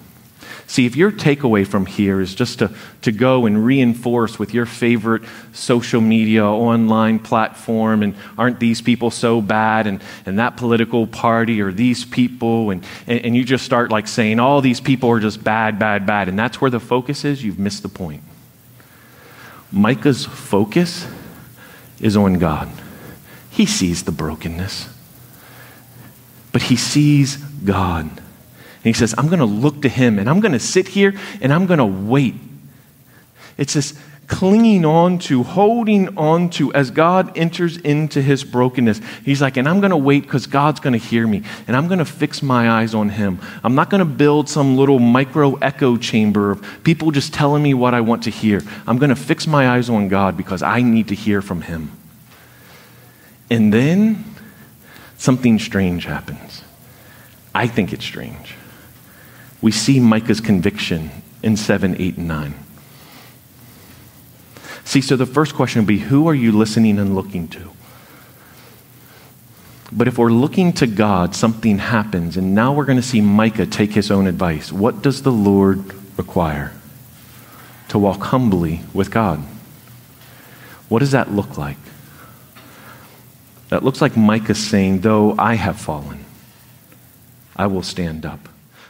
See, 0.70 0.86
if 0.86 0.96
your 0.96 1.12
takeaway 1.12 1.66
from 1.66 1.88
here 1.88 2.22
is 2.22 2.36
just 2.36 2.60
to, 2.60 2.70
to 3.02 3.12
go 3.12 3.48
and 3.48 3.66
reinforce 3.66 4.38
with 4.38 4.54
your 4.54 4.68
favorite 4.68 5.24
social 5.52 6.00
media 6.00 6.46
online 6.46 7.18
platform, 7.18 8.04
and 8.04 8.14
aren't 8.38 8.60
these 8.60 8.80
people 8.80 9.10
so 9.10 9.42
bad, 9.42 9.88
and, 9.88 10.00
and 10.28 10.38
that 10.38 10.58
political 10.58 11.08
party, 11.08 11.60
or 11.60 11.72
these 11.72 12.06
people, 12.06 12.70
and, 12.70 12.86
and, 13.08 13.26
and 13.26 13.36
you 13.36 13.44
just 13.44 13.66
start 13.66 13.90
like 13.90 14.08
saying 14.08 14.40
all 14.40 14.62
these 14.62 14.80
people 14.80 15.10
are 15.10 15.20
just 15.20 15.44
bad, 15.44 15.80
bad, 15.80 16.06
bad, 16.06 16.30
and 16.30 16.38
that's 16.38 16.62
where 16.62 16.70
the 16.70 16.80
focus 16.80 17.26
is, 17.26 17.44
you've 17.44 17.58
missed 17.58 17.82
the 17.82 17.90
point. 17.90 18.22
Micah's 19.72 20.28
focus 20.28 21.08
is 22.00 22.16
on 22.16 22.36
God. 22.36 22.70
He 23.50 23.66
sees 23.66 24.04
the 24.04 24.12
brokenness, 24.12 24.88
but 26.52 26.62
he 26.62 26.76
sees 26.76 27.38
God. 27.38 28.22
And 28.90 28.96
he 28.96 28.98
says, 28.98 29.14
I'm 29.20 29.28
going 29.28 29.38
to 29.38 29.46
look 29.46 29.84
to 29.84 29.88
him 29.88 30.18
and 30.18 30.28
I'm 30.28 30.40
going 30.40 30.54
to 30.54 30.60
sit 30.60 30.88
here 30.88 31.14
and 31.42 31.54
I'm 31.54 31.68
going 31.68 31.78
to 31.78 31.86
wait. 31.86 32.34
It's 33.56 33.76
this 33.76 33.94
clinging 34.26 34.84
on 34.84 35.20
to, 35.20 35.44
holding 35.44 36.18
on 36.18 36.50
to 36.50 36.74
as 36.74 36.90
God 36.90 37.38
enters 37.38 37.78
into 37.78 38.20
his 38.20 38.44
brokenness. 38.44 39.00
He's 39.24 39.44
like, 39.44 39.58
and 39.58 39.70
I'm 39.70 39.80
going 39.80 39.92
to 39.92 39.98
wait 39.98 40.24
because 40.24 40.48
God's 40.48 40.80
going 40.80 40.94
to 40.94 40.98
hear 40.98 41.28
me 41.28 41.44
and 41.68 41.78
I'm 41.78 41.86
going 41.86 42.00
to 42.00 42.06
fix 42.06 42.42
my 42.42 42.68
eyes 42.68 42.96
on 42.96 43.10
him. 43.10 43.40
I'm 43.64 43.76
not 43.76 43.92
going 43.92 44.00
to 44.00 44.06
build 44.06 44.50
some 44.50 44.76
little 44.76 44.98
micro 44.98 45.54
echo 45.58 45.96
chamber 45.96 46.50
of 46.50 46.84
people 46.84 47.12
just 47.12 47.32
telling 47.32 47.62
me 47.62 47.76
what 47.76 47.94
I 47.94 48.02
want 48.02 48.24
to 48.24 48.32
hear. 48.32 48.64
I'm 48.88 48.98
going 48.98 49.12
to 49.12 49.16
fix 49.16 49.46
my 49.46 49.70
eyes 49.70 49.88
on 49.88 50.08
God 50.08 50.36
because 50.36 50.64
I 50.64 50.82
need 50.82 51.10
to 51.10 51.16
hear 51.16 51.44
from 51.44 51.62
him. 51.62 51.92
And 53.52 53.72
then 53.72 54.26
something 55.20 55.60
strange 55.60 56.06
happens. 56.06 56.64
I 57.54 57.68
think 57.68 57.94
it's 57.94 58.04
strange 58.04 58.56
we 59.62 59.72
see 59.72 60.00
Micah's 60.00 60.42
conviction 60.42 61.12
in 61.44 61.58
7, 61.58 61.96
8, 62.00 62.18
and 62.18 62.28
9. 62.28 62.54
See, 64.84 65.02
so 65.02 65.16
the 65.16 65.26
first 65.26 65.54
question 65.54 65.82
would 65.82 65.88
be 65.88 66.00
who 66.00 66.28
are 66.28 66.34
you 66.34 66.52
listening 66.52 66.98
and 66.98 67.14
looking 67.14 67.48
to? 67.50 67.70
But 69.92 70.08
if 70.08 70.18
we're 70.18 70.32
looking 70.32 70.74
to 70.74 70.88
God, 70.88 71.36
something 71.36 71.80
happens, 71.80 72.38
and 72.38 72.54
now 72.54 72.74
we're 72.74 72.86
going 72.86 72.98
to 72.98 73.04
see 73.04 73.22
Micah 73.22 73.66
take 73.66 73.92
his 73.92 74.12
own 74.12 74.28
advice. 74.28 74.72
What 74.72 75.02
does 75.02 75.24
the 75.24 75.32
Lord 75.32 75.94
require? 76.18 76.74
To 77.90 78.00
walk 78.00 78.22
humbly 78.22 78.82
with 78.94 79.10
God. 79.10 79.40
What 80.90 81.00
does 81.00 81.12
that 81.12 81.32
look 81.32 81.58
like? 81.58 81.78
That 83.70 83.84
looks 83.84 84.02
like 84.02 84.18
Micah 84.18 84.56
saying, 84.56 85.02
Though 85.02 85.36
I 85.38 85.54
have 85.54 85.80
fallen, 85.80 86.26
I 87.56 87.68
will 87.68 87.84
stand 87.84 88.26
up. 88.26 88.49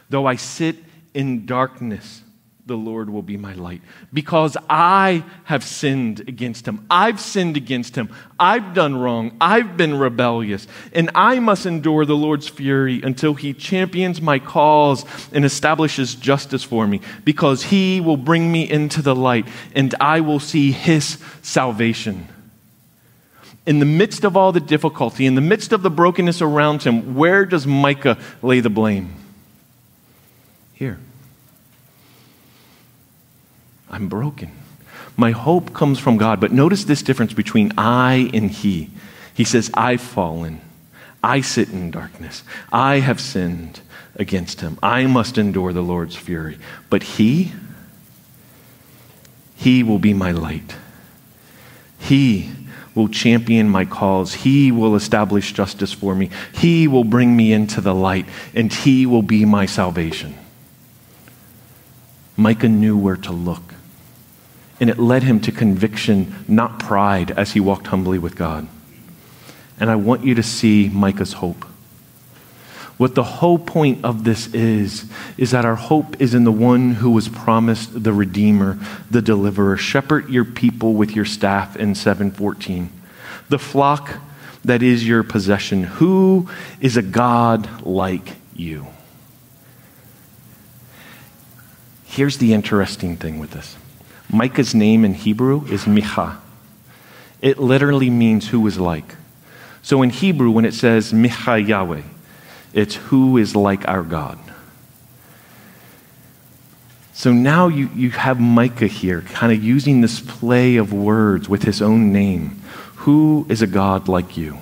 Though 0.10 0.26
I 0.26 0.36
sit 0.36 0.78
in 1.14 1.46
darkness, 1.46 2.24
the 2.70 2.78
Lord 2.78 3.10
will 3.10 3.24
be 3.24 3.36
my 3.36 3.54
light. 3.54 3.82
Because 4.14 4.56
I 4.70 5.26
have 5.44 5.64
sinned 5.64 6.22
against 6.22 6.68
him. 6.68 6.86
I've 6.90 7.20
sinned 7.20 7.58
against 7.58 7.96
him. 7.96 8.10
I've 8.40 8.74
done 8.74 8.96
wrong. 8.96 9.36
I've 9.42 9.76
been 9.76 9.98
rebellious. 9.98 10.68
And 10.94 11.10
I 11.16 11.40
must 11.40 11.66
endure 11.66 12.06
the 12.06 12.16
Lord's 12.16 12.48
fury 12.48 13.02
until 13.02 13.34
he 13.34 13.54
champions 13.54 14.22
my 14.22 14.40
cause 14.40 15.04
and 15.34 15.44
establishes 15.44 16.16
justice 16.16 16.64
for 16.64 16.88
me. 16.88 17.02
Because 17.26 17.64
he 17.64 18.00
will 18.00 18.18
bring 18.18 18.52
me 18.52 18.70
into 18.70 19.02
the 19.02 19.16
light 19.16 19.48
and 19.76 19.94
I 20.00 20.22
will 20.22 20.40
see 20.40 20.72
his 20.72 21.18
salvation. 21.42 22.28
In 23.66 23.80
the 23.80 23.86
midst 23.86 24.24
of 24.24 24.38
all 24.38 24.52
the 24.52 24.60
difficulty, 24.60 25.26
in 25.26 25.36
the 25.36 25.42
midst 25.42 25.74
of 25.74 25.82
the 25.82 25.92
brokenness 25.92 26.42
around 26.42 26.84
him, 26.84 27.16
where 27.16 27.46
does 27.46 27.68
Micah 27.68 28.18
lay 28.42 28.60
the 28.60 28.70
blame? 28.70 29.14
Here. 30.80 30.98
I'm 33.90 34.08
broken. 34.08 34.52
My 35.18 35.32
hope 35.32 35.74
comes 35.74 36.00
from 36.00 36.16
God. 36.16 36.40
But 36.40 36.54
notice 36.54 36.86
this 36.86 37.04
difference 37.04 37.34
between 37.34 37.74
I 37.78 38.32
and 38.34 38.50
He. 38.50 38.90
He 39.34 39.44
says, 39.44 39.70
I've 39.74 40.00
fallen. 40.00 40.62
I 41.22 41.42
sit 41.42 41.68
in 41.72 41.92
darkness. 41.92 42.44
I 42.72 43.00
have 43.00 43.20
sinned 43.20 43.82
against 44.16 44.62
Him. 44.62 44.80
I 44.82 45.06
must 45.06 45.38
endure 45.38 45.74
the 45.74 45.82
Lord's 45.82 46.16
fury. 46.16 46.58
But 46.90 47.04
He, 47.04 47.52
He 49.58 49.84
will 49.84 50.00
be 50.00 50.14
my 50.14 50.32
light. 50.32 50.78
He 52.00 52.54
will 52.96 53.10
champion 53.10 53.68
my 53.68 53.84
cause. 53.84 54.34
He 54.34 54.72
will 54.72 54.96
establish 54.96 55.52
justice 55.52 55.92
for 55.92 56.16
me. 56.16 56.30
He 56.54 56.88
will 56.88 57.04
bring 57.04 57.36
me 57.36 57.52
into 57.52 57.82
the 57.82 57.94
light, 57.94 58.28
and 58.56 58.72
He 58.72 59.06
will 59.06 59.24
be 59.24 59.44
my 59.44 59.66
salvation. 59.66 60.36
Micah 62.40 62.70
knew 62.70 62.98
where 62.98 63.18
to 63.18 63.34
look. 63.34 63.74
And 64.80 64.90
it 64.90 64.98
led 64.98 65.24
him 65.24 65.42
to 65.42 65.52
conviction, 65.52 66.46
not 66.48 66.80
pride, 66.80 67.32
as 67.32 67.52
he 67.52 67.60
walked 67.60 67.88
humbly 67.88 68.18
with 68.18 68.38
God. 68.38 68.66
And 69.78 69.92
I 69.92 69.98
want 69.98 70.24
you 70.24 70.36
to 70.36 70.44
see 70.44 70.88
Micah's 70.88 71.34
hope. 71.34 71.66
What 72.96 73.14
the 73.16 73.24
whole 73.24 73.60
point 73.60 74.06
of 74.06 74.24
this 74.24 74.54
is, 74.54 75.10
is 75.38 75.52
that 75.52 75.66
our 75.66 75.76
hope 75.76 76.22
is 76.22 76.34
in 76.34 76.46
the 76.46 76.52
one 76.52 76.92
who 76.92 77.12
was 77.12 77.28
promised 77.28 78.04
the 78.04 78.14
Redeemer, 78.14 78.80
the 79.12 79.22
Deliverer. 79.22 79.76
Shepherd 79.76 80.30
your 80.30 80.46
people 80.46 80.94
with 80.94 81.12
your 81.12 81.26
staff 81.26 81.76
in 81.76 81.94
714. 81.94 82.90
The 83.50 83.60
flock 83.60 84.16
that 84.64 84.82
is 84.82 85.06
your 85.06 85.24
possession. 85.24 85.84
Who 85.84 86.50
is 86.80 86.96
a 86.96 87.02
God 87.02 87.86
like 87.86 88.36
you? 88.54 88.88
Here's 92.10 92.40
the 92.40 92.54
interesting 92.54 93.18
thing 93.18 93.38
with 93.38 93.52
this 93.52 93.78
Micah's 94.34 94.74
name 94.74 95.06
in 95.06 95.14
Hebrew 95.14 95.66
is 95.68 95.84
Micha. 95.84 96.38
It 97.40 97.60
literally 97.60 98.10
means 98.10 98.50
who 98.50 98.66
is 98.66 98.80
like. 98.80 99.16
So 99.84 100.02
in 100.02 100.10
Hebrew, 100.10 100.50
when 100.50 100.66
it 100.66 100.74
says 100.74 101.14
Micha 101.14 101.66
Yahweh, 101.66 102.02
it's 102.74 102.96
who 102.96 103.38
is 103.38 103.56
like 103.56 103.88
our 103.88 104.02
God. 104.02 104.40
So 107.14 107.32
now 107.32 107.68
you, 107.68 107.90
you 107.96 108.10
have 108.10 108.40
Micah 108.40 108.88
here, 108.88 109.22
kind 109.22 109.54
of 109.54 109.64
using 109.64 110.02
this 110.02 110.20
play 110.20 110.78
of 110.78 110.92
words 110.92 111.48
with 111.48 111.62
his 111.62 111.80
own 111.80 112.12
name. 112.12 112.60
Who 112.96 113.46
is 113.50 113.62
a 113.62 113.68
God 113.68 114.08
like 114.08 114.36
you? 114.36 114.58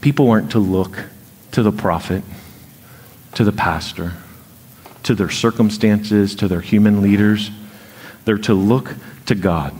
People 0.00 0.30
aren't 0.30 0.52
to 0.52 0.58
look 0.58 1.04
to 1.52 1.62
the 1.62 1.72
prophet, 1.72 2.24
to 3.34 3.44
the 3.44 3.52
pastor, 3.52 4.14
to 5.04 5.14
their 5.14 5.30
circumstances, 5.30 6.34
to 6.36 6.48
their 6.48 6.60
human 6.60 7.02
leaders. 7.02 7.50
They're 8.24 8.38
to 8.38 8.54
look 8.54 8.94
to 9.26 9.34
God. 9.34 9.74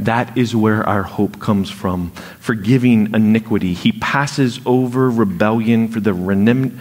That 0.00 0.36
is 0.36 0.56
where 0.56 0.82
our 0.88 1.04
hope 1.04 1.38
comes 1.38 1.70
from. 1.70 2.10
Forgiving 2.40 3.14
iniquity. 3.14 3.74
He 3.74 3.92
passes 3.92 4.60
over 4.66 5.10
rebellion 5.10 5.88
for 5.88 6.00
the, 6.00 6.12
remnant, 6.12 6.78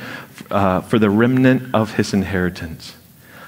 uh, 0.50 0.82
for 0.82 0.98
the 0.98 1.10
remnant 1.10 1.76
of 1.76 1.96
his 1.96 2.14
inheritance. 2.14 2.96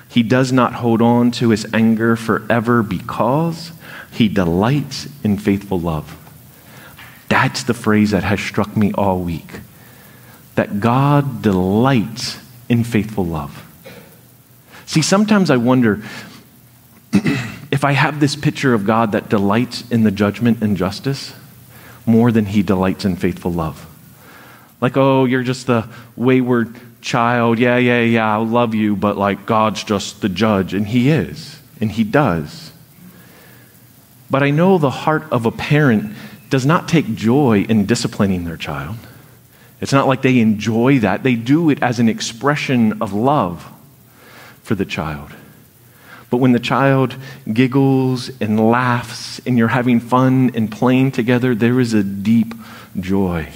He 0.10 0.22
does 0.22 0.52
not 0.52 0.74
hold 0.74 1.02
on 1.02 1.32
to 1.32 1.50
his 1.50 1.66
anger 1.74 2.16
forever 2.16 2.84
because 2.84 3.72
he 4.12 4.28
delights 4.28 5.08
in 5.24 5.40
faithful 5.40 5.80
love. 5.80 6.20
That's 7.30 7.64
the 7.64 7.74
phrase 7.74 8.12
that 8.12 8.24
has 8.24 8.40
struck 8.40 8.78
me 8.78 8.94
all 8.94 9.20
week. 9.20 9.62
That 10.54 10.80
God 10.80 11.42
delights 11.42 12.38
in 12.70 12.84
faithful 12.84 13.26
love. 13.26 13.66
See, 14.86 15.02
sometimes 15.02 15.50
I 15.50 15.58
wonder 15.58 16.04
if 17.72 17.84
I 17.84 17.94
have 17.94 18.20
this 18.20 18.36
picture 18.36 18.74
of 18.74 18.86
God 18.86 19.14
that 19.14 19.30
delights 19.30 19.90
in 19.90 20.04
the 20.04 20.12
judgment 20.12 20.62
and 20.62 20.78
justice 20.78 21.34
more 22.06 22.32
than 22.32 22.46
he 22.46 22.64
delights 22.64 23.06
in 23.06 23.16
faithful 23.16 23.52
love. 23.52 23.90
Like, 24.82 24.98
oh, 24.98 25.26
you're 25.26 25.44
just 25.44 25.68
the 25.68 25.88
wayward 26.16 26.76
child. 27.02 27.60
Yeah, 27.60 27.78
yeah, 27.78 28.02
yeah, 28.02 28.34
I 28.34 28.38
love 28.38 28.76
you, 28.76 28.96
but 28.96 29.18
like 29.18 29.46
God's 29.46 29.84
just 29.84 30.22
the 30.22 30.30
judge. 30.30 30.74
And 30.74 30.88
he 30.88 31.10
is, 31.10 31.60
and 31.80 31.92
he 31.92 32.04
does. 32.04 32.72
But 34.30 34.44
I 34.44 34.50
know 34.50 34.78
the 34.78 34.90
heart 34.90 35.24
of 35.32 35.46
a 35.46 35.52
parent 35.52 36.14
does 36.50 36.66
not 36.66 36.88
take 36.88 37.16
joy 37.16 37.66
in 37.70 37.86
disciplining 37.86 38.46
their 38.46 38.58
child. 38.58 38.98
It's 39.80 39.94
not 39.94 40.08
like 40.08 40.22
they 40.22 40.40
enjoy 40.40 41.00
that, 41.00 41.24
they 41.24 41.36
do 41.36 41.70
it 41.70 41.82
as 41.82 42.00
an 42.00 42.10
expression 42.10 43.02
of 43.02 43.14
love 43.14 43.70
for 44.64 44.76
the 44.76 44.86
child. 44.86 45.32
But 46.30 46.38
when 46.38 46.54
the 46.54 46.60
child 46.60 47.16
giggles 47.52 48.32
and 48.42 48.60
laughs 48.72 49.40
and 49.46 49.56
you're 49.56 49.68
having 49.68 50.00
fun 50.00 50.52
and 50.56 50.72
playing 50.72 51.12
together, 51.12 51.54
there 51.54 51.80
is 51.80 51.94
a 51.94 52.04
deep 52.04 52.56
joy. 53.00 53.50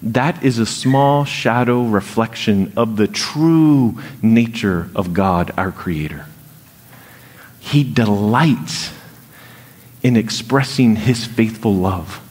That 0.00 0.42
is 0.42 0.58
a 0.58 0.64
small 0.64 1.24
shadow 1.24 1.82
reflection 1.82 2.72
of 2.76 2.96
the 2.96 3.08
true 3.08 4.00
nature 4.22 4.88
of 4.94 5.12
God, 5.12 5.52
our 5.58 5.72
Creator. 5.72 6.24
He 7.58 7.84
delights 7.84 8.92
in 10.02 10.16
expressing 10.16 10.96
His 10.96 11.26
faithful 11.26 11.74
love 11.74 12.22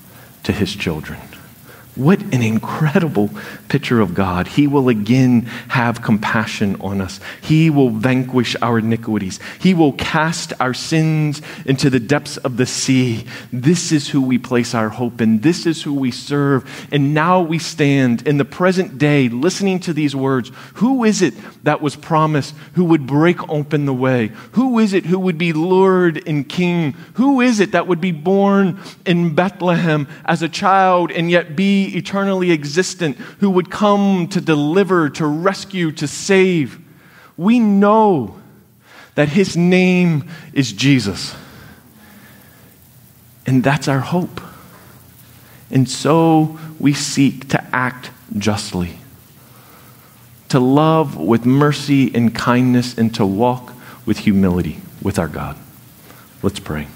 to 0.44 0.54
His 0.54 0.76
children. 0.76 1.20
What 1.98 2.22
an 2.22 2.44
incredible 2.44 3.32
picture 3.70 4.00
of 4.02 4.14
God. 4.14 4.48
He 4.48 4.68
will 4.68 4.88
again 4.88 5.42
have 5.70 6.04
compassion 6.04 6.80
on 6.80 7.02
us. 7.02 7.20
He 7.42 7.72
will 7.72 7.90
vanquish 7.90 8.56
our 8.62 8.78
iniquities. 8.78 9.40
He 9.60 9.74
will 9.74 9.94
cast 9.94 10.54
our 10.60 10.76
sins 10.76 11.42
into 11.66 11.90
the 11.90 12.00
depths 12.00 12.38
of 12.38 12.58
the 12.58 12.68
sea. 12.68 13.26
This 13.52 13.92
is 13.92 14.10
who 14.10 14.22
we 14.22 14.38
place 14.38 14.76
our 14.76 14.90
hope 14.90 15.22
in. 15.22 15.40
This 15.40 15.66
is 15.66 15.82
who 15.82 15.94
we 15.96 16.12
serve. 16.12 16.88
And 16.92 17.16
now 17.16 17.42
we 17.42 17.58
stand 17.58 18.28
in 18.28 18.38
the 18.38 18.46
present 18.46 19.00
day 19.00 19.28
listening 19.28 19.80
to 19.82 19.94
these 19.94 20.16
words. 20.16 20.52
Who 20.76 21.04
is 21.04 21.24
it 21.24 21.34
that 21.64 21.82
was 21.82 21.96
promised 21.96 22.54
who 22.74 22.86
would 22.86 23.08
break 23.08 23.50
open 23.50 23.88
the 23.88 23.94
way? 23.94 24.32
Who 24.52 24.78
is 24.78 24.94
it 24.94 25.08
who 25.08 25.18
would 25.18 25.40
be 25.40 25.52
Lord 25.52 26.22
and 26.28 26.48
King? 26.48 26.94
Who 27.16 27.42
is 27.42 27.60
it 27.60 27.72
that 27.72 27.88
would 27.88 28.02
be 28.02 28.12
born 28.12 28.80
in 29.04 29.34
Bethlehem 29.34 30.08
as 30.26 30.44
a 30.44 30.50
child 30.50 31.12
and 31.12 31.32
yet 31.32 31.56
eternally 31.96 32.52
existent, 32.52 33.18
who 33.40 33.50
would 33.50 33.70
come 33.70 34.28
to 34.30 34.42
deliver, 34.42 35.10
to 35.12 35.26
rescue, 35.26 35.92
to 35.94 36.08
save. 36.08 36.80
We 37.38 37.60
know 37.60 38.36
that 39.16 39.30
his 39.30 39.56
name 39.56 40.30
is 40.54 40.74
Jesus. 40.74 41.36
And 43.46 43.64
that's 43.64 43.88
our 43.88 44.00
hope. 44.00 44.42
And 45.72 45.90
so 45.90 46.60
we 46.80 46.94
seek 46.94 47.50
to 47.50 47.64
act 47.76 48.12
justly, 48.38 48.98
to 50.50 50.60
love 50.60 51.18
with 51.18 51.46
mercy 51.46 52.14
and 52.14 52.34
kindness, 52.34 52.98
and 52.98 53.14
to 53.16 53.26
walk 53.26 53.74
with 54.06 54.20
humility 54.20 54.80
with 55.02 55.18
our 55.20 55.28
God. 55.28 55.58
Let's 56.42 56.60
pray. 56.60 56.88